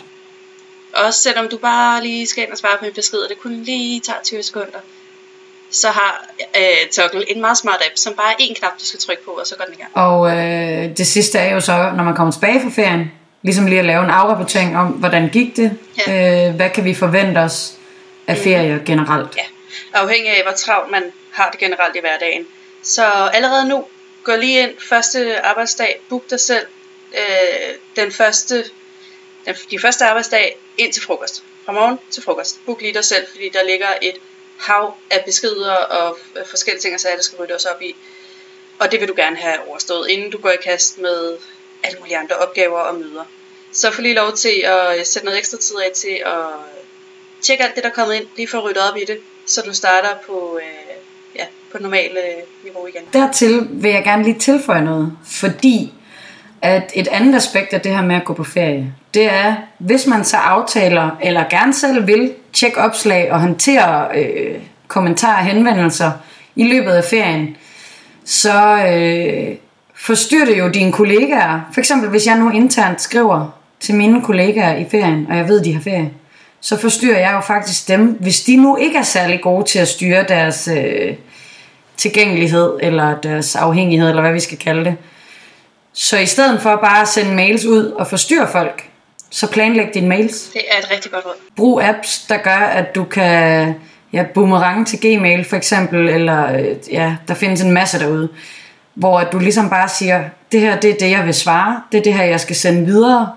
Også 0.93 1.21
selvom 1.21 1.47
du 1.47 1.58
bare 1.58 2.04
lige 2.04 2.28
skal 2.28 2.43
ind 2.43 2.52
og 2.52 2.58
svare 2.58 2.78
på 2.80 2.86
en 2.86 2.93
besked, 2.93 3.19
og 3.19 3.30
det 3.30 3.39
kun 3.39 3.63
lige 3.63 3.99
tager 3.99 4.19
20 4.23 4.43
sekunder, 4.43 4.80
så 5.71 5.88
har 5.88 6.26
øh, 6.58 6.89
Toggle 6.91 7.32
en 7.32 7.41
meget 7.41 7.58
smart 7.58 7.82
app, 7.86 7.97
som 7.97 8.13
bare 8.13 8.32
er 8.32 8.36
én 8.39 8.54
knap, 8.54 8.80
du 8.80 8.86
skal 8.86 8.99
trykke 8.99 9.26
på, 9.26 9.32
og 9.32 9.47
så 9.47 9.56
går 9.56 9.65
den 9.65 9.73
i 9.73 9.78
gang. 9.78 9.91
Og 9.93 10.38
øh, 10.38 10.97
det 10.97 11.08
sidste 11.08 11.39
er 11.39 11.54
jo 11.54 11.60
så, 11.60 11.91
når 11.97 12.04
man 12.04 12.15
kommer 12.15 12.32
tilbage 12.32 12.62
fra 12.62 12.69
ferien, 12.69 13.12
ligesom 13.41 13.65
lige 13.67 13.80
at 13.80 13.86
lave 13.86 14.04
en 14.04 14.10
afrapportering 14.10 14.78
om, 14.78 14.88
hvordan 14.88 15.30
gik 15.30 15.58
det? 15.58 15.78
Ja. 16.08 16.47
Øh, 16.47 16.56
hvad 16.56 16.69
kan 16.69 16.86
vi 16.86 16.93
forvente 16.93 17.38
os 17.39 17.73
af 18.28 18.38
ferier 18.38 18.80
generelt? 18.86 19.38
Ja, 19.38 19.43
afhængig 19.93 20.30
af, 20.30 20.43
hvor 20.43 20.52
travlt 20.52 20.91
man 20.91 21.04
har 21.34 21.50
det 21.50 21.60
generelt 21.60 21.96
i 21.96 22.00
hverdagen. 22.00 22.48
Så 22.84 23.06
allerede 23.34 23.67
nu, 23.67 23.88
gå 24.24 24.36
lige 24.36 24.62
ind 24.62 24.80
første 24.80 25.41
arbejdsdag, 25.41 26.02
book 26.10 26.30
dig 26.30 26.39
selv 26.39 26.67
øh, 27.17 27.76
den 27.96 28.12
første, 28.12 28.65
den, 29.46 29.56
de 29.72 29.80
første 29.80 30.06
arbejdsdag 30.06 30.58
ind 30.78 30.93
til 30.93 31.04
frokost. 31.04 31.43
Fra 31.65 31.72
morgen 31.72 32.00
til 32.12 32.24
frokost. 32.24 32.65
Book 32.65 32.82
lige 32.82 32.93
dig 32.93 33.06
selv, 33.06 33.28
fordi 33.32 33.50
der 33.50 33.63
ligger 33.63 33.88
et 34.02 34.15
hav 34.58 34.98
af 35.10 35.24
beskeder 35.26 35.76
og 35.76 36.17
forskellige 36.46 36.82
ting, 36.82 36.93
og 36.93 37.00
sager, 37.00 37.15
der 37.15 37.24
skal 37.24 37.39
ryddes 37.39 37.65
op 37.65 37.82
i. 37.82 37.96
Og 38.80 38.91
det 38.91 39.00
vil 39.00 39.08
du 39.08 39.13
gerne 39.15 39.38
have 39.38 39.67
overstået, 39.67 40.10
inden 40.10 40.32
du 40.32 40.38
går 40.38 40.52
i 40.52 40.58
kast 40.63 40.98
med 40.98 41.38
alle 41.84 42.00
mulige 42.00 42.17
andre 42.17 42.36
opgaver 42.36 42.80
og 42.80 42.96
møder. 42.96 43.24
Så 43.72 43.91
få 43.91 44.02
lige 44.02 44.15
lov 44.15 44.36
til 44.36 44.62
at 44.65 45.00
øh, 45.00 45.06
sætte 45.06 45.26
noget 45.26 45.39
ekstra 45.39 45.58
tid 45.58 45.76
af 45.76 45.91
til 45.96 46.22
at 46.26 46.46
tjekke 47.41 47.63
alt 47.63 47.76
det, 47.76 47.84
der 47.84 47.89
er 47.89 47.93
kommet 47.93 48.15
ind, 48.15 48.28
lige 48.36 48.48
for 48.48 48.58
at 48.58 48.63
rydde 48.63 48.89
op 48.89 48.98
i 48.98 49.06
det, 49.06 49.22
så 49.46 49.62
du 49.62 49.74
starter 49.74 50.17
på, 50.26 50.60
øh, 50.63 50.92
på 51.73 51.83
normale 51.83 52.09
øh, 52.09 52.63
niveau 52.63 52.88
igen. 52.88 53.01
Dertil 53.13 53.67
vil 53.71 53.91
jeg 53.91 54.03
gerne 54.03 54.23
lige 54.23 54.39
tilføje 54.39 54.81
noget, 54.81 55.13
fordi 55.25 55.93
at 56.62 56.91
et 56.95 57.07
andet 57.07 57.36
aspekt 57.36 57.73
af 57.73 57.81
det 57.81 57.95
her 57.95 58.01
med 58.01 58.15
at 58.15 58.25
gå 58.25 58.33
på 58.33 58.43
ferie, 58.43 58.93
det 59.13 59.25
er, 59.31 59.55
hvis 59.77 60.07
man 60.07 60.23
så 60.23 60.38
aftaler, 60.38 61.17
eller 61.21 61.43
gerne 61.49 61.73
selv 61.73 62.07
vil, 62.07 62.33
tjekke 62.53 62.77
opslag 62.77 63.31
og 63.31 63.39
håndtere 63.39 64.07
øh, 64.17 64.55
kommentarer 64.88 65.38
og 65.38 65.45
henvendelser 65.45 66.12
i 66.55 66.63
løbet 66.63 66.91
af 66.91 67.03
ferien, 67.03 67.55
så 68.25 68.86
øh, 68.88 69.55
forstyrrer 69.95 70.45
det 70.45 70.59
jo 70.59 70.69
dine 70.69 70.91
kollegaer. 70.91 71.69
For 71.73 71.81
eksempel, 71.81 72.09
hvis 72.09 72.27
jeg 72.27 72.38
nu 72.38 72.49
internt 72.49 73.01
skriver 73.01 73.59
til 73.79 73.95
mine 73.95 74.21
kollegaer 74.21 74.75
i 74.75 74.86
ferien, 74.91 75.27
og 75.29 75.38
jeg 75.38 75.47
ved, 75.47 75.63
de 75.63 75.73
har 75.73 75.81
ferie, 75.81 76.12
så 76.62 76.77
forstyrrer 76.77 77.19
jeg 77.19 77.33
jo 77.33 77.39
faktisk 77.39 77.88
dem, 77.88 78.17
hvis 78.19 78.41
de 78.41 78.55
nu 78.55 78.77
ikke 78.77 78.97
er 78.97 79.03
særlig 79.03 79.41
gode 79.41 79.65
til 79.65 79.79
at 79.79 79.88
styre 79.88 80.25
deres 80.27 80.69
øh, 80.77 81.15
tilgængelighed, 81.97 82.73
eller 82.82 83.15
deres 83.21 83.56
afhængighed, 83.56 84.10
eller 84.10 84.21
hvad 84.21 84.34
vi 84.34 84.39
skal 84.39 84.58
kalde 84.58 84.86
det. 84.86 84.95
Så 85.93 86.17
i 86.17 86.25
stedet 86.25 86.62
for 86.62 86.75
bare 86.75 87.01
at 87.01 87.08
sende 87.08 87.36
mails 87.36 87.65
ud 87.65 87.86
og 87.86 88.08
forstyrre 88.08 88.47
folk, 88.51 88.89
så 89.29 89.47
planlæg 89.51 89.93
dine 89.93 90.08
mails. 90.08 90.49
Det 90.53 90.62
er 90.71 90.79
et 90.79 90.91
rigtig 90.91 91.12
godt 91.12 91.25
råd. 91.25 91.34
Brug 91.56 91.84
apps, 91.84 92.19
der 92.29 92.38
gør, 92.38 92.51
at 92.58 92.95
du 92.95 93.03
kan 93.03 93.73
ja, 94.13 94.23
boomerang 94.34 94.88
til 94.88 94.99
Gmail 94.99 95.45
for 95.45 95.56
eksempel, 95.56 96.10
eller 96.10 96.53
øh, 96.60 96.65
ja, 96.91 97.15
der 97.27 97.34
findes 97.34 97.62
en 97.62 97.71
masse 97.71 97.99
derude, 97.99 98.29
hvor 98.93 99.19
at 99.19 99.27
du 99.32 99.39
ligesom 99.39 99.69
bare 99.69 99.89
siger, 99.89 100.23
det 100.51 100.60
her 100.60 100.79
det 100.79 100.89
er 100.89 100.95
det, 100.99 101.10
jeg 101.12 101.25
vil 101.25 101.34
svare, 101.34 101.82
det 101.91 101.97
er 101.97 102.01
det 102.01 102.13
her, 102.13 102.23
jeg 102.23 102.39
skal 102.39 102.56
sende 102.56 102.86
videre, 102.86 103.32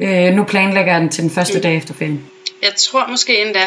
øh, 0.00 0.32
nu 0.34 0.44
planlægger 0.44 0.92
jeg 0.92 1.00
den 1.00 1.08
til 1.08 1.22
den 1.22 1.30
første 1.30 1.58
Mm. 1.58 1.62
dag 1.62 1.76
efter 1.76 1.94
ferien. 1.94 2.24
Jeg 2.62 2.70
tror 2.78 3.06
måske 3.10 3.46
endda, 3.46 3.60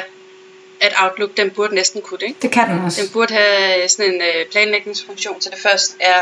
at 0.81 0.93
Outlook, 1.03 1.37
den 1.37 1.49
burde 1.49 1.75
næsten 1.75 2.01
kunne 2.01 2.19
det, 2.19 2.25
ikke? 2.25 2.39
Det 2.41 2.51
kan 2.51 2.69
den 2.69 2.85
også. 2.85 3.01
Den 3.01 3.09
burde 3.13 3.33
have 3.33 3.89
sådan 3.89 4.13
en 4.13 4.21
øh, 4.21 4.45
planlægningsfunktion, 4.51 5.41
så 5.41 5.49
det 5.49 5.59
først 5.59 5.95
er, 5.99 6.19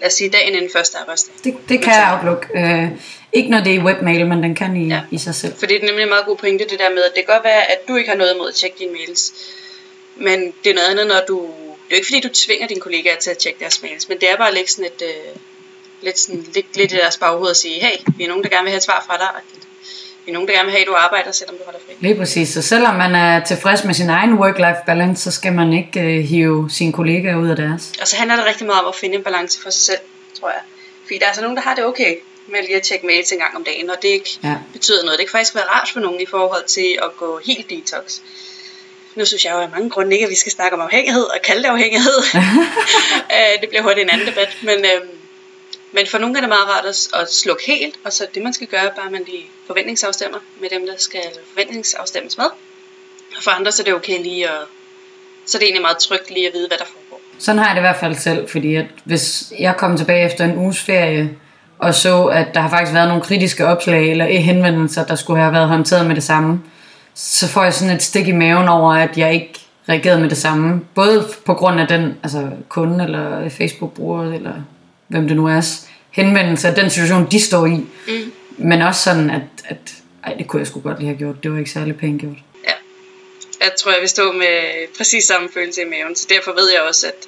lad 0.00 0.06
os 0.06 0.12
sige, 0.12 0.30
dagen 0.30 0.54
inden 0.54 0.70
første 0.72 0.98
arbejdsdag. 0.98 1.34
Det, 1.44 1.56
det 1.68 1.82
kan 1.82 2.12
Outlook. 2.12 2.50
Øh, 2.54 2.88
ikke 3.32 3.50
når 3.50 3.60
det 3.60 3.74
er 3.74 3.76
i 3.76 3.82
webmail, 3.82 4.26
men 4.26 4.42
den 4.42 4.54
kan 4.54 4.76
i, 4.76 4.88
ja. 4.88 4.94
Ja. 4.94 5.00
i 5.10 5.18
sig 5.18 5.34
selv. 5.34 5.54
For 5.58 5.66
det 5.66 5.76
er 5.76 5.86
nemlig 5.86 6.02
en 6.02 6.08
meget 6.08 6.26
god 6.26 6.36
pointe, 6.36 6.64
det 6.64 6.78
der 6.78 6.90
med, 6.90 7.02
at 7.02 7.12
det 7.16 7.26
kan 7.26 7.34
godt 7.34 7.44
være, 7.44 7.70
at 7.70 7.78
du 7.88 7.96
ikke 7.96 8.10
har 8.10 8.16
noget 8.16 8.34
imod 8.34 8.48
at 8.48 8.54
tjekke 8.54 8.76
dine 8.78 8.92
mails. 8.92 9.32
Men 10.16 10.52
det 10.64 10.70
er 10.70 10.74
noget 10.74 10.88
andet, 10.88 11.06
når 11.06 11.20
du... 11.28 11.36
Det 11.42 11.92
er 11.92 11.96
jo 11.96 11.96
ikke 11.96 12.06
fordi, 12.06 12.20
du 12.20 12.28
tvinger 12.34 12.66
dine 12.66 12.80
kollegaer 12.80 13.16
til 13.16 13.30
at 13.30 13.38
tjekke 13.38 13.60
deres 13.60 13.82
mails, 13.82 14.08
men 14.08 14.20
det 14.20 14.30
er 14.30 14.36
bare 14.36 14.48
at 14.48 14.54
lægge 14.54 14.70
sådan 14.70 14.84
et... 14.84 15.02
Øh, 15.02 15.36
lidt, 16.02 16.18
sådan, 16.18 16.46
lidt, 16.54 16.76
lidt 16.76 16.92
i 16.92 16.96
deres 16.96 17.16
baghoved 17.16 17.50
og 17.50 17.56
sige, 17.56 17.80
hey, 17.80 17.96
vi 18.16 18.24
er 18.24 18.28
nogen, 18.28 18.44
der 18.44 18.50
gerne 18.50 18.62
vil 18.62 18.70
have 18.70 18.76
et 18.76 18.82
svar 18.82 19.04
fra 19.06 19.16
dig. 19.16 19.42
Er 20.28 20.32
nogen, 20.32 20.48
der 20.48 20.54
gerne 20.54 20.64
vil 20.66 20.72
have, 20.72 20.80
at 20.82 20.86
du 20.86 20.94
arbejder, 20.94 21.32
selvom 21.32 21.56
du 21.56 21.62
holder 21.64 21.78
fri. 21.86 21.92
Lige 22.00 22.14
præcis. 22.14 22.48
Så 22.48 22.62
selvom 22.62 22.94
man 22.94 23.14
er 23.14 23.44
tilfreds 23.44 23.84
med 23.84 23.94
sin 23.94 24.10
egen 24.10 24.32
work-life 24.38 24.84
balance, 24.86 25.22
så 25.22 25.30
skal 25.30 25.52
man 25.52 25.72
ikke 25.72 26.00
øh, 26.00 26.24
hive 26.24 26.70
sine 26.70 26.92
kollegaer 26.92 27.36
ud 27.36 27.48
af 27.48 27.56
deres. 27.56 27.92
Og 28.00 28.08
så 28.08 28.16
handler 28.16 28.36
det 28.36 28.44
rigtig 28.46 28.66
meget 28.66 28.82
om 28.82 28.88
at 28.88 28.94
finde 28.94 29.14
en 29.14 29.22
balance 29.22 29.62
for 29.62 29.70
sig 29.70 29.82
selv, 29.82 29.98
tror 30.40 30.48
jeg. 30.48 30.60
Fordi 31.04 31.18
der 31.18 31.24
er 31.24 31.28
altså 31.28 31.42
nogen, 31.42 31.56
der 31.56 31.62
har 31.62 31.74
det 31.74 31.84
okay 31.84 32.14
med 32.48 32.60
lige 32.62 32.76
at 32.76 32.82
tjekke 32.82 33.06
mails 33.06 33.32
en 33.32 33.38
gang 33.38 33.56
om 33.56 33.64
dagen, 33.64 33.90
og 33.90 33.96
det 34.02 34.08
ikke 34.08 34.30
Ja. 34.44 34.54
betyder 34.72 35.04
noget. 35.04 35.18
Det 35.18 35.26
kan 35.26 35.32
faktisk 35.32 35.54
være 35.54 35.64
rart 35.64 35.88
for 35.92 36.00
nogen 36.00 36.20
i 36.20 36.26
forhold 36.26 36.64
til 36.64 36.98
at 37.02 37.16
gå 37.16 37.40
helt 37.46 37.70
detox. 37.70 38.04
Nu 39.14 39.24
synes 39.24 39.44
jeg 39.44 39.52
jo 39.52 39.58
af 39.58 39.68
mange 39.70 39.90
grunde 39.90 40.12
ikke, 40.12 40.24
at 40.24 40.30
vi 40.30 40.34
skal 40.34 40.52
snakke 40.52 40.76
om 40.76 40.80
afhængighed 40.80 41.22
og 41.22 41.38
kalde 41.44 41.62
det 41.62 41.68
afhængighed. 41.68 42.18
Øh, 43.36 43.60
det 43.60 43.68
bliver 43.68 43.82
hurtigt 43.82 44.04
en 44.04 44.10
anden 44.10 44.26
debat. 44.26 44.56
Men, 44.62 44.78
øhm, 44.78 45.08
men 45.92 46.06
for 46.06 46.18
nogle 46.18 46.36
er 46.36 46.40
det 46.40 46.48
meget 46.48 46.68
rart 46.68 46.84
at, 46.84 47.20
at 47.20 47.32
slukke 47.32 47.62
helt, 47.66 47.94
og 48.04 48.12
så 48.12 48.26
det 48.34 48.42
man 48.42 48.52
skal 48.52 48.66
gøre, 48.66 48.90
bare 48.96 49.10
man 49.10 49.22
lige 49.26 49.46
forventningsafstemmer 49.66 50.38
med 50.60 50.68
dem, 50.70 50.86
der 50.86 50.94
skal 50.98 51.20
forventningsafstemmes 51.52 52.38
med. 52.38 52.46
Og 53.36 53.42
for 53.42 53.50
andre 53.50 53.72
så 53.72 53.82
er 53.82 53.84
det 53.84 53.94
okay 53.94 54.22
lige 54.22 54.44
at, 54.48 54.60
så 55.46 55.58
er 55.58 55.58
det 55.58 55.66
egentlig 55.66 55.82
meget 55.82 55.98
trygt 55.98 56.30
lige 56.30 56.46
at 56.46 56.52
vide, 56.54 56.68
hvad 56.68 56.78
der 56.78 56.84
foregår. 56.84 57.20
Sådan 57.38 57.58
har 57.58 57.66
jeg 57.66 57.74
det 57.74 57.80
i 57.80 57.88
hvert 57.88 58.00
fald 58.00 58.14
selv, 58.14 58.48
fordi 58.48 58.74
at 58.74 58.86
hvis 59.04 59.52
jeg 59.58 59.76
kom 59.76 59.96
tilbage 59.96 60.26
efter 60.26 60.44
en 60.44 60.56
uges 60.56 60.80
ferie, 60.80 61.36
og 61.78 61.94
så, 61.94 62.24
at 62.24 62.46
der 62.54 62.60
har 62.60 62.70
faktisk 62.70 62.94
været 62.94 63.08
nogle 63.08 63.22
kritiske 63.22 63.66
opslag 63.66 64.10
eller 64.10 64.24
henvendelser, 64.24 65.04
der 65.04 65.14
skulle 65.14 65.40
have 65.40 65.52
været 65.52 65.68
håndteret 65.68 66.06
med 66.06 66.14
det 66.14 66.22
samme, 66.22 66.60
så 67.14 67.48
får 67.48 67.62
jeg 67.64 67.74
sådan 67.74 67.96
et 67.96 68.02
stik 68.02 68.28
i 68.28 68.32
maven 68.32 68.68
over, 68.68 68.92
at 68.92 69.18
jeg 69.18 69.34
ikke 69.34 69.60
reageret 69.88 70.20
med 70.20 70.30
det 70.30 70.38
samme. 70.38 70.80
Både 70.94 71.28
på 71.46 71.54
grund 71.54 71.80
af 71.80 71.88
den 71.88 72.18
altså 72.22 72.50
kunde, 72.68 73.04
eller 73.04 73.48
Facebook-bruger, 73.48 74.34
eller 74.34 74.52
hvem 75.08 75.28
det 75.28 75.36
nu 75.36 75.46
er, 75.46 75.86
henvendelse 76.10 76.68
af 76.68 76.74
den 76.74 76.90
situation, 76.90 77.30
de 77.30 77.40
står 77.40 77.66
i. 77.66 77.76
Mm. 78.08 78.32
Men 78.58 78.82
også 78.82 79.02
sådan, 79.02 79.30
at, 79.30 79.42
at 79.64 79.94
ej, 80.24 80.34
det 80.34 80.48
kunne 80.48 80.60
jeg 80.60 80.66
sgu 80.66 80.80
godt 80.80 80.98
lige 80.98 81.08
have 81.08 81.18
gjort. 81.18 81.42
Det 81.42 81.52
var 81.52 81.58
ikke 81.58 81.70
særlig 81.70 81.96
pænt 81.96 82.20
gjort. 82.20 82.36
Ja. 82.64 82.72
Jeg 83.60 83.72
tror, 83.78 83.92
jeg 83.92 84.00
vil 84.00 84.08
stå 84.08 84.32
med 84.32 84.86
præcis 84.96 85.24
samme 85.24 85.48
følelse 85.54 85.82
i 85.82 85.84
maven. 85.84 86.16
Så 86.16 86.26
derfor 86.28 86.52
ved 86.52 86.72
jeg 86.72 86.82
også, 86.82 87.06
at 87.06 87.26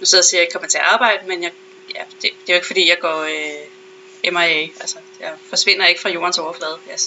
nu 0.00 0.06
sidder 0.06 0.18
jeg 0.18 0.24
og 0.24 0.24
siger, 0.24 0.40
at 0.40 0.44
jeg 0.46 0.52
kommer 0.52 0.68
til 0.68 0.78
at 0.78 0.84
arbejde, 0.84 1.18
men 1.28 1.42
jeg, 1.42 1.50
ja, 1.94 2.00
det, 2.22 2.22
det 2.22 2.48
er 2.48 2.52
jo 2.52 2.54
ikke 2.54 2.66
fordi, 2.66 2.88
jeg 2.88 2.96
går 3.00 3.20
øh, 3.22 4.32
MIA. 4.32 4.62
Altså, 4.80 4.96
jeg 5.20 5.30
forsvinder 5.48 5.86
ikke 5.86 6.00
fra 6.00 6.10
jordens 6.10 6.38
overflade. 6.38 6.76
Jeg 6.88 6.98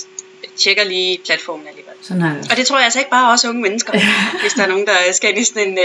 tjekker 0.55 0.83
lige 0.83 1.19
platformen 1.25 1.67
alligevel. 1.67 1.93
Sådan 2.01 2.21
er 2.21 2.33
det. 2.33 2.51
Og 2.51 2.57
det 2.57 2.67
tror 2.67 2.77
jeg 2.77 2.85
altså 2.85 2.99
ikke 2.99 3.11
bare 3.11 3.31
også 3.31 3.49
unge 3.49 3.61
mennesker, 3.61 3.93
hvis 4.41 4.53
der 4.53 4.63
er 4.63 4.67
nogen, 4.67 4.87
der 4.87 5.11
skal 5.11 5.29
ind 5.29 5.39
i 5.39 5.43
sådan 5.43 5.67
en 5.67 5.79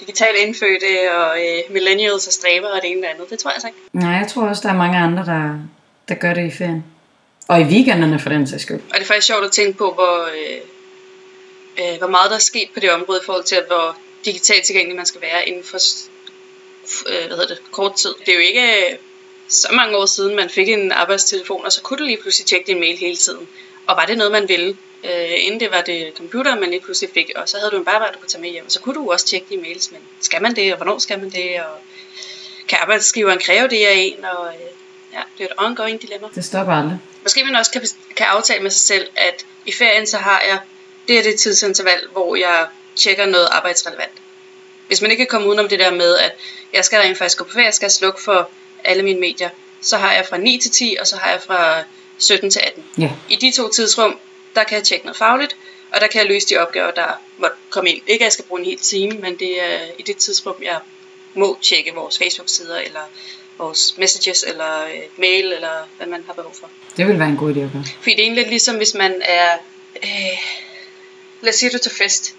øh, 0.00 0.06
digital 0.06 0.34
indfødte 0.38 1.12
og 1.16 1.38
øh, 1.38 1.72
millennials 1.72 2.26
og 2.26 2.32
stræber 2.32 2.68
og 2.68 2.82
det 2.82 2.90
ene 2.90 2.96
eller 2.96 3.08
andet. 3.08 3.30
Det 3.30 3.38
tror 3.38 3.50
jeg 3.50 3.54
altså 3.56 3.68
ikke. 3.68 3.78
Nej, 3.92 4.10
jeg 4.10 4.28
tror 4.28 4.42
også, 4.48 4.62
der 4.62 4.68
er 4.68 4.78
mange 4.78 4.98
andre, 4.98 5.24
der, 5.24 5.58
der 6.08 6.14
gør 6.14 6.34
det 6.34 6.46
i 6.46 6.50
ferien. 6.50 6.84
Og 7.48 7.60
i 7.60 7.64
weekenderne 7.64 8.18
for 8.18 8.28
den 8.28 8.46
sags 8.46 8.62
skyld. 8.62 8.76
Og 8.76 8.94
det 8.94 9.02
er 9.02 9.06
faktisk 9.06 9.26
sjovt 9.26 9.44
at 9.44 9.52
tænke 9.52 9.78
på, 9.78 9.92
hvor, 9.92 10.24
øh, 10.24 10.60
øh, 11.80 11.98
hvor 11.98 12.06
meget 12.08 12.30
der 12.30 12.36
er 12.36 12.40
sket 12.40 12.68
på 12.74 12.80
det 12.80 12.90
område 12.90 13.20
i 13.22 13.26
forhold 13.26 13.44
til, 13.44 13.58
hvor 13.66 13.96
digitalt 14.24 14.64
tilgængelig 14.64 14.96
man 14.96 15.06
skal 15.06 15.20
være 15.20 15.48
inden 15.48 15.64
for 15.64 15.78
øh, 17.08 17.26
hvad 17.26 17.36
hedder 17.36 17.54
det, 17.54 17.72
kort 17.72 17.94
tid. 17.94 18.14
Det 18.20 18.28
er 18.28 18.34
jo 18.34 18.40
ikke 18.40 18.92
øh, 18.92 18.98
så 19.48 19.68
mange 19.72 19.96
år 19.96 20.06
siden, 20.06 20.36
man 20.36 20.50
fik 20.50 20.68
en 20.68 20.92
arbejdstelefon, 20.92 21.64
og 21.64 21.72
så 21.72 21.82
kunne 21.82 21.98
du 21.98 22.04
lige 22.04 22.18
pludselig 22.22 22.46
tjekke 22.46 22.66
din 22.66 22.80
mail 22.80 22.98
hele 22.98 23.16
tiden. 23.16 23.48
Og 23.86 23.96
var 23.96 24.06
det 24.06 24.18
noget, 24.18 24.32
man 24.32 24.48
ville? 24.48 24.76
Øh, 25.04 25.44
inden 25.46 25.60
det 25.60 25.70
var 25.70 25.80
det 25.80 26.12
computer, 26.16 26.60
man 26.60 26.70
lige 26.70 26.80
pludselig 26.80 27.10
fik, 27.14 27.30
og 27.36 27.48
så 27.48 27.58
havde 27.58 27.70
du 27.70 27.76
en 27.76 27.84
bare, 27.84 28.12
du 28.12 28.18
kunne 28.18 28.28
tage 28.28 28.42
med 28.42 28.50
hjem, 28.50 28.66
og 28.66 28.72
så 28.72 28.80
kunne 28.80 28.94
du 28.94 29.12
også 29.12 29.26
tjekke 29.26 29.46
dine 29.50 29.62
mails, 29.62 29.90
men 29.90 30.00
skal 30.20 30.42
man 30.42 30.56
det, 30.56 30.72
og 30.72 30.76
hvornår 30.76 30.98
skal 30.98 31.18
man 31.18 31.30
det, 31.30 31.60
og 31.60 31.78
kan 32.68 32.78
arbejdsgiveren 32.82 33.38
kræve 33.38 33.68
det 33.68 33.86
af 33.86 33.94
en, 33.94 34.24
og 34.24 34.46
øh, 34.46 34.60
ja, 35.12 35.20
det 35.38 35.44
er 35.44 35.48
et 35.48 35.54
ongoing 35.56 36.02
dilemma. 36.02 36.28
Det 36.34 36.44
stopper 36.44 36.72
aldrig. 36.72 36.98
Måske 37.22 37.44
man 37.44 37.54
også 37.54 37.70
kan, 37.70 37.82
kan 38.16 38.26
aftale 38.26 38.62
med 38.62 38.70
sig 38.70 38.80
selv, 38.80 39.08
at 39.16 39.46
i 39.66 39.72
ferien 39.72 40.06
så 40.06 40.16
har 40.16 40.42
jeg, 40.48 40.58
det 41.08 41.18
er 41.18 41.22
det 41.22 41.38
tidsinterval, 41.38 42.00
hvor 42.12 42.36
jeg 42.36 42.66
tjekker 42.96 43.26
noget 43.26 43.48
arbejdsrelevant. 43.50 44.12
Hvis 44.86 45.02
man 45.02 45.10
ikke 45.10 45.20
kan 45.20 45.30
komme 45.30 45.46
udenom 45.46 45.68
det 45.68 45.78
der 45.78 45.90
med, 45.90 46.16
at 46.18 46.32
jeg 46.72 46.84
skal 46.84 47.00
rent 47.00 47.18
faktisk 47.18 47.38
gå 47.38 47.44
på 47.44 47.52
ferie, 47.52 47.64
jeg 47.64 47.74
skal 47.74 47.90
slukke 47.90 48.22
for 48.22 48.50
alle 48.84 49.02
mine 49.02 49.20
medier, 49.20 49.48
så 49.80 49.96
har 49.96 50.12
jeg 50.12 50.26
fra 50.28 50.36
9 50.36 50.58
til 50.58 50.70
10, 50.70 50.96
og 51.00 51.06
så 51.06 51.16
har 51.16 51.30
jeg 51.30 51.40
fra 51.46 51.82
17 52.18 52.50
til 52.50 52.60
18. 52.66 52.84
Ja. 52.98 53.10
I 53.28 53.36
de 53.36 53.52
to 53.52 53.68
tidsrum, 53.68 54.18
der 54.54 54.64
kan 54.64 54.76
jeg 54.76 54.84
tjekke 54.84 55.06
noget 55.06 55.16
fagligt, 55.16 55.56
og 55.92 56.00
der 56.00 56.06
kan 56.06 56.20
jeg 56.20 56.28
løse 56.28 56.48
de 56.48 56.56
opgaver, 56.56 56.90
der 56.90 57.22
måtte 57.38 57.56
komme 57.70 57.90
ind. 57.90 58.02
Ikke 58.06 58.22
at 58.22 58.26
jeg 58.26 58.32
skal 58.32 58.44
bruge 58.44 58.60
en 58.60 58.66
hel 58.66 58.78
time, 58.78 59.18
men 59.18 59.38
det 59.38 59.62
er 59.62 59.78
i 59.98 60.02
det 60.02 60.16
tidsrum, 60.16 60.56
jeg 60.62 60.78
må 61.34 61.58
tjekke 61.62 61.94
vores 61.94 62.18
Facebook-sider, 62.18 62.78
eller 62.78 63.00
vores 63.58 63.98
messages, 63.98 64.44
eller 64.48 64.84
øh, 64.84 65.02
mail, 65.16 65.52
eller 65.52 65.88
hvad 65.96 66.06
man 66.06 66.24
har 66.26 66.32
behov 66.32 66.54
for. 66.54 66.70
Det 66.96 67.06
vil 67.06 67.18
være 67.18 67.28
en 67.28 67.36
god 67.36 67.54
idé 67.54 67.58
at 67.58 67.72
gøre. 67.72 67.84
Fordi 68.02 68.10
det 68.10 68.18
er 68.18 68.22
egentlig 68.22 68.46
ligesom, 68.46 68.76
hvis 68.76 68.94
man 68.94 69.22
er... 69.24 69.52
Øh, 70.02 70.38
lad 71.40 71.52
os 71.52 71.58
sige, 71.58 71.70
du 71.70 71.78
til 71.78 71.92
fest. 71.92 72.34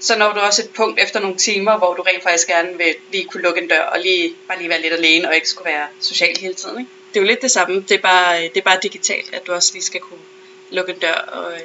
Så 0.00 0.18
når 0.18 0.32
du 0.32 0.40
også 0.40 0.62
et 0.62 0.70
punkt 0.70 1.00
efter 1.00 1.20
nogle 1.20 1.36
timer, 1.36 1.78
hvor 1.78 1.94
du 1.94 2.02
rent 2.02 2.22
faktisk 2.22 2.48
gerne 2.48 2.78
vil 2.78 2.94
lige 3.12 3.24
kunne 3.24 3.42
lukke 3.42 3.60
en 3.60 3.68
dør, 3.68 3.82
og 3.82 4.00
lige, 4.00 4.34
bare 4.48 4.58
lige 4.58 4.68
være 4.68 4.80
lidt 4.80 4.92
alene, 4.92 5.28
og 5.28 5.34
ikke 5.34 5.48
skulle 5.48 5.70
være 5.70 5.86
social 6.00 6.36
hele 6.40 6.54
tiden. 6.54 6.78
Ikke? 6.78 6.90
Det 7.08 7.20
er 7.20 7.22
jo 7.22 7.26
lidt 7.26 7.42
det 7.42 7.50
samme, 7.50 7.84
det 7.88 7.90
er, 7.90 8.02
bare, 8.02 8.42
det 8.42 8.56
er 8.56 8.60
bare 8.60 8.78
digitalt, 8.82 9.34
at 9.34 9.46
du 9.46 9.52
også 9.52 9.70
lige 9.72 9.84
skal 9.84 10.00
kunne 10.00 10.20
lukke 10.72 10.92
en 10.92 10.98
dør, 10.98 11.14
og 11.14 11.52
øh, 11.52 11.60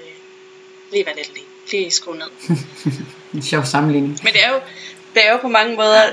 lige 0.91 1.05
være 1.05 1.15
lidt 1.15 1.29
alene. 1.29 1.47
Lige 1.71 1.91
skrue 1.91 2.17
ned. 2.17 2.57
en 3.33 3.41
sjov 3.41 3.65
sammenligning. 3.65 4.19
Men 4.23 4.33
det 4.33 4.43
er 4.43 4.53
jo, 4.53 4.59
det 5.13 5.27
er 5.27 5.31
jo 5.31 5.37
på 5.37 5.47
mange 5.47 5.75
måder, 5.75 6.11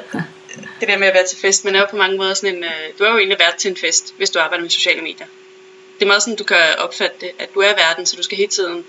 det 0.81 0.89
der 0.89 0.99
med 0.99 1.07
at 1.07 1.15
være 1.15 1.27
til 1.27 1.39
fest, 1.39 1.65
men 1.65 1.75
er 1.75 1.81
jo 1.81 1.87
på 1.91 1.97
mange 1.97 2.17
måder 2.17 2.35
sådan 2.35 2.57
en, 2.57 2.65
øh, 2.65 2.71
du 2.99 3.05
er 3.05 3.11
jo 3.11 3.19
egentlig 3.19 3.39
vært 3.39 3.55
til 3.55 3.71
en 3.71 3.77
fest, 3.77 4.15
hvis 4.17 4.31
du 4.31 4.39
arbejder 4.39 4.63
med 4.63 4.71
sociale 4.71 5.03
medier. 5.03 5.27
Det 5.99 6.03
er 6.03 6.07
meget 6.07 6.23
sådan, 6.23 6.37
du 6.37 6.45
kan 6.45 6.57
opfatte 6.79 7.17
det, 7.21 7.31
at 7.39 7.55
du 7.55 7.61
er 7.61 7.75
verden, 7.75 8.07
så 8.07 8.17
du 8.17 8.23
skal 8.23 8.39
hele 8.39 8.51
tiden 8.51 8.85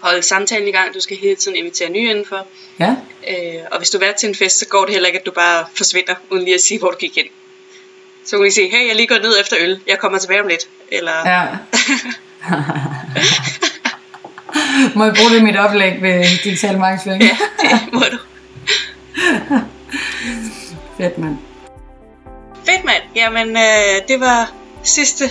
holde 0.00 0.22
samtalen 0.22 0.68
i 0.68 0.70
gang, 0.70 0.94
du 0.94 1.00
skal 1.00 1.16
hele 1.16 1.36
tiden 1.36 1.56
invitere 1.56 1.88
nye 1.88 2.10
indenfor. 2.10 2.46
Ja. 2.80 2.96
Øh, 3.28 3.62
og 3.70 3.78
hvis 3.78 3.90
du 3.90 3.98
er 3.98 4.12
til 4.12 4.28
en 4.28 4.34
fest, 4.34 4.58
så 4.58 4.66
går 4.66 4.84
det 4.84 4.92
heller 4.92 5.06
ikke, 5.06 5.18
at 5.18 5.26
du 5.26 5.30
bare 5.30 5.66
forsvinder, 5.74 6.14
uden 6.30 6.44
lige 6.44 6.54
at 6.54 6.60
sige, 6.60 6.78
hvor 6.78 6.90
du 6.90 6.96
gik 6.96 7.16
hen. 7.16 7.26
Så 8.24 8.38
kan 8.38 8.46
I 8.46 8.50
sige, 8.50 8.68
hey, 8.70 8.88
jeg 8.88 8.96
lige 8.96 9.06
gået 9.06 9.22
ned 9.22 9.40
efter 9.40 9.56
øl, 9.60 9.80
jeg 9.86 9.98
kommer 9.98 10.18
tilbage 10.18 10.40
om 10.40 10.46
lidt. 10.46 10.68
Eller... 10.88 11.28
Ja. 11.28 11.46
må 14.96 15.04
jeg 15.04 15.14
bruge 15.14 15.30
det 15.30 15.38
i 15.38 15.42
mit 15.42 15.56
oplæg 15.56 16.02
ved 16.02 16.42
digital 16.44 16.78
markedsføring? 16.78 17.22
ja, 17.22 17.36
det 17.60 17.92
må 17.92 18.02
du. 18.12 18.18
Fedt, 20.98 21.18
mand. 21.18 21.38
Fedt, 22.66 22.84
mand. 22.84 23.02
Jamen, 23.16 23.56
øh, 23.56 24.08
det 24.08 24.20
var 24.20 24.52
sidste 24.82 25.24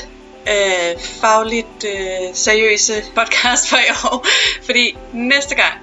øh, 0.47 0.99
fagligt 1.21 1.85
øh, 1.85 2.29
seriøse 2.33 2.93
podcast 3.15 3.69
for 3.69 3.77
i 3.77 3.91
år. 4.05 4.25
Fordi 4.67 4.97
næste 5.13 5.55
gang, 5.55 5.73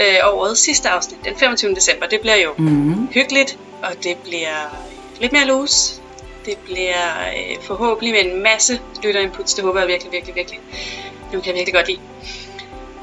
øh, 0.00 0.16
årets 0.24 0.60
sidste 0.60 0.88
afsnit, 0.88 1.24
den 1.24 1.36
25. 1.36 1.74
december, 1.74 2.06
det 2.06 2.20
bliver 2.20 2.36
jo 2.36 2.54
mm-hmm. 2.58 3.08
hyggeligt, 3.12 3.58
og 3.82 4.04
det 4.04 4.16
bliver 4.16 4.76
lidt 5.20 5.32
mere 5.32 5.46
loose. 5.46 6.00
Det 6.48 6.58
bliver 6.58 7.28
øh, 7.36 7.62
forhåbentlig 7.62 8.12
med 8.12 8.32
en 8.32 8.42
masse 8.42 8.80
lytterinputs. 9.02 9.54
Det 9.54 9.64
håber 9.64 9.80
jeg 9.80 9.88
virkelig, 9.88 10.12
virkelig, 10.12 10.34
virkelig. 10.34 10.60
Det 11.32 11.42
kan 11.42 11.46
jeg 11.46 11.54
virkelig 11.54 11.74
godt 11.74 11.88
lide. 11.88 12.00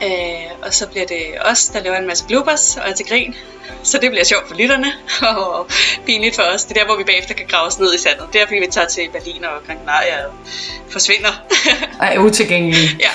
Øh, 0.03 0.51
og 0.61 0.73
så 0.73 0.87
bliver 0.87 1.05
det 1.05 1.25
os, 1.41 1.67
der 1.67 1.79
laver 1.79 1.97
en 1.97 2.07
masse 2.07 2.25
bloopers 2.25 2.77
og 2.77 2.89
er 2.89 2.93
til 2.93 3.05
grin. 3.05 3.35
Så 3.83 3.97
det 3.97 4.11
bliver 4.11 4.23
sjovt 4.23 4.47
for 4.47 4.55
lytterne 4.55 4.93
og 5.37 5.67
pinligt 6.05 6.35
for 6.35 6.43
os. 6.43 6.63
Det 6.63 6.77
er 6.77 6.79
der, 6.79 6.85
hvor 6.85 6.97
vi 6.97 7.03
bagefter 7.03 7.33
kan 7.33 7.47
grave 7.47 7.67
os 7.67 7.79
ned 7.79 7.93
i 7.93 7.97
sandet. 7.97 8.27
Det 8.33 8.41
er 8.41 8.45
fordi 8.45 8.59
vi 8.59 8.67
tager 8.71 8.87
til 8.87 9.09
Berlin 9.09 9.43
og 9.43 9.67
Gran 9.67 9.77
Canaria 9.77 10.25
og 10.25 10.33
forsvinder. 10.89 11.31
Og 11.99 12.05
er 12.05 12.19
utilgængelige. 12.19 12.89
ja. 12.99 13.09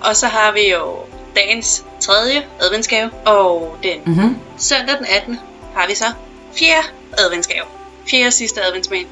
og 0.00 0.16
så 0.16 0.26
har 0.26 0.52
vi 0.52 0.70
jo 0.70 0.96
dagens 1.36 1.84
tredje 2.00 2.46
adventsgave. 2.60 3.10
Og 3.26 3.78
den 3.82 4.00
mm-hmm. 4.06 4.36
søndag 4.58 4.96
den 4.98 5.06
18. 5.06 5.40
har 5.74 5.86
vi 5.88 5.94
så 5.94 6.12
fjerde 6.58 6.88
adventsgave. 7.18 7.77
Fjerde 8.10 8.30
sidste 8.30 8.60
adventsmail. 8.62 9.06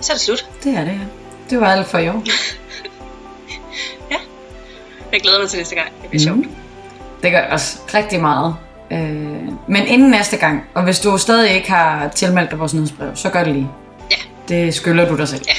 Så 0.00 0.12
er 0.12 0.14
det 0.14 0.22
slut. 0.24 0.46
Det 0.64 0.76
er 0.76 0.84
det, 0.84 0.92
ja. 0.92 0.98
Det 1.50 1.60
var 1.60 1.72
alt 1.72 1.86
for 1.86 1.98
i 1.98 2.08
år. 2.08 2.22
ja. 4.12 4.16
Jeg 5.12 5.20
glæder 5.20 5.38
mig 5.38 5.48
til 5.50 5.58
næste 5.58 5.74
gang. 5.74 5.88
Det 6.02 6.10
bliver 6.10 6.34
mm. 6.34 6.42
sjovt. 6.42 6.56
Det 7.22 7.30
gør 7.32 7.42
også 7.50 7.78
rigtig 7.94 8.20
meget. 8.20 8.56
Øh, 8.92 8.98
men 9.68 9.86
inden 9.86 10.10
næste 10.10 10.36
gang, 10.36 10.64
og 10.74 10.82
hvis 10.82 11.00
du 11.00 11.18
stadig 11.18 11.54
ikke 11.54 11.70
har 11.70 12.08
tilmeldt 12.08 12.50
dig 12.50 12.58
vores 12.58 12.74
nyhedsbrev, 12.74 13.16
så 13.16 13.30
gør 13.30 13.44
det 13.44 13.52
lige. 13.52 13.68
Ja. 14.10 14.16
Det 14.48 14.74
skylder 14.74 15.08
du 15.08 15.16
dig 15.16 15.28
selv. 15.28 15.44
Ja, 15.48 15.54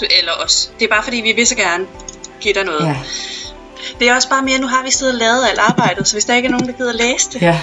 du, 0.00 0.04
eller 0.18 0.32
os. 0.44 0.72
Det 0.78 0.84
er 0.84 0.88
bare 0.88 1.02
fordi, 1.02 1.16
vi 1.16 1.32
vil 1.32 1.46
så 1.46 1.56
gerne 1.56 1.86
give 2.40 2.54
dig 2.54 2.64
noget. 2.64 2.86
Ja. 2.86 2.96
Det 3.98 4.08
er 4.08 4.14
også 4.14 4.28
bare 4.28 4.42
mere, 4.42 4.58
nu 4.58 4.66
har 4.66 4.84
vi 4.84 4.90
siddet 4.90 5.14
og 5.14 5.18
lavet 5.18 5.46
alt 5.50 5.58
arbejdet, 5.58 6.08
så 6.08 6.14
hvis 6.14 6.24
der 6.24 6.34
ikke 6.34 6.46
er 6.46 6.50
nogen, 6.50 6.66
der 6.66 6.72
gider 6.72 6.92
læse 6.92 7.30
det, 7.32 7.42
Ja. 7.42 7.60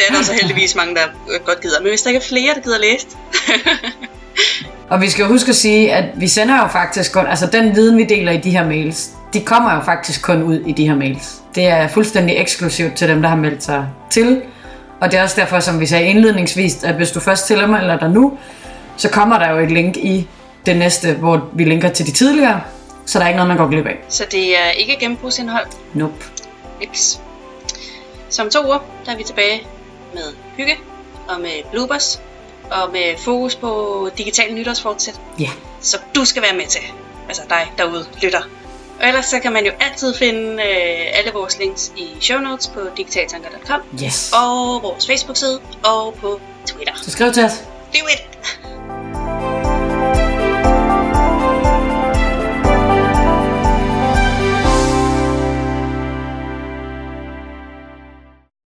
Det 0.00 0.08
er 0.08 0.16
der 0.16 0.22
så 0.22 0.32
heldigvis 0.32 0.74
mange, 0.74 0.94
der 0.94 1.02
øh, 1.30 1.40
godt 1.44 1.60
gider. 1.60 1.80
Men 1.80 1.88
hvis 1.88 2.02
der 2.02 2.08
ikke 2.08 2.18
er 2.18 2.28
flere, 2.28 2.54
der 2.54 2.60
gider 2.60 2.78
læse 2.78 3.06
det, 3.06 3.16
Og 4.90 5.00
vi 5.00 5.10
skal 5.10 5.26
huske 5.26 5.48
at 5.48 5.56
sige, 5.56 5.92
at 5.92 6.04
vi 6.16 6.28
sender 6.28 6.62
jo 6.62 6.68
faktisk 6.68 7.12
kun, 7.12 7.26
altså 7.26 7.46
den 7.46 7.76
viden, 7.76 7.98
vi 7.98 8.04
deler 8.04 8.32
i 8.32 8.36
de 8.36 8.50
her 8.50 8.66
mails, 8.66 9.10
de 9.34 9.40
kommer 9.40 9.74
jo 9.74 9.80
faktisk 9.80 10.22
kun 10.22 10.42
ud 10.42 10.60
i 10.66 10.72
de 10.72 10.88
her 10.88 10.96
mails. 10.96 11.42
Det 11.54 11.66
er 11.66 11.88
fuldstændig 11.88 12.36
eksklusivt 12.36 12.96
til 12.96 13.08
dem, 13.08 13.22
der 13.22 13.28
har 13.28 13.36
meldt 13.36 13.62
sig 13.64 13.86
til. 14.10 14.42
Og 15.00 15.10
det 15.10 15.18
er 15.18 15.22
også 15.22 15.40
derfor, 15.40 15.60
som 15.60 15.80
vi 15.80 15.86
sagde 15.86 16.06
indledningsvis, 16.06 16.84
at 16.84 16.94
hvis 16.94 17.10
du 17.10 17.20
først 17.20 17.46
tilmelder 17.46 17.98
dig 17.98 18.10
nu, 18.10 18.38
så 18.96 19.08
kommer 19.08 19.38
der 19.38 19.50
jo 19.50 19.58
et 19.58 19.70
link 19.70 19.96
i 19.96 20.28
det 20.66 20.76
næste, 20.76 21.12
hvor 21.12 21.48
vi 21.52 21.64
linker 21.64 21.88
til 21.88 22.06
de 22.06 22.12
tidligere, 22.12 22.60
så 23.06 23.18
der 23.18 23.24
er 23.24 23.28
ikke 23.28 23.36
noget, 23.36 23.48
man 23.48 23.56
går 23.56 23.68
glip 23.68 23.86
af. 23.86 23.98
så 24.08 24.24
det 24.30 24.58
er 24.58 24.70
ikke 24.70 24.96
genbrugsindhold. 25.00 25.66
Nope. 25.94 26.24
Niks. 26.80 27.20
Som 28.28 28.50
to 28.50 28.64
uger, 28.66 28.78
der 29.06 29.12
er 29.12 29.16
vi 29.16 29.24
tilbage 29.24 29.62
med 30.14 30.34
hygge 30.56 30.76
og 31.28 31.40
med 31.40 31.70
bloopers 31.70 32.20
og 32.70 32.92
med 32.92 33.18
fokus 33.18 33.54
på 33.56 34.08
digital 34.18 34.54
nytårsfortsæt. 34.54 35.20
Ja. 35.38 35.50
Så 35.80 35.98
du 36.14 36.24
skal 36.24 36.42
være 36.42 36.54
med 36.54 36.66
til. 36.66 36.80
Altså 37.28 37.42
dig 37.50 37.72
derude, 37.78 38.06
lytter. 38.22 38.42
Og 39.00 39.08
ellers 39.08 39.26
så 39.26 39.40
kan 39.40 39.52
man 39.52 39.66
jo 39.66 39.72
altid 39.80 40.14
finde 40.14 40.62
øh, 40.62 41.18
alle 41.18 41.32
vores 41.32 41.58
links 41.58 41.92
i 41.96 42.08
show 42.20 42.38
notes 42.40 42.66
på 42.68 42.80
digitaltanker.com 42.96 43.80
Yes. 44.04 44.32
og 44.32 44.82
vores 44.82 45.06
Facebook-side 45.06 45.60
og 45.84 46.14
på 46.14 46.40
Twitter. 46.66 46.92
Så 47.02 47.10
skriv 47.10 47.32
til 47.32 47.44
os. 47.44 47.52
Do 47.94 47.98
it! 48.12 48.60